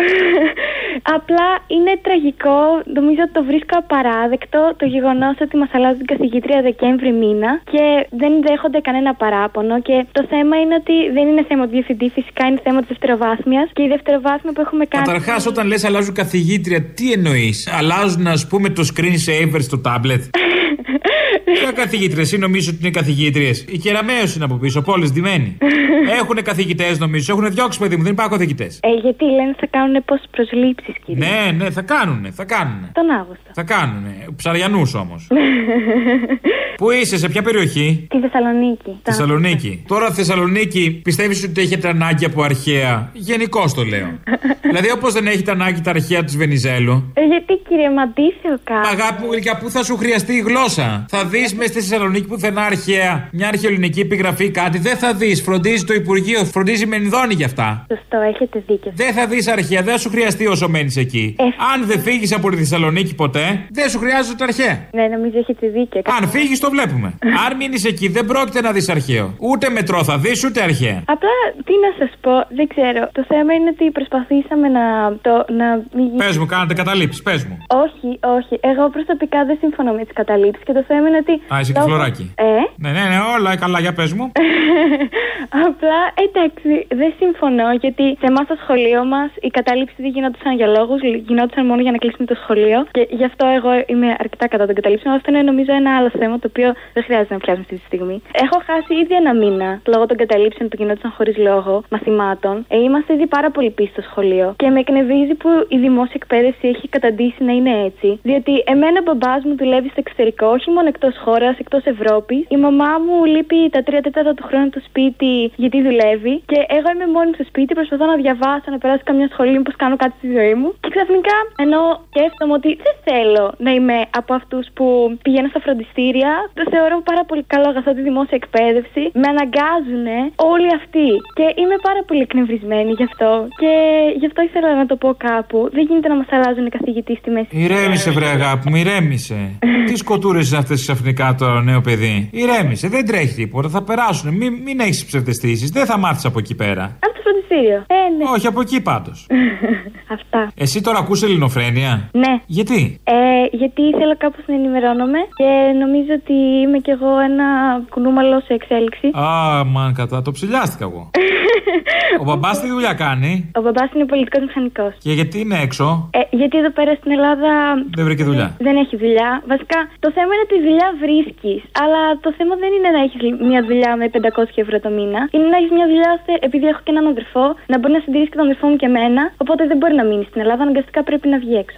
Απλά 1.16 1.48
είναι 1.74 1.92
τραγικό, 2.06 2.60
νομίζω 2.98 3.20
ότι 3.26 3.34
το 3.38 3.44
βρίσκω 3.50 3.74
απαράδεκτο 3.82 4.60
το 4.80 4.86
γεγονός 4.94 5.34
ότι 5.44 5.56
μας 5.56 5.70
αλλάζουν 5.72 5.98
την 5.98 6.10
καθηγήτρια 6.14 6.58
Δεκέμβρη 6.62 7.12
μήνα 7.12 7.50
και 7.72 7.84
δεν 8.20 8.32
δέχονται 8.46 8.80
κανένα 8.80 9.14
παράπονο. 9.14 9.74
Και 9.80 10.06
το 10.12 10.22
θέμα 10.32 10.54
είναι 10.60 10.74
ότι 10.74 10.96
δεν 11.16 11.24
είναι 11.28 11.44
θέμα 11.48 11.64
του 11.64 11.70
διευθυντή, 11.70 12.08
φυσικά 12.18 12.46
είναι 12.46 12.60
θέμα 12.62 12.78
της 12.80 12.88
δευτεροβάθμιας. 12.88 13.70
Και 13.72 13.82
η 13.82 13.88
δευτεροβάθμια 13.88 14.52
που 14.52 14.60
έχουμε 14.60 14.84
κάνει. 14.86 15.04
Καταρχάς, 15.04 15.46
όταν 15.46 15.66
λες 15.66 15.84
αλλάζουν 15.84 16.14
καθηγήτρια, 16.14 16.80
τι 16.96 17.12
εννοείς; 17.12 17.56
Αλλάζουν, 17.78 18.26
ας 18.26 18.46
πούμε, 18.46 18.68
το 18.68 18.82
screen 18.92 19.16
saver 19.26 19.60
στο 19.68 19.80
tablet; 19.86 20.22
Ποια 21.58 21.72
καθηγήτρια, 21.72 22.22
εσύ 22.22 22.38
νομίζω 22.38 22.70
ότι 22.70 22.78
είναι 22.82 22.90
καθηγήτριες; 22.90 23.64
Η 23.68 23.78
Κεραμαίο 23.78 24.24
είναι 24.34 24.44
από 24.44 24.54
πίσω, 24.54 24.82
πόλε 24.82 25.06
ντυμένοι. 25.06 25.56
Έχουν 26.20 26.42
καθηγητές, 26.42 26.98
νομίζω. 26.98 27.32
Έχουν 27.32 27.50
διώξει, 27.50 27.78
παιδί 27.78 27.96
μου, 27.96 28.02
δεν 28.02 28.12
υπάρχουν 28.12 28.36
καθηγητές. 28.38 28.80
Ε, 28.82 28.88
γιατί 28.88 29.24
λένε 29.24 29.54
θα 29.60 29.66
κάνουν 29.82 30.04
πόσες 30.04 30.28
προσλήψεις, 30.30 30.94
κύριε. 31.04 31.26
Ναι, 31.26 31.64
ναι, 31.64 31.70
θα 31.70 31.82
κάνουνε, 31.82 32.30
θα 32.30 32.44
κάνουνε. 32.44 32.90
Τον 32.92 33.10
Αύγουστο. 33.10 33.50
Θα 33.54 33.62
κάνουνε. 33.62 34.12
Ψαριανούς 34.36 34.94
όμως. 34.94 35.28
Πού 36.80 36.90
είσαι, 36.90 37.16
σε 37.18 37.28
ποια 37.28 37.42
περιοχή; 37.42 38.06
Τη 38.10 38.18
Θεσσαλονίκη. 38.20 38.98
Θεσσαλονίκη. 39.02 39.84
Τώρα 39.88 40.10
Θεσσαλονίκη, 40.10 41.00
πιστεύεις 41.04 41.44
ότι 41.44 41.60
έχετε 41.60 41.88
ανάγκη 41.88 42.24
από 42.24 42.42
αρχαία; 42.42 43.10
Γενικώς 43.12 43.74
το 43.74 43.82
λέω. 43.82 44.08
δηλαδή, 44.70 44.90
όπως 44.90 45.12
δεν 45.12 45.26
έχετε 45.26 45.50
ανάγκη 45.50 45.80
τα 45.80 45.90
αρχαία 45.90 46.24
της 46.24 46.36
Βενιζέλου; 46.36 47.12
Ε, 47.14 47.24
γιατί 47.24 47.54
κύριε, 47.68 47.90
μ' 47.90 47.98
αντίθετο 47.98 48.58
κάτι. 48.64 48.88
Αγάπη 48.92 49.22
μου, 49.22 49.30
γλυκιά, 49.32 49.56
πού 49.56 49.70
θα 49.70 49.84
σου 49.84 49.96
χρειαστεί 49.96 50.32
η 50.32 50.40
γλώσσα; 50.40 51.04
Θα 51.08 51.24
δεις 51.24 51.54
μες 51.54 51.66
στη 51.66 51.80
Θεσσαλονίκη 51.80 52.26
πουθενά 52.26 52.62
αρχαία 52.62 53.28
μια 53.32 53.48
αρχαιοελληνική 53.48 54.00
επιγραφή 54.00 54.50
κάτι. 54.50 54.78
Δεν 54.78 54.96
θα 54.96 55.14
δεις. 55.14 55.42
Φροντίζει 55.42 55.84
το 55.84 55.94
Υπουργείο, 55.94 56.44
φροντίζει 56.44 56.82
η 56.82 56.86
Μενδόνη 56.86 57.34
γι' 57.34 57.44
αυτά. 57.44 57.86
Σωστό, 57.88 58.18
έχετε 58.34 58.62
δίκιο. 58.66 58.92
Δεν 58.94 59.12
θα 59.12 59.26
δεις 59.26 59.48
αρχαία, 59.48 59.71
δεν 59.80 59.92
θα 59.92 59.98
σου 59.98 60.10
χρειαστεί 60.10 60.46
όσο 60.46 60.68
μένεις 60.68 60.96
εκεί. 60.96 61.36
Ε, 61.38 61.42
Αν 61.44 61.86
δεν 61.86 62.00
φύγεις 62.00 62.34
από 62.34 62.50
τη 62.50 62.56
Θεσσαλονίκη 62.56 63.14
ποτέ, 63.14 63.66
δεν 63.70 63.88
σου 63.88 63.98
χρειάζεται 63.98 64.36
τα 64.36 64.44
αρχαία. 64.44 64.88
Ναι, 64.92 65.06
νομίζω 65.06 65.38
έχετε 65.38 65.66
δίκιο. 65.68 66.00
Αν 66.20 66.28
φύγεις, 66.28 66.60
το 66.60 66.70
βλέπουμε. 66.70 67.14
Αν 67.46 67.56
μείνεις 67.56 67.84
εκεί, 67.84 68.08
δεν 68.08 68.24
πρόκειται 68.26 68.60
να 68.60 68.72
δεις 68.72 68.88
αρχαίο. 68.88 69.34
Ούτε 69.38 69.70
μετρό 69.70 70.04
θα 70.04 70.18
δεις, 70.18 70.44
ούτε 70.44 70.62
αρχαία. 70.62 71.02
Απλά 71.06 71.28
τι 71.66 71.72
να 71.84 71.90
σας 71.98 72.10
πω, 72.20 72.32
δεν 72.56 72.66
ξέρω. 72.74 73.08
Το 73.12 73.24
θέμα 73.28 73.54
είναι 73.54 73.68
ότι 73.74 73.90
προσπαθήσαμε 73.90 74.68
να 74.68 74.84
το. 75.20 75.44
Να... 75.60 75.66
μην- 75.96 76.16
Πες 76.16 76.38
μου, 76.38 76.46
κάνατε 76.46 76.74
καταλήψεις, 76.74 77.22
πες 77.22 77.44
μου. 77.44 77.58
Όχι, 77.84 78.08
όχι. 78.38 78.54
Εγώ 78.60 78.88
προσωπικά 78.90 79.44
δεν 79.44 79.56
συμφωνώ 79.60 79.92
με 79.92 80.02
τις 80.04 80.12
καταλήψεις 80.14 80.64
και 80.64 80.72
το 80.72 80.84
θέμα 80.88 81.08
είναι 81.08 81.16
ότι. 81.24 81.32
Α, 81.54 81.60
είσαι 81.60 81.72
και 81.72 81.78
λόγω- 81.78 81.90
φλωράκι. 81.90 82.32
Ε, 82.36 82.44
Ναι, 82.76 82.90
ναι, 82.90 83.00
ναι, 83.10 83.18
όλα 83.38 83.56
καλά, 83.56 83.80
για 83.80 83.92
πες 83.92 84.12
μου. 84.12 84.32
Απλά 85.66 85.98
εντάξει, 86.24 86.86
δεν 87.00 87.10
συμφωνώ 87.18 87.66
γιατί 87.80 88.04
σε 88.20 88.26
εμάς 88.30 88.44
στο 88.44 88.56
σχολείο 88.62 89.04
μας 89.04 89.30
οι 89.40 89.50
καταλήψει 89.62 89.94
δεν 90.04 90.10
γινόντουσαν 90.16 90.52
για 90.60 90.66
λόγους, 90.76 91.00
γινόντουσαν 91.28 91.66
μόνο 91.66 91.80
για 91.86 91.92
να 91.94 91.98
κλείσουμε 92.02 92.26
το 92.26 92.36
σχολείο. 92.42 92.78
Και 92.90 93.02
γι' 93.18 93.24
αυτό 93.30 93.44
εγώ 93.58 93.70
είμαι 93.86 94.08
αρκετά 94.22 94.46
κατά 94.48 94.64
των 94.66 94.74
καταλήψεων. 94.74 95.14
Αυτό 95.14 95.30
είναι 95.30 95.42
νομίζω 95.50 95.72
ένα 95.80 95.90
άλλο 95.96 96.10
θέμα 96.20 96.38
το 96.38 96.46
οποίο 96.52 96.68
δεν 96.94 97.02
χρειάζεται 97.06 97.34
να 97.34 97.40
πιάσουμε 97.40 97.64
αυτή 97.66 97.76
τη 97.78 97.84
στιγμή. 97.90 98.16
Έχω 98.44 98.56
χάσει 98.68 98.92
ήδη 99.02 99.14
ένα 99.14 99.32
μήνα 99.34 99.70
λόγω 99.92 100.06
των 100.06 100.16
καταλήψεων 100.16 100.68
που 100.68 100.76
γινόντουσαν 100.78 101.10
χωρίς 101.16 101.36
λόγο 101.36 101.82
μαθημάτων. 101.90 102.54
Ε, 102.68 102.76
είμαστε 102.86 103.10
ήδη 103.14 103.26
πάρα 103.26 103.50
πολύ 103.50 103.70
πίσω 103.70 103.90
στο 103.92 104.02
σχολείο. 104.10 104.54
Και 104.56 104.68
με 104.68 104.80
εκνευρίζει 104.80 105.34
που 105.34 105.48
η 105.68 105.78
δημόσια 105.78 106.18
εκπαίδευση 106.20 106.68
έχει 106.68 106.88
καταντήσει 106.88 107.44
να 107.48 107.52
είναι 107.52 107.72
έτσι. 107.88 108.08
Διότι 108.22 108.52
εμένα 108.72 108.98
ο 109.00 109.02
μπαμπάς 109.06 109.44
μου 109.44 109.54
δουλεύει 109.56 109.88
στο 109.88 110.00
εξωτερικό, 110.04 110.46
όχι 110.46 110.70
μόνο 110.70 110.86
εκτός 110.88 111.14
χώρας, 111.24 111.58
εκτός 111.58 111.84
Ευρώπης. 111.84 112.44
Η 112.48 112.56
μαμά 112.56 112.90
μου 113.04 113.24
λείπει 113.24 113.68
τα 113.70 113.82
τρία 113.82 114.00
τέταρτα 114.00 114.34
του 114.34 114.44
χρόνου 114.48 114.70
το 114.70 114.80
σπίτι 114.88 115.52
γιατί 115.56 115.82
δουλεύει. 115.82 116.34
Και 116.50 116.58
εγώ 116.76 116.88
είμαι 116.94 117.06
μόνη 117.14 117.26
μου 117.26 117.34
στο 117.34 117.44
σπίτι, 117.44 117.74
προσπαθώ 117.74 118.04
να 118.06 118.16
διαβάσω, 118.16 118.68
να 118.74 118.78
περάσω 118.78 119.02
καμιά 119.04 119.28
σχολή, 119.32 119.51
μήπως 119.58 119.74
κάνω 119.82 119.96
κάτι 120.02 120.14
στη 120.20 120.28
ζωή 120.38 120.54
μου. 120.60 120.68
Και 120.82 120.90
ξαφνικά, 120.94 121.36
ενώ 121.64 121.80
σκέφτομαι 122.08 122.52
ότι 122.58 122.70
δεν 122.84 122.96
θέλω 123.08 123.44
να 123.66 123.70
είμαι 123.76 123.98
από 124.20 124.32
αυτούς 124.40 124.64
που 124.76 124.86
πηγαίνω 125.24 125.48
στα 125.52 125.60
φροντιστήρια, 125.64 126.32
το 126.58 126.64
θεωρώ 126.72 126.96
πάρα 127.10 127.24
πολύ 127.28 127.44
καλό 127.54 127.66
αγαθό 127.72 127.90
τη 127.96 128.02
δημόσια 128.08 128.36
εκπαίδευση. 128.40 129.02
Με 129.20 129.26
αναγκάζουν 129.34 130.06
όλοι 130.52 130.68
αυτοί. 130.80 131.08
Και 131.38 131.46
είμαι 131.60 131.76
πάρα 131.88 132.02
πολύ 132.08 132.22
εκνευρισμένη 132.28 132.90
γι' 132.98 133.06
αυτό. 133.10 133.30
Και 133.62 133.72
γι' 134.20 134.28
αυτό 134.30 134.40
ήθελα 134.48 134.70
να 134.80 134.86
το 134.90 134.96
πω 135.02 135.08
κάπου. 135.28 135.58
Δεν 135.76 135.82
γίνεται 135.88 136.08
να 136.12 136.16
μας 136.20 136.28
αλλάζουν 136.34 136.66
καθηγητή 136.76 137.14
στη 137.20 137.28
μέση. 137.30 137.48
Ηρέμησε, 137.64 138.10
βρε 138.16 138.28
αγάπη 138.38 138.64
μου, 138.70 138.76
ηρέμησε. 138.76 139.40
Τι 139.86 139.94
σκοτούρες 139.96 140.48
είναι 140.48 140.58
αυτές 140.58 140.80
ξαφνικά 140.80 141.34
το 141.38 141.46
νέο 141.60 141.80
παιδί; 141.80 142.30
Ηρέμησε, 142.32 142.88
δεν 142.88 143.06
τρέχει 143.06 143.34
τίποτα, 143.34 143.68
θα 143.68 143.82
περάσουν. 143.82 144.34
Μην, 144.34 144.52
μην 144.64 144.80
έχεις 144.80 145.04
ψευδεστήσεις, 145.04 145.70
δεν 145.70 145.86
θα 145.86 145.98
μάθεις 145.98 146.24
από 146.24 146.38
εκεί 146.38 146.54
πέρα. 146.54 146.84
Από 147.00 147.14
το 147.14 147.20
φροντιστήριο. 147.22 147.76
Ε, 147.86 148.00
ναι. 148.16 148.24
Όχι, 148.34 148.46
από 148.46 148.60
εκεί 148.60 148.82
πάντως. 148.82 149.26
Αυτά. 150.16 150.50
Εσύ 150.56 150.80
τώρα 150.82 150.98
ακούς 150.98 151.22
ελληνοφρένεια; 151.22 152.08
Ναι. 152.12 152.32
Γιατί; 152.46 153.00
Ε, 153.04 153.14
γιατί 153.56 153.82
θέλω 153.98 154.14
κάπως 154.18 154.44
να 154.46 154.54
ενημερώνομαι 154.54 155.18
και 155.36 155.48
νομίζω 155.78 156.12
ότι 156.20 156.32
είμαι 156.62 156.78
κι 156.78 156.90
εγώ 156.90 157.18
ένα 157.18 157.46
κουνούμαλο 157.90 158.40
σε 158.40 158.52
εξέλιξη. 158.54 159.06
Α, 159.18 159.64
μαν 159.64 159.94
κατά, 159.94 160.22
το 160.22 160.30
ψηλιάστηκα 160.30 160.84
εγώ. 160.84 161.10
Ο 162.20 162.24
μπαμπάς 162.24 162.60
τι 162.60 162.68
δουλειά 162.68 162.92
κάνει; 163.04 163.50
Ο 163.58 163.60
μπαμπάς 163.64 163.88
είναι 163.94 164.06
πολιτικός 164.12 164.42
μηχανικός. 164.46 164.92
και 165.04 165.12
γιατί 165.18 165.36
είναι 165.40 165.58
έξω, 165.66 165.86
Ε, 166.18 166.36
γιατί 166.40 166.54
εδώ 166.62 166.70
πέρα 166.78 166.92
στην 167.00 167.10
Ελλάδα 167.16 167.50
δεν 167.96 168.04
βρήκε 168.04 168.24
δουλειά. 168.30 168.48
δεν 168.66 168.76
έχει 168.82 168.96
δουλειά. 169.04 169.30
Βασικά 169.52 169.78
το 170.04 170.08
θέμα 170.16 170.30
είναι 170.34 170.44
ότι 170.48 170.56
δουλειά 170.68 170.88
βρίσκεις. 171.04 171.60
Αλλά 171.82 172.00
το 172.24 172.30
θέμα 172.38 172.54
δεν 172.62 172.70
είναι 172.76 172.90
να 172.96 173.00
έχεις 173.06 173.20
μια 173.50 173.60
δουλειά 173.68 173.90
με 174.00 174.06
500 174.08 174.58
ευρώ 174.64 174.76
το 174.86 174.90
μήνα. 174.98 175.20
Είναι 175.34 175.48
να 175.52 175.56
έχεις 175.60 175.72
μια 175.78 175.86
δουλειά 175.92 176.10
ώστε, 176.18 176.32
επειδή 176.48 176.66
έχω 176.72 176.80
και 176.84 176.92
έναν 176.94 177.06
αδερφό, 177.14 177.44
να 177.72 177.76
μπορεί 177.78 177.92
να 177.98 178.02
συντηρήσεις 178.04 178.30
και 178.32 178.38
τον 178.40 178.46
αδερφό 178.48 178.66
μου 178.70 178.76
και 178.82 178.88
εμένα. 178.92 179.21
Οπότε 179.36 179.66
δεν 179.66 179.76
μπορεί 179.76 179.94
να 179.94 180.04
μείνεις 180.04 180.26
στην 180.26 180.40
Ελλάδα. 180.40 180.62
Αναγκαστικά 180.62 181.02
πρέπει 181.02 181.28
να 181.28 181.38
βγει 181.38 181.54
έξω. 181.54 181.76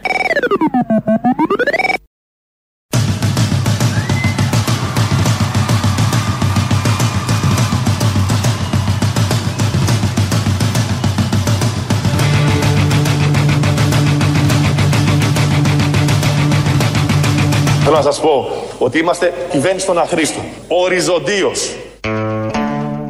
Θέλω 17.87 17.96
να 17.96 18.02
σας 18.02 18.20
πω 18.20 18.46
ότι 18.78 18.98
είμαστε 18.98 19.33
κυβέρνηση 19.50 19.87
των 19.87 19.98
αχρήστων. 19.98 20.44
Οριζοντίως. 20.68 21.76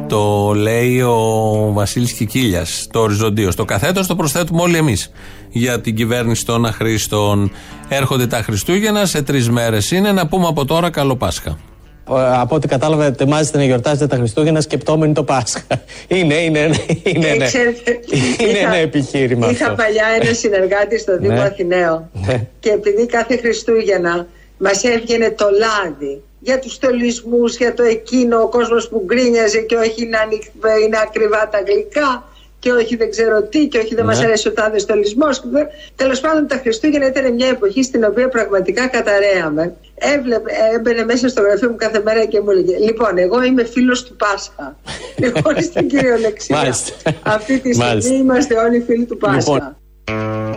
Το 0.07 0.51
λέει 0.55 1.01
ο 1.01 1.69
Βασίλης 1.73 2.11
Κικίλιας. 2.13 2.87
Το 2.91 2.99
οριζοντίο. 2.99 3.53
Το 3.53 3.65
καθέτος 3.65 4.07
το 4.07 4.15
προσθέτουμε 4.15 4.61
όλοι 4.61 4.77
εμείς. 4.77 5.11
Για 5.49 5.81
την 5.81 5.95
κυβέρνηση 5.95 6.45
των 6.45 6.65
αχρήστων. 6.65 7.51
Έρχονται 7.89 8.27
τα 8.27 8.37
Χριστούγεννα, 8.41 9.05
σε 9.05 9.21
τρεις 9.21 9.49
μέρες 9.49 9.91
είναι. 9.91 10.11
Να 10.11 10.27
πούμε 10.27 10.47
από 10.47 10.65
τώρα 10.65 10.89
καλό 10.89 11.15
Πάσχα. 11.15 11.57
Από 12.39 12.55
ό,τι 12.55 12.67
κατάλαβα, 12.67 13.05
ετοιμάζετε 13.05 13.57
να 13.57 13.63
γιορτάζετε 13.63 14.07
τα 14.07 14.15
Χριστούγεννα 14.15 14.61
σκεπτόμενοι 14.61 15.13
το 15.13 15.23
Πάσχα. 15.23 15.61
Είναι, 16.07 16.33
είναι, 16.33 16.59
είναι. 16.59 16.75
Είναι, 17.03 17.27
Ε, 17.27 17.35
ναι. 17.35 17.45
ξέρετε, 17.45 17.99
είναι 18.37 18.51
είχα- 18.57 18.67
ένα 18.67 18.75
επιχείρημα. 18.75 19.49
Είχα 19.49 19.65
αυτό. 19.65 19.83
παλιά 19.83 20.05
ένα 20.21 20.33
συνεργάτη 20.43 20.99
στο 20.99 21.17
Δήμο 21.19 21.33
Ναι. 21.33 21.41
Αθηναίο 21.41 22.09
Ναι. 22.25 22.47
και 22.59 22.69
επειδή 22.69 23.05
κάθε 23.05 23.37
Χριστούγεννα 23.37 24.27
μας 24.57 24.83
έβγαινε 24.83 25.29
το 25.31 25.45
λάδι 25.59 26.21
για 26.47 26.59
τους 26.59 26.73
στολισμούς, 26.73 27.57
για 27.57 27.73
το 27.73 27.83
εκείνο, 27.83 28.37
ο 28.41 28.47
κόσμος 28.47 28.89
που 28.89 29.03
γκρίνιαζε 29.05 29.59
και 29.59 29.75
όχι 29.75 30.01
είναι, 30.03 30.17
ανοιχ- 30.17 30.51
είναι 30.85 30.97
ακριβά 31.03 31.49
τα 31.51 31.59
γλυκά 31.67 32.23
και 32.59 32.71
όχι 32.71 32.95
δεν 32.95 33.09
ξέρω 33.09 33.41
τι 33.43 33.67
και 33.67 33.77
όχι 33.77 33.95
δεν 33.95 34.05
Ναι. 34.05 34.11
μας 34.11 34.19
αρέσει 34.23 34.47
ο 34.47 34.51
τάδε 34.53 34.77
στολισμός. 34.79 35.39
Και 35.41 35.47
δεν- 35.51 35.67
Τέλος 35.95 36.19
πάντων 36.19 36.47
τα 36.47 36.55
Χριστούγεννα 36.63 37.07
ήταν 37.07 37.33
μια 37.33 37.47
εποχή 37.47 37.83
στην 37.83 38.03
οποία 38.03 38.27
πραγματικά 38.29 38.87
καταραίαμε. 38.87 39.75
Έβλεπε, 39.95 40.51
έμπαινε 40.75 41.03
μέσα 41.05 41.27
στο 41.27 41.41
γραφείο 41.41 41.69
μου 41.69 41.75
κάθε 41.75 42.01
μέρα 42.05 42.25
και 42.25 42.41
μου 42.41 42.49
έλεγε 42.51 42.77
Λοιπόν, 42.77 43.17
εγώ 43.17 43.43
είμαι 43.43 43.63
φίλος 43.65 44.03
του 44.03 44.15
Πάσχα. 44.15 44.77
λοιπόν, 45.23 45.61
στην 45.61 45.87
κυριολεξία. 45.87 46.55
Μάλιστα. 46.57 46.93
Αυτή 47.23 47.53
τη 47.59 47.73
στιγμή 47.73 47.77
Μάλιστα. 47.89 48.13
είμαστε 48.13 48.55
όλοι 48.57 48.83
φίλοι 48.87 49.05
του 49.05 49.17
Πάσχα. 49.17 49.53
Λοιπόν, 49.53 49.75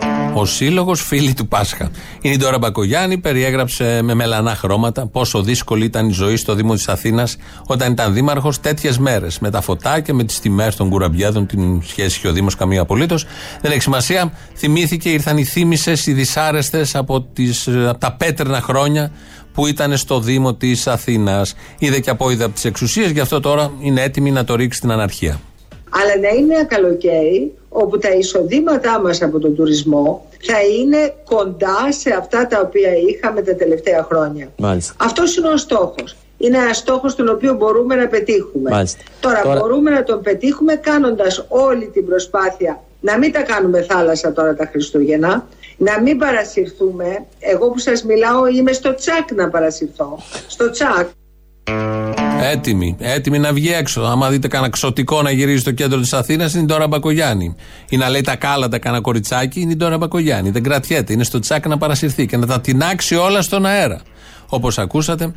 Ο 0.01 0.18
σύλλογος 0.45 1.01
Φίλοι 1.01 1.33
του 1.33 1.47
Πάσχα. 1.47 1.89
Είναι 2.21 2.33
η 2.33 2.37
Ντόρα 2.37 2.57
Μπακογιάννη, 2.57 3.17
περιέγραψε 3.17 4.01
με 4.03 4.13
μελανά 4.13 4.55
χρώματα 4.55 5.07
πόσο 5.07 5.41
δύσκολη 5.41 5.85
ήταν 5.85 6.09
η 6.09 6.11
ζωή 6.11 6.35
στο 6.35 6.53
Δήμο 6.53 6.73
της 6.73 6.87
Αθήνας 6.87 7.37
όταν 7.67 7.91
ήταν 7.91 8.13
δήμαρχος 8.13 8.59
τέτοιες 8.59 8.97
μέρες. 8.97 9.39
Με 9.39 9.49
τα 9.49 9.61
φωτάκια, 9.61 10.13
με 10.13 10.23
τις 10.23 10.39
τιμές 10.39 10.75
των 10.75 10.89
κουραμπιάδων, 10.89 11.45
την 11.45 11.81
σχέση 11.83 12.17
είχε 12.17 12.27
ο 12.27 12.31
Δήμος 12.31 12.55
καμία 12.55 12.81
απολύτως. 12.81 13.25
Δεν 13.61 13.71
έχει 13.71 13.81
σημασία. 13.81 14.33
Θυμήθηκε, 14.55 15.09
ήρθαν 15.09 15.37
οι 15.37 15.43
θύμησες, 15.43 16.05
οι 16.05 16.13
δυσάρεστες 16.13 16.95
από, 16.95 17.21
τις, 17.21 17.67
από 17.67 17.99
τα 17.99 18.11
πέτρινα 18.13 18.61
χρόνια 18.61 19.11
που 19.53 19.67
ήταν 19.67 19.97
στο 19.97 20.19
Δήμο 20.19 20.53
της 20.53 20.87
Αθήνας. 20.87 21.55
Είδε 21.77 21.99
και 21.99 22.09
απόειδα 22.09 22.45
από 22.45 22.53
τις 22.53 22.65
εξουσίες, 22.65 23.11
γι' 23.11 23.19
αυτό 23.19 23.39
τώρα 23.39 23.71
είναι 23.79 24.01
έτοιμη 24.01 24.31
να 24.31 24.43
το 24.43 24.55
ρίξει 24.55 24.77
στην 24.77 24.91
αναρχία. 24.91 25.39
Αλλά 25.89 26.17
να 26.21 26.29
είναι 26.37 26.53
ένα 26.55 26.63
καλοκαίρι 26.65 27.53
όπου 27.69 27.97
τα 27.97 28.09
εισοδήματά 28.13 28.99
μας 28.99 29.21
από 29.21 29.39
τον 29.39 29.55
τουρισμό 29.55 30.25
θα 30.41 30.61
είναι 30.79 31.13
κοντά 31.25 31.91
σε 31.91 32.13
αυτά 32.17 32.47
τα 32.47 32.61
οποία 32.65 32.89
είχαμε 33.09 33.41
τα 33.41 33.55
τελευταία 33.55 34.03
χρόνια. 34.03 34.51
Μάλιστα. 34.57 34.93
Αυτός 34.97 35.35
είναι 35.37 35.47
ο 35.47 35.57
στόχος. 35.57 36.15
Είναι 36.37 36.57
ένας 36.57 36.77
στόχος 36.77 37.15
τον 37.15 37.29
οποίο 37.29 37.53
μπορούμε 37.53 37.95
να 37.95 38.07
πετύχουμε. 38.07 38.69
Μάλιστα. 38.69 39.01
Τώρα, 39.19 39.41
Τώρα- 39.41 39.59
μπορούμε 39.59 39.89
να 39.91 40.03
τον 40.03 40.21
πετύχουμε 40.21 40.75
κάνοντας 40.75 41.45
όλη 41.47 41.85
την 41.93 42.05
προσπάθεια 42.05 42.83
να 43.01 43.17
μην 43.17 43.31
τα 43.31 43.41
κάνουμε 43.41 43.81
θάλασσα 43.81 44.33
τώρα 44.33 44.55
τα 44.55 44.65
Χριστούγεννα, 44.71 45.47
να 45.77 46.01
μην 46.01 46.17
παρασυρθούμε. 46.17 47.25
Εγώ 47.39 47.69
που 47.69 47.79
σας 47.79 48.03
μιλάω 48.03 48.47
είμαι 48.47 48.71
στο 48.71 48.95
τσακ 48.95 49.31
να 49.31 49.49
παρασυρθώ. 49.49 50.19
Στο 50.47 50.69
τσακ. 50.69 51.07
Έτοιμη, 52.41 52.95
έτοιμη 52.99 53.39
να 53.39 53.53
βγει 53.53 53.71
έξω. 53.71 54.01
Άμα 54.01 54.29
δείτε 54.29 54.47
κανένα 54.47 54.71
ξωτικό 54.71 55.21
να 55.21 55.31
γυρίζει 55.31 55.59
στο 55.59 55.71
κέντρο 55.71 55.99
της 55.99 56.13
Αθήνας, 56.13 56.53
είναι 56.53 56.63
η 56.63 56.65
Ντόρα 56.65 56.87
Μπακογιάννη. 56.87 57.55
Ή 57.89 57.97
να 57.97 58.09
λέει 58.09 58.21
τα 58.21 58.35
κάλαντα 58.35 58.79
κανένα 58.79 59.01
κοριτσάκι, 59.01 59.59
είναι 59.59 59.71
η 59.71 59.75
Ντόρα 59.75 59.97
Μπακογιάννη. 59.97 60.49
Δεν 60.49 60.63
κρατιέται, 60.63 61.13
είναι 61.13 61.23
στο 61.23 61.39
τσάκ 61.39 61.67
να 61.67 61.77
παρασυρθεί 61.77 62.25
και 62.25 62.37
να 62.37 62.45
τα 62.45 62.61
τεινάξει 62.61 63.15
όλα 63.15 63.41
στον 63.41 63.65
αέρα. 63.65 64.01
Όπως 64.49 64.77
ακούσατε 64.77 65.33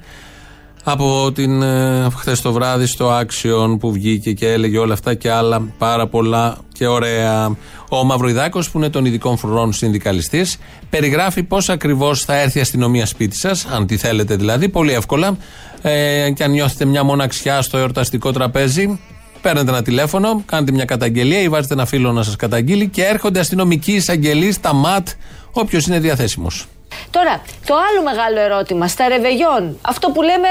από 0.85 1.33
την 1.33 1.63
ε, 1.63 2.07
χθες 2.17 2.41
το 2.41 2.53
βράδυ 2.53 2.87
στο 2.87 3.21
Action 3.21 3.77
που 3.79 3.93
βγήκε 3.93 4.33
και 4.33 4.49
έλεγε 4.49 4.79
όλα 4.79 4.93
αυτά 4.93 5.15
και 5.15 5.31
άλλα 5.31 5.61
πάρα 5.79 6.07
πολλά 6.07 6.59
και 6.73 6.87
ωραία. 6.87 7.57
Ο 7.89 8.05
Μαυροϊδάκος 8.05 8.71
που 8.71 8.79
είναι 8.79 8.89
των 8.89 9.05
ειδικών 9.05 9.37
φρουρών 9.37 9.73
συνδικαλιστής 9.73 10.59
περιγράφει 10.91 11.43
πώς 11.43 11.69
ακριβώς 11.69 12.25
θα 12.25 12.41
έρθει 12.41 12.59
η 12.59 12.61
αστυνομία 12.61 13.07
σπίτι 13.07 13.37
σας, 13.37 13.67
αν 13.67 13.87
τη 13.87 13.97
θέλετε 13.97 14.37
δηλαδή, 14.37 14.69
πολύ 14.69 14.93
εύκολα 14.93 15.37
ε, 15.83 16.31
και 16.31 16.45
αν 16.45 16.51
νιώθετε 16.51 16.85
μια 16.85 17.03
μοναξιά 17.03 17.63
στο 17.63 17.79
εορταστικό 17.79 18.33
τραπέζι 18.33 18.99
Παίρνετε 19.43 19.71
ένα 19.71 19.83
τηλέφωνο, 19.83 20.43
κάνετε 20.47 20.73
μια 20.73 20.85
καταγγελία 20.85 21.41
ή 21.41 21.49
βάζετε 21.49 21.75
ένα 21.75 21.87
φίλο 21.87 22.13
να 22.13 22.23
σας 22.23 22.37
καταγγείλει 22.37 22.89
και 22.89 23.05
έρχονται 23.05 23.41
αστυνομικοί 23.41 23.93
εισαγγελεί, 23.93 24.57
τα 24.61 24.73
ΜΑΤ, 24.73 25.09
όποιος 25.53 25.87
είναι 25.87 25.99
διαθέσιμος. 25.99 26.67
Τώρα, 27.11 27.43
το 27.67 27.75
άλλο 27.75 28.03
μεγάλο 28.05 28.41
ερώτημα, 28.41 28.89
στα 28.89 29.09
ρεβεγιόν, 29.09 29.79
αυτό 29.83 30.11
που 30.11 30.23
λέμε 30.23 30.49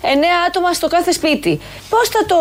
9 0.00 0.06
άτομα 0.48 0.72
στο 0.72 0.88
κάθε 0.88 1.12
σπίτι. 1.12 1.60
Πώς 1.88 2.08
θα 2.08 2.24
το 2.26 2.36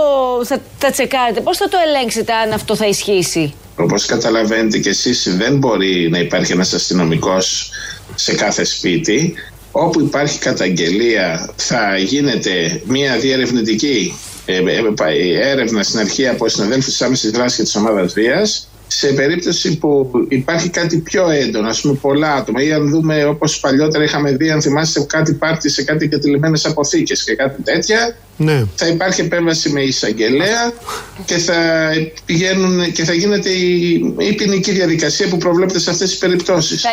θα, 0.45 0.59
θα 0.77 0.91
τσεκάρετε, 0.91 1.41
πώς 1.41 1.57
θα 1.57 1.69
το 1.69 1.77
ελέγξετε 1.87 2.33
αν 2.33 2.51
αυτό 2.51 2.75
θα 2.75 2.87
ισχύσει; 2.87 3.53
Όπως 3.75 4.05
καταλαβαίνετε 4.05 4.77
και 4.77 4.89
εσείς 4.89 5.35
δεν 5.37 5.57
μπορεί 5.57 6.09
να 6.09 6.19
υπάρχει 6.19 6.51
ένας 6.51 6.73
αστυνομικός 6.73 7.69
σε 8.15 8.35
κάθε 8.35 8.63
σπίτι. 8.63 9.33
Όπου 9.71 10.01
υπάρχει 10.01 10.39
καταγγελία 10.39 11.49
θα 11.55 11.97
γίνεται 11.97 12.81
μια 12.85 13.17
διερευνητική 13.17 14.13
ε, 14.45 14.55
ε, 14.55 14.61
ε, 15.07 15.49
έρευνα 15.49 15.83
στην 15.83 15.99
αρχή 15.99 16.27
από 16.27 16.47
συναδέλφους 16.47 16.85
της 16.85 17.01
άμεσης 17.01 17.31
δράσης 17.31 17.57
και 17.57 17.63
της 17.63 17.75
ομάδας 17.75 18.13
βίας 18.13 18.67
σε 18.87 19.07
περίπτωση 19.07 19.77
που 19.77 20.11
υπάρχει 20.27 20.69
κάτι 20.69 20.97
πιο 20.97 21.29
έντονο, 21.29 21.67
ας 21.67 21.81
πούμε 21.81 21.93
πολλά 21.93 22.33
άτομα 22.33 22.63
ή 22.63 22.71
αν 22.71 22.89
δούμε 22.89 23.25
όπως 23.25 23.59
παλιότερα 23.59 24.03
είχαμε 24.03 24.31
δει 24.31 24.49
αν 24.49 24.61
θυμάστε 24.61 25.05
κάτι 25.07 25.33
πάρτι 25.33 25.69
σε 25.69 25.83
κάτι 25.83 26.05
εγκατελειμμένες 26.05 26.65
αποθήκες 26.65 27.23
και 27.23 27.35
κάτι 27.35 27.61
τέτοια 27.61 28.15
Ναι. 28.37 28.65
θα 28.75 28.87
υπάρχει 28.87 29.21
επέμβαση 29.21 29.69
με 29.69 29.81
εισαγγελέα 29.81 30.73
και 31.25 31.37
θα, 31.37 31.89
πηγαίνουν, 32.25 32.91
και 32.91 33.03
θα 33.03 33.13
γίνεται 33.13 33.49
η, 33.49 34.13
η 34.17 34.33
ποινική 34.33 34.71
διαδικασία 34.71 35.27
που 35.27 35.37
προβλέπεται 35.37 35.79
σε 35.79 35.89
αυτές 35.89 36.09
τις 36.09 36.17
περιπτώσεις. 36.17 36.83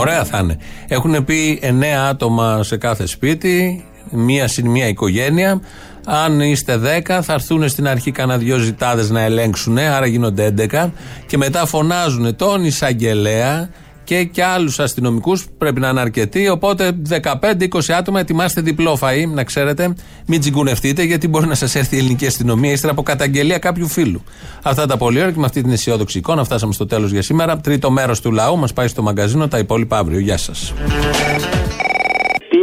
Ωραία 0.00 0.24
θα 0.24 0.38
είναι. 0.38 0.56
Έχουν 0.88 1.24
πει 1.24 1.60
9 1.62 1.84
άτομα 2.08 2.62
σε 2.62 2.76
κάθε 2.76 3.06
σπίτι, 3.06 3.84
μία 4.10 4.48
συν 4.48 4.66
μία 4.66 4.88
οικογένεια. 4.88 5.60
Αν 6.06 6.40
είστε 6.40 6.80
10, 7.06 7.18
θα 7.22 7.32
έρθουν 7.32 7.68
στην 7.68 7.88
αρχή 7.88 8.10
κανένα 8.10 8.38
δυο 8.38 8.56
ζητάδες 8.56 9.10
να 9.10 9.20
ελέγξουν, 9.20 9.78
άρα 9.78 10.06
γίνονται 10.06 10.44
11. 10.44 10.90
Και 11.26 11.36
μετά 11.36 11.66
φωνάζουν 11.66 12.36
τον 12.36 12.64
εισαγγελέα 12.64 13.68
και 14.10 14.24
και 14.24 14.44
άλλους 14.44 14.78
αστυνομικούς. 14.78 15.46
Πρέπει 15.58 15.80
να 15.80 15.88
είναι 15.88 16.00
αρκετοί. 16.00 16.48
Οπότε 16.48 16.92
15-20 17.08 17.92
άτομα 17.98 18.20
ετοιμάστε 18.20 18.60
διπλό 18.60 18.98
φαΐ, 19.00 19.28
να 19.34 19.44
ξέρετε. 19.44 19.94
Μην 20.26 20.40
τσιγκουνευτείτε, 20.40 21.02
γιατί 21.02 21.28
μπορεί 21.28 21.46
να 21.46 21.54
σας 21.54 21.74
έρθει 21.74 21.96
η 21.96 21.98
ελληνική 21.98 22.26
αστυνομία 22.26 22.72
ύστερα 22.72 22.92
από 22.92 23.02
καταγγελία 23.02 23.58
κάποιου 23.58 23.88
φίλου. 23.88 24.24
Αυτά 24.62 24.86
τα 24.86 24.96
πολύ 24.96 25.18
ωραία 25.18 25.30
και 25.30 25.38
με 25.38 25.46
αυτή 25.46 25.62
την 25.62 25.72
αισιόδοξη 25.72 26.18
εικόνα 26.18 26.44
φτάσαμε 26.44 26.72
στο 26.72 26.86
τέλος 26.86 27.10
για 27.10 27.22
σήμερα. 27.22 27.58
Τρίτο 27.58 27.90
μέρος 27.90 28.20
του 28.20 28.32
λαού 28.32 28.56
μας 28.58 28.72
πάει 28.72 28.88
στο 28.88 29.02
μαγκαζίνο. 29.02 29.48
Τα 29.48 29.58
υπόλοιπα 29.58 29.98
αύριο. 29.98 30.18
Γεια 30.18 30.36
σας. 30.36 30.72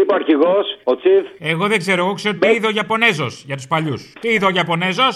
Τι 0.07 0.13
είπε 0.13 0.21
ο 0.21 0.25
αρχηγός, 0.25 0.65
ο 0.91 0.93
Τσιφ. 0.99 1.25
Εγώ 1.53 1.65
δεν 1.71 1.79
ξέρω, 1.83 2.01
εγώ 2.05 2.13
ξέρω 2.13 2.35
τι 2.41 2.47
είδε 2.55 2.67
ο 2.67 2.73
Ιαπωνέζος 2.79 3.33
για 3.49 3.55
τους 3.59 3.67
παλιούς. 3.73 4.01
Τι 4.21 4.27
είδε 4.33 4.45
ο 4.45 4.53
Ιαπωνέζος, 4.59 5.13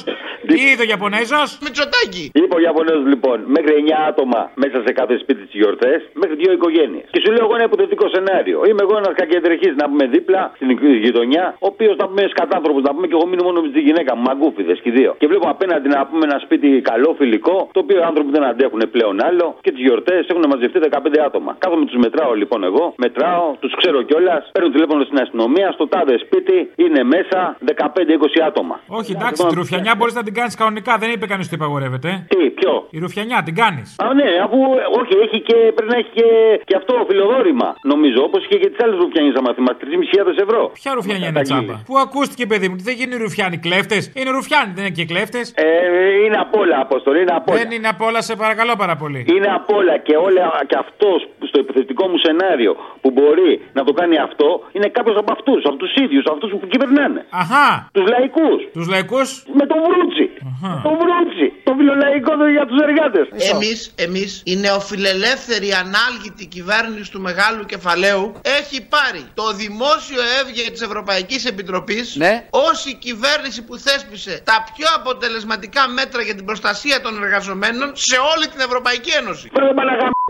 τι 0.48 0.56
είδε 0.70 0.84
ο 0.86 0.90
Ιαπωνέζος. 0.94 1.48
Μητσοτάκι. 1.66 2.24
Είπε 2.40 2.54
ο 2.60 2.62
Ιαπωνέζος 2.68 3.06
λοιπόν, 3.14 3.38
μέχρι 3.56 3.72
9 3.78 3.98
άτομα 4.12 4.40
μέσα 4.64 4.78
σε 4.86 4.92
κάθε 5.00 5.16
σπίτι 5.24 5.42
τι 5.50 5.56
γιορτές, 5.62 6.00
μέχρι 6.22 6.36
δύο 6.42 6.52
οικογένειες. 6.58 7.06
Και 7.14 7.20
σου 7.24 7.30
λέω 7.34 7.44
εγώ 7.48 7.54
ένα 7.58 7.66
υποθετικό 7.70 8.06
σενάριο. 8.16 8.58
Είμαι 8.70 8.82
εγώ 8.86 8.96
ένας 9.02 9.14
κακεντρεχής 9.22 9.74
να 9.82 9.86
πούμε 9.90 10.06
δίπλα 10.16 10.42
στην 10.56 10.70
γειτονιά, 11.06 11.46
ο 11.66 11.68
οποίος 11.74 11.96
να 12.02 12.06
πούμε 12.08 12.22
σκατάνθρωπο, 12.34 12.80
να 12.88 12.92
πούμε 12.94 13.06
και 13.10 13.16
εγώ 13.18 13.26
μείνω 13.32 13.44
μόνο 13.50 13.60
με 13.66 13.70
τη 13.76 13.80
γυναίκα 13.88 14.12
μου, 14.16 14.24
μαγκούφιδες 14.28 14.80
και 14.84 14.92
δύο. 14.98 15.12
Και 15.22 15.28
βλέπω 15.32 15.46
απέναντι 15.56 15.88
να 15.96 16.00
πούμε 16.10 16.24
ένα 16.30 16.38
σπίτι 16.46 16.68
καλό, 16.92 17.10
φιλικό, 17.20 17.58
το 17.76 17.80
οποίο 17.84 17.98
οι 18.02 18.06
άνθρωποι 18.10 18.30
δεν 18.36 18.44
αντέχουν 18.52 18.82
πλέον 18.96 19.16
άλλο 19.28 19.48
και 19.66 19.72
τις 19.76 19.82
γιορτές 19.86 20.22
έχουν 20.32 20.44
μαζευτεί 20.54 20.80
15 20.80 21.20
άτομα. 21.28 21.52
Κάθομαι 21.64 21.86
τους 21.86 21.98
μετράω 22.06 22.34
λοιπόν 22.42 22.60
εγώ, 22.70 22.94
μετράω, 23.04 23.48
τους 23.60 23.74
ξέρω 23.80 24.02
κιόλας, 24.02 24.44
παίρνω 24.54 24.70
τηλέφωνο 24.82 25.04
στην 25.10 25.20
αστυνομία, 25.26 25.68
στο 25.78 25.86
τάδε 25.94 26.16
σπίτι 26.26 26.58
είναι 26.84 27.02
μέσα 27.16 27.40
15-20 27.66 28.40
άτομα. 28.50 28.76
Όχι, 29.00 29.12
εντάξει, 29.18 29.42
τη 29.50 29.56
ρουφιανιά 29.62 29.94
μπορείς 29.98 30.16
να 30.20 30.24
την 30.28 30.34
κάνεις 30.40 30.56
κανονικά. 30.62 30.92
Δεν 31.02 31.10
είπε 31.14 31.26
κανείς 31.32 31.46
ότι 31.50 31.56
απαγορεύεται. 31.56 32.10
Τι, 32.34 32.42
ποιο; 32.60 32.74
Η 32.96 32.98
ρουφιανιά 33.00 33.40
την 33.48 33.56
κάνεις. 33.62 33.88
Α, 34.04 34.14
ναι, 34.20 34.30
αφού 34.46 34.58
όχι, 35.00 35.14
έχει 35.26 35.40
και, 35.48 35.58
πρέπει 35.76 35.92
να 35.96 35.98
έχει 36.02 36.12
και, 36.20 36.28
και 36.68 36.76
αυτό 36.82 36.94
φιλοδόρημα, 37.10 37.70
νομίζω. 37.94 38.20
Όπως 38.30 38.42
είχε 38.46 38.58
και 38.64 38.70
τις 38.70 38.80
άλλες 38.84 38.98
ρουφιανιές, 39.04 39.36
άμα 39.40 39.54
θυμάστε, 39.54 39.86
3.500 39.86 40.42
ευρώ. 40.46 40.62
Ποια 40.80 40.92
ρουφιανιά 40.94 41.28
είναι 41.28 41.42
τσάμπα. 41.42 41.74
Πού 41.90 41.98
ακούστηκε, 42.06 42.46
παιδί 42.52 42.68
μου, 42.68 42.76
ότι 42.78 42.86
δεν 42.90 42.96
γίνει 43.00 43.16
ρουφιάνοι 43.26 43.58
κλέφτες; 43.66 44.04
Είναι 44.18 44.30
ρουφιάνοι, 44.38 44.72
δεν 44.76 44.84
είναι 44.86 44.94
και 45.00 45.06
κλέφτες; 45.12 45.46
Ε, 45.56 45.66
είναι 46.26 46.38
απ' 46.46 46.56
όλα, 46.62 46.76
Απόστολη, 46.86 47.22
είναι 47.22 47.36
απ' 47.40 47.50
όλα. 47.50 47.58
Δεν 47.60 47.72
είναι 47.72 47.88
απ' 47.88 48.02
όλα, 48.02 48.22
σε 48.22 48.36
παρακαλώ 48.36 48.74
πάρα 48.78 48.96
πολύ. 48.96 49.26
Είναι 49.36 49.50
απ' 49.60 49.72
όλα 49.80 49.98
και, 49.98 50.16
όλα, 50.28 50.44
και 50.70 50.78
αυτός 50.86 51.20
στο 51.50 51.60
επιθετικό 51.60 52.08
μου 52.08 52.18
σενάριο 52.18 52.72
που 53.02 53.10
μπορεί 53.12 53.52
να 53.74 53.84
το 53.84 53.94
κάνει 53.94 54.18
αυτό 54.18 54.50
είναι 54.76 54.88
κάποιος 54.98 55.18
από 55.22 55.32
αυτούς, 55.38 55.62
από 55.70 55.78
τους 55.84 55.94
ίδιους, 56.04 56.24
αυτούς 56.34 56.50
που 56.60 56.68
κυβερνάνε. 56.74 57.20
Αχά. 57.42 57.68
Τους 57.96 58.06
λαϊκούς. 58.14 58.60
Τους 58.76 58.88
λαϊκούς; 58.94 59.30
Με 59.60 59.66
το 59.72 59.76
βρούτσι. 59.86 60.26
Το 60.88 60.92
βρούτσι. 61.02 61.46
Το 61.68 61.72
φιλολαϊκό 61.78 62.32
για 62.58 62.66
τους 62.70 62.80
εργάτες. 62.88 63.26
Εμείς, 63.54 63.80
εμείς, 64.06 64.30
η 64.46 64.56
νεοφιλελεύθερη 64.66 65.70
ανάλγητη 65.84 66.46
κυβέρνησης 66.56 67.10
του 67.14 67.22
μεγάλου 67.28 67.64
κεφαλαίου 67.72 68.26
έχει 68.60 68.78
πάρει 68.96 69.22
το 69.40 69.46
δημόσιο 69.62 70.22
έβγε 70.40 70.62
της 70.76 70.82
Ευρωπαϊκής 70.90 71.42
Επιτροπής 71.52 72.06
Ναι. 72.24 72.34
ως 72.68 72.78
η 72.86 72.94
κυβέρνηση 73.06 73.60
που 73.66 73.76
θέσπισε 73.86 74.34
τα 74.50 74.58
πιο 74.74 74.88
αποτελεσματικά 75.00 75.84
μέτρα 76.00 76.22
για 76.28 76.36
την 76.36 76.46
προστασία 76.50 76.98
των 77.06 77.24
εργαζομένων 77.24 77.88
σε 78.10 78.18
όλη 78.32 78.46
την 78.54 78.62
Ευρωπαϊκή 78.68 79.12
Ένωση. 79.22 79.46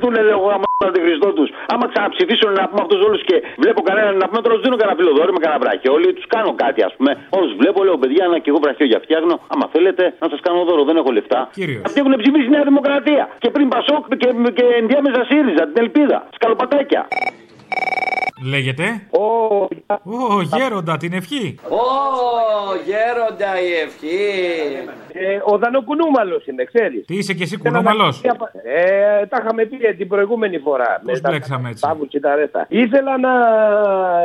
δουν 0.02 0.16
λίγο 0.30 0.46
άμα 0.56 0.68
τον 0.94 1.04
Χριστό 1.06 1.30
τους. 1.38 1.50
Άμα 1.74 1.86
ξαναψηφίσουν 1.92 2.50
να 2.60 2.64
πούμε 2.70 2.82
αυτούς 2.86 3.00
όλους 3.08 3.22
και 3.30 3.36
βλέπω 3.64 3.82
κανέναν 3.90 4.14
να 4.24 4.28
πούμε 4.32 4.42
τώρα 4.46 4.56
του 4.58 4.64
δίνω 4.66 4.78
κανένα 4.82 4.96
φιλοδόρημα, 5.00 5.40
κανένα 5.44 5.60
βραχιόλι, 5.64 5.96
όλοι 5.98 6.14
τους 6.18 6.28
κάνω 6.36 6.52
κάτι 6.64 6.82
ας 6.88 6.94
πούμε. 6.98 7.12
Όλους 7.38 7.52
βλέπω, 7.60 7.80
λέω 7.88 7.98
παιδιά, 8.04 8.24
να 8.32 8.38
και 8.44 8.50
εγώ 8.52 8.60
βραχιό 8.66 8.86
για 8.92 9.00
φτιάχνω. 9.06 9.36
Άμα 9.54 9.66
θέλετε 9.74 10.04
να 10.24 10.28
σας 10.32 10.40
κάνω 10.46 10.60
δώρο, 10.70 10.84
δεν 10.90 10.96
έχω 11.02 11.12
λεφτά. 11.18 11.40
Κύριος. 11.60 11.82
Αυτοί 11.88 11.98
έχουν 12.04 12.14
ψηφίσει 12.24 12.48
Νέα 12.56 12.64
Δημοκρατία. 12.70 13.24
Και 13.44 13.50
πριν 13.56 13.68
Πασόκ 13.74 14.04
και, 14.22 14.28
και 14.58 14.66
ενδιάμεσα 14.82 15.22
ΣΥΡΙΖΑ, 15.30 15.64
την 15.72 15.80
Ελπίδα. 15.86 16.18
Σκαλοπατάκια. 16.38 17.02
Λέγεται; 18.44 18.84
Ω, 20.04 20.42
γέροντα, 20.42 20.98
την 20.98 21.14
ευχή. 21.14 21.56
Ω, 21.70 21.86
γέροντα 22.86 23.62
η 23.62 23.74
ευχή. 23.74 24.18
Ε, 25.14 25.40
ο 25.46 25.58
Δανοκουνούμαλος 25.58 26.48
είναι, 26.48 26.64
ξέρεις. 26.64 27.06
Τι 27.06 27.16
είσαι 27.18 27.34
και 27.34 27.44
εσύ 27.44 27.58
κουνούμαλος; 27.58 28.22
Ε, 28.64 29.26
τα 29.26 29.38
είχαμε 29.42 29.66
πει 29.66 29.78
την 29.98 30.08
προηγούμενη 30.08 30.58
φορά. 30.58 31.02
Πώς 31.06 31.22
μπλέξαμε 31.22 31.70
έτσι; 31.70 31.88
Πάγου 31.88 32.08
και 32.08 32.20
τα 32.20 32.36
ρέστα. 32.36 32.66
Ήθελα 32.70 33.18
να 33.18 33.32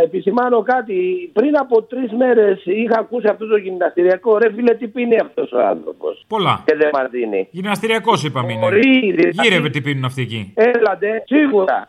επισημάνω 0.03 0.63
κάτι. 0.63 1.31
Πριν 1.33 1.59
από 1.59 1.83
τρεις 1.83 2.13
μέρες 2.13 2.63
είχα 2.65 2.99
ακούσει 2.99 3.29
αυτό 3.29 3.47
το 3.47 3.57
γυμναστηριακό. 3.57 4.39
Ρε 4.39 4.53
φίλε, 4.53 4.75
τι 4.75 4.87
πίνει 4.89 5.19
αυτός 5.19 5.53
ο 5.53 5.59
άνθρωπος. 5.67 6.25
Πολλά. 6.29 6.63
Και 6.67 6.77
δεν 6.77 6.91
μας 6.93 7.09
δίνει. 7.11 7.49
Γυμναστηριακός 7.51 8.25
είπαμε 8.25 8.53
είναι. 8.53 8.61
Μπορεί, 8.61 9.13
δηλαδή. 9.17 9.49
Γύρευε 9.49 9.69
τι 9.69 9.81
πίνουν 9.81 10.05
αυτοί 10.05 10.23
εκεί. 10.23 10.53
Έλατε, 10.55 11.23
σίγουρα. 11.27 11.87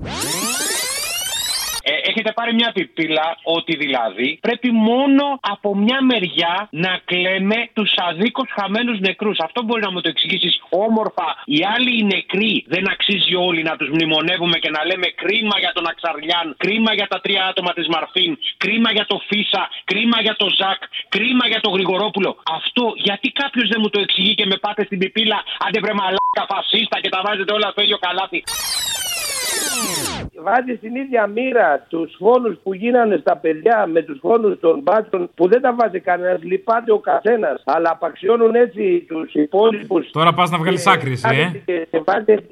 Ε, 1.90 2.10
έχετε 2.10 2.32
πάρει 2.38 2.54
μια 2.54 2.72
πιπίλα 2.76 3.28
ότι 3.44 3.74
δηλαδή 3.84 4.38
πρέπει 4.42 4.70
μόνο 4.72 5.24
από 5.54 5.70
μια 5.76 6.00
μεριά 6.12 6.54
να 6.72 6.94
κλαίμε 7.06 7.60
τους 7.74 7.92
αδίκως 8.08 8.48
χαμένους 8.58 9.00
νεκρούς. 9.00 9.38
Αυτό 9.48 9.60
μπορεί 9.64 9.82
να 9.82 9.92
μου 9.92 10.02
το 10.02 10.10
εξηγήσεις 10.10 10.56
όμορφα. 10.70 11.28
Οι 11.46 11.60
άλλοι 11.76 11.92
οι 12.00 12.04
νεκροί 12.04 12.54
δεν 12.74 12.84
αξίζει 12.94 13.36
όλοι 13.48 13.62
να 13.70 13.74
τους 13.80 13.90
μνημονεύουμε 13.90 14.58
και 14.64 14.70
να 14.70 14.82
λέμε 14.90 15.08
κρίμα 15.22 15.56
για 15.64 15.72
τον 15.78 15.86
Αξαριάν, 15.92 16.48
κρίμα 16.58 16.92
για 16.94 17.08
τα 17.08 17.20
τρία 17.24 17.44
άτομα 17.52 17.72
της 17.78 17.88
Μαρφίν, 17.88 18.32
κρίμα 18.58 18.90
για 18.98 19.06
το 19.12 19.18
Φίσα, 19.30 19.64
κρίμα 19.92 20.18
για 20.22 20.36
το 20.42 20.48
Ζακ, 20.60 20.82
κρίμα 21.16 21.46
για 21.48 21.62
το 21.66 21.70
Γρηγορόπουλο. 21.76 22.32
Αυτό 22.58 22.84
γιατί 23.08 23.28
κάποιος 23.42 23.68
δεν 23.72 23.80
μου 23.82 23.90
το 23.90 24.00
εξηγεί 24.06 24.34
και 24.40 24.46
με 24.46 24.58
πάτε 24.64 24.82
στην 24.86 24.98
πιπίλα, 25.00 25.40
άντε 25.66 25.80
βρε 25.84 25.94
μαλάκα 26.00 26.44
φασίστα 26.52 26.98
και 27.04 27.10
τα 27.10 27.20
βάζετε 27.26 27.52
όλα 27.54 27.70
στο 27.74 27.82
ίδιο 27.86 27.98
καλάθι. 28.06 28.44
Βάζει 30.42 30.76
στην 30.78 30.96
ίδια 30.96 31.28
μοίρα 31.28 31.86
τους 31.90 32.16
φόνους 32.20 32.58
που 32.64 32.74
γίνανε 32.74 33.18
στα 33.18 33.38
παιδιά 33.38 33.86
με 33.88 34.02
τους 34.02 34.20
φόνους 34.22 34.60
των 34.60 34.80
μπάτσων 34.84 35.30
που 35.36 35.48
δεν 35.48 35.62
τα 35.62 35.74
βάζει 35.74 36.00
κανένας. 36.00 36.44
Λυπάται 36.44 36.92
ο 36.92 37.00
καθένας. 37.00 37.64
Αλλά 37.66 37.90
απαξιώνουν 37.92 38.56
έτσι 38.56 39.06
τους 39.08 39.34
υπόλοιπους. 39.34 40.12
Τώρα 40.12 40.34
πας 40.34 40.50
να 40.50 40.58
βγάλεις 40.58 40.88
άκρης, 40.88 41.24
ε. 41.24 41.64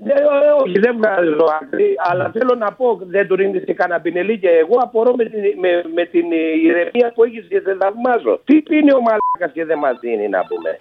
Ναι, 0.04 0.14
όχι, 0.64 0.80
δεν 0.80 0.96
βγάζω 0.98 1.46
άκρη. 1.62 1.96
Αλλά 2.10 2.32
θέλω 2.34 2.56
να 2.56 2.72
πω, 2.72 3.00
δεν 3.02 3.28
του 3.28 3.36
ρίχνει 3.36 3.62
και 3.62 3.74
κανένα 3.74 4.02
πινελί 4.02 4.40
και 4.40 4.50
εγώ 4.50 4.78
απορώ 4.82 5.16
με 5.16 5.26
την, 5.26 5.42
με, 5.60 5.84
με 5.96 6.06
την 6.06 6.26
ηρεμία 6.64 7.12
που 7.16 7.24
έχεις 7.24 7.46
και 7.50 7.62
δεν 7.62 7.78
θαυμάζω. 7.82 8.40
Τι 8.44 8.62
πίνει 8.62 8.92
ο 8.94 9.02
μαλάκας 9.02 9.52
και 9.54 9.66
δεν 9.66 9.78
μας 9.78 9.98
δίνει 10.00 10.28
να 10.30 10.40
πούμε. 10.50 10.78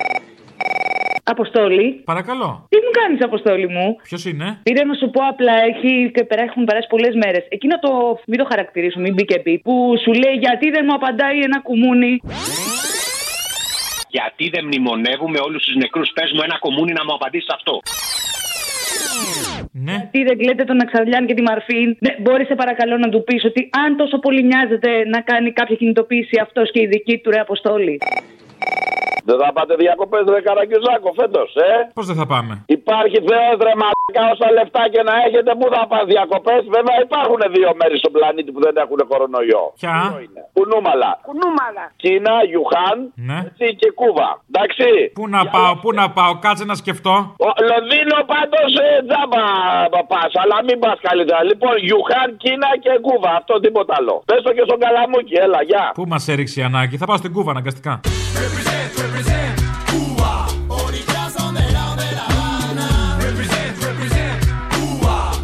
Αποστόλη. 1.24 2.02
Παρακαλώ. 2.04 2.66
Τι 2.68 2.76
μου 2.76 2.90
κάνεις, 2.98 3.24
Αποστόλη 3.24 3.68
μου; 3.68 3.96
Ποιος 4.02 4.24
είναι; 4.24 4.58
Πήρα 4.62 4.84
να 4.84 4.94
σου 4.94 5.10
πω 5.10 5.20
απλά, 5.32 5.52
έχει 5.70 6.10
και 6.14 6.24
πέρα, 6.24 6.42
έχουν 6.42 6.64
περάσει 6.64 6.86
πολλές 6.94 7.14
μέρες. 7.22 7.44
Εκείνο 7.48 7.78
το. 7.78 7.90
Μην 8.26 8.38
το 8.38 8.46
χαρακτηρίσω, 8.50 9.00
μην 9.00 9.12
μπει 9.14 9.24
και 9.24 9.38
πει. 9.40 9.58
Που 9.58 9.74
σου 10.02 10.12
λέει 10.12 10.36
γιατί 10.46 10.70
δεν 10.70 10.82
μου 10.88 10.94
απαντάει 10.94 11.38
ένα 11.40 11.60
κουμούνι; 11.60 12.20
Γιατί 14.08 14.44
δεν 14.54 14.64
μνημονεύουμε 14.64 15.38
όλους 15.46 15.64
τους 15.64 15.74
νεκρούς; 15.74 16.10
Πες 16.14 16.32
μου 16.34 16.40
ένα 16.42 16.58
κομμούνι 16.58 16.92
να 16.92 17.04
μου 17.04 17.14
απαντήσει 17.14 17.46
αυτό. 17.54 17.74
Ναι. 19.72 19.92
Γιατί 19.92 20.22
δεν 20.28 20.38
κλαίτε 20.38 20.64
τον 20.64 20.80
Αξαριάν 20.80 21.26
και 21.26 21.34
τη 21.34 21.42
Μαρφίν; 21.42 21.96
Ναι, 21.98 22.16
μπορείς 22.20 22.46
σε 22.46 22.54
παρακαλώ 22.54 22.96
να 22.98 23.08
του 23.08 23.24
πεις 23.24 23.44
ότι 23.44 23.70
αν 23.84 23.96
τόσο 23.96 24.18
πολύ 24.18 24.42
νοιάζεται 24.42 24.90
να 25.08 25.20
κάνει 25.20 25.52
κάποια 25.52 25.76
κινητοποίηση 25.76 26.38
αυτός 26.42 26.70
και 26.70 26.80
η 26.80 26.86
δική 26.86 27.18
του 27.18 27.30
ρε 27.30 27.40
Αποστόλη. 27.40 27.98
Δεν 29.28 29.36
θα 29.42 29.48
πάτε 29.56 29.74
διακοπές, 29.84 30.24
ρε 30.34 30.40
Καραγκιουζάκο, 30.46 31.10
φέτος, 31.20 31.50
ε; 31.68 31.72
Πώς 31.98 32.06
δεν 32.10 32.16
θα 32.20 32.26
πάμε; 32.32 32.52
Υπάρχει 32.78 33.18
Θεό, 33.28 33.48
ρε 33.66 33.74
μαλάκα, 33.82 34.22
όσα 34.32 34.48
λεφτά 34.58 34.82
και 34.92 35.02
να 35.08 35.14
έχετε, 35.26 35.50
πού 35.58 35.66
θα 35.74 35.82
πας 35.90 36.04
διακοπές; 36.14 36.60
Βέβαια 36.76 36.98
υπάρχουν 37.06 37.40
δύο 37.56 37.70
μέρη 37.80 37.96
στον 38.02 38.12
πλανήτη 38.16 38.50
που 38.54 38.60
δεν 38.66 38.74
έχουν 38.84 38.98
κορονοϊό. 39.10 39.64
Ποια; 39.80 39.94
Κουνούμαλα. 40.56 41.10
Κουνούμαλα. 41.28 41.84
Κίνα, 42.02 42.34
Ιουχάν 42.52 42.96
Ναι. 43.28 43.38
έτσι, 43.48 43.66
και 43.80 43.88
Κούβα. 44.00 44.28
Εντάξει. 44.50 44.88
Πού 45.18 45.24
να 45.36 45.40
πάω, 45.54 45.72
πού 45.82 45.90
να 46.00 46.06
πάω, 46.16 46.32
κάτσε 46.44 46.64
να 46.70 46.74
σκεφτώ. 46.82 47.14
Ο, 47.46 47.48
Λονδίνο 47.70 48.16
πάντως 48.32 48.70
ε, 48.86 48.88
τζάμπα 49.08 49.44
πας, 50.12 50.32
αλλά 50.42 50.56
μην 50.66 50.76
πας 50.84 50.98
καλύτερα. 51.06 51.40
Λοιπόν, 51.50 51.74
Ιουχάν, 51.90 52.28
Κίνα 52.42 52.70
και 52.84 52.92
Κούβα. 53.06 53.30
Αυτό 53.40 53.54
τίποτα 53.64 53.92
άλλο. 53.98 54.14
Πες 54.28 54.40
το 54.46 54.50
και 54.56 54.64
στον 54.68 54.78
καλαμούκι, 54.84 55.34
έλα, 55.46 55.60
γεια. 55.70 55.84
Πού 55.98 56.04
μας 56.12 56.22
έριξε 56.32 56.56
η 56.60 56.64
ανάγκη, 56.70 56.96
θα 56.96 57.06
πάω 57.08 57.16
στην 57.22 57.32
Κούβα 57.32 57.50
αναγκαστικά. 57.50 57.92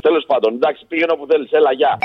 Τέλος 0.00 0.24
πάντων, 0.26 0.54
εντάξει, 0.54 0.84
πήγαινε 0.88 1.12
όπου 1.12 1.26
θέλεις. 1.30 1.50
Έλα, 1.50 1.72
γεια. 1.72 1.98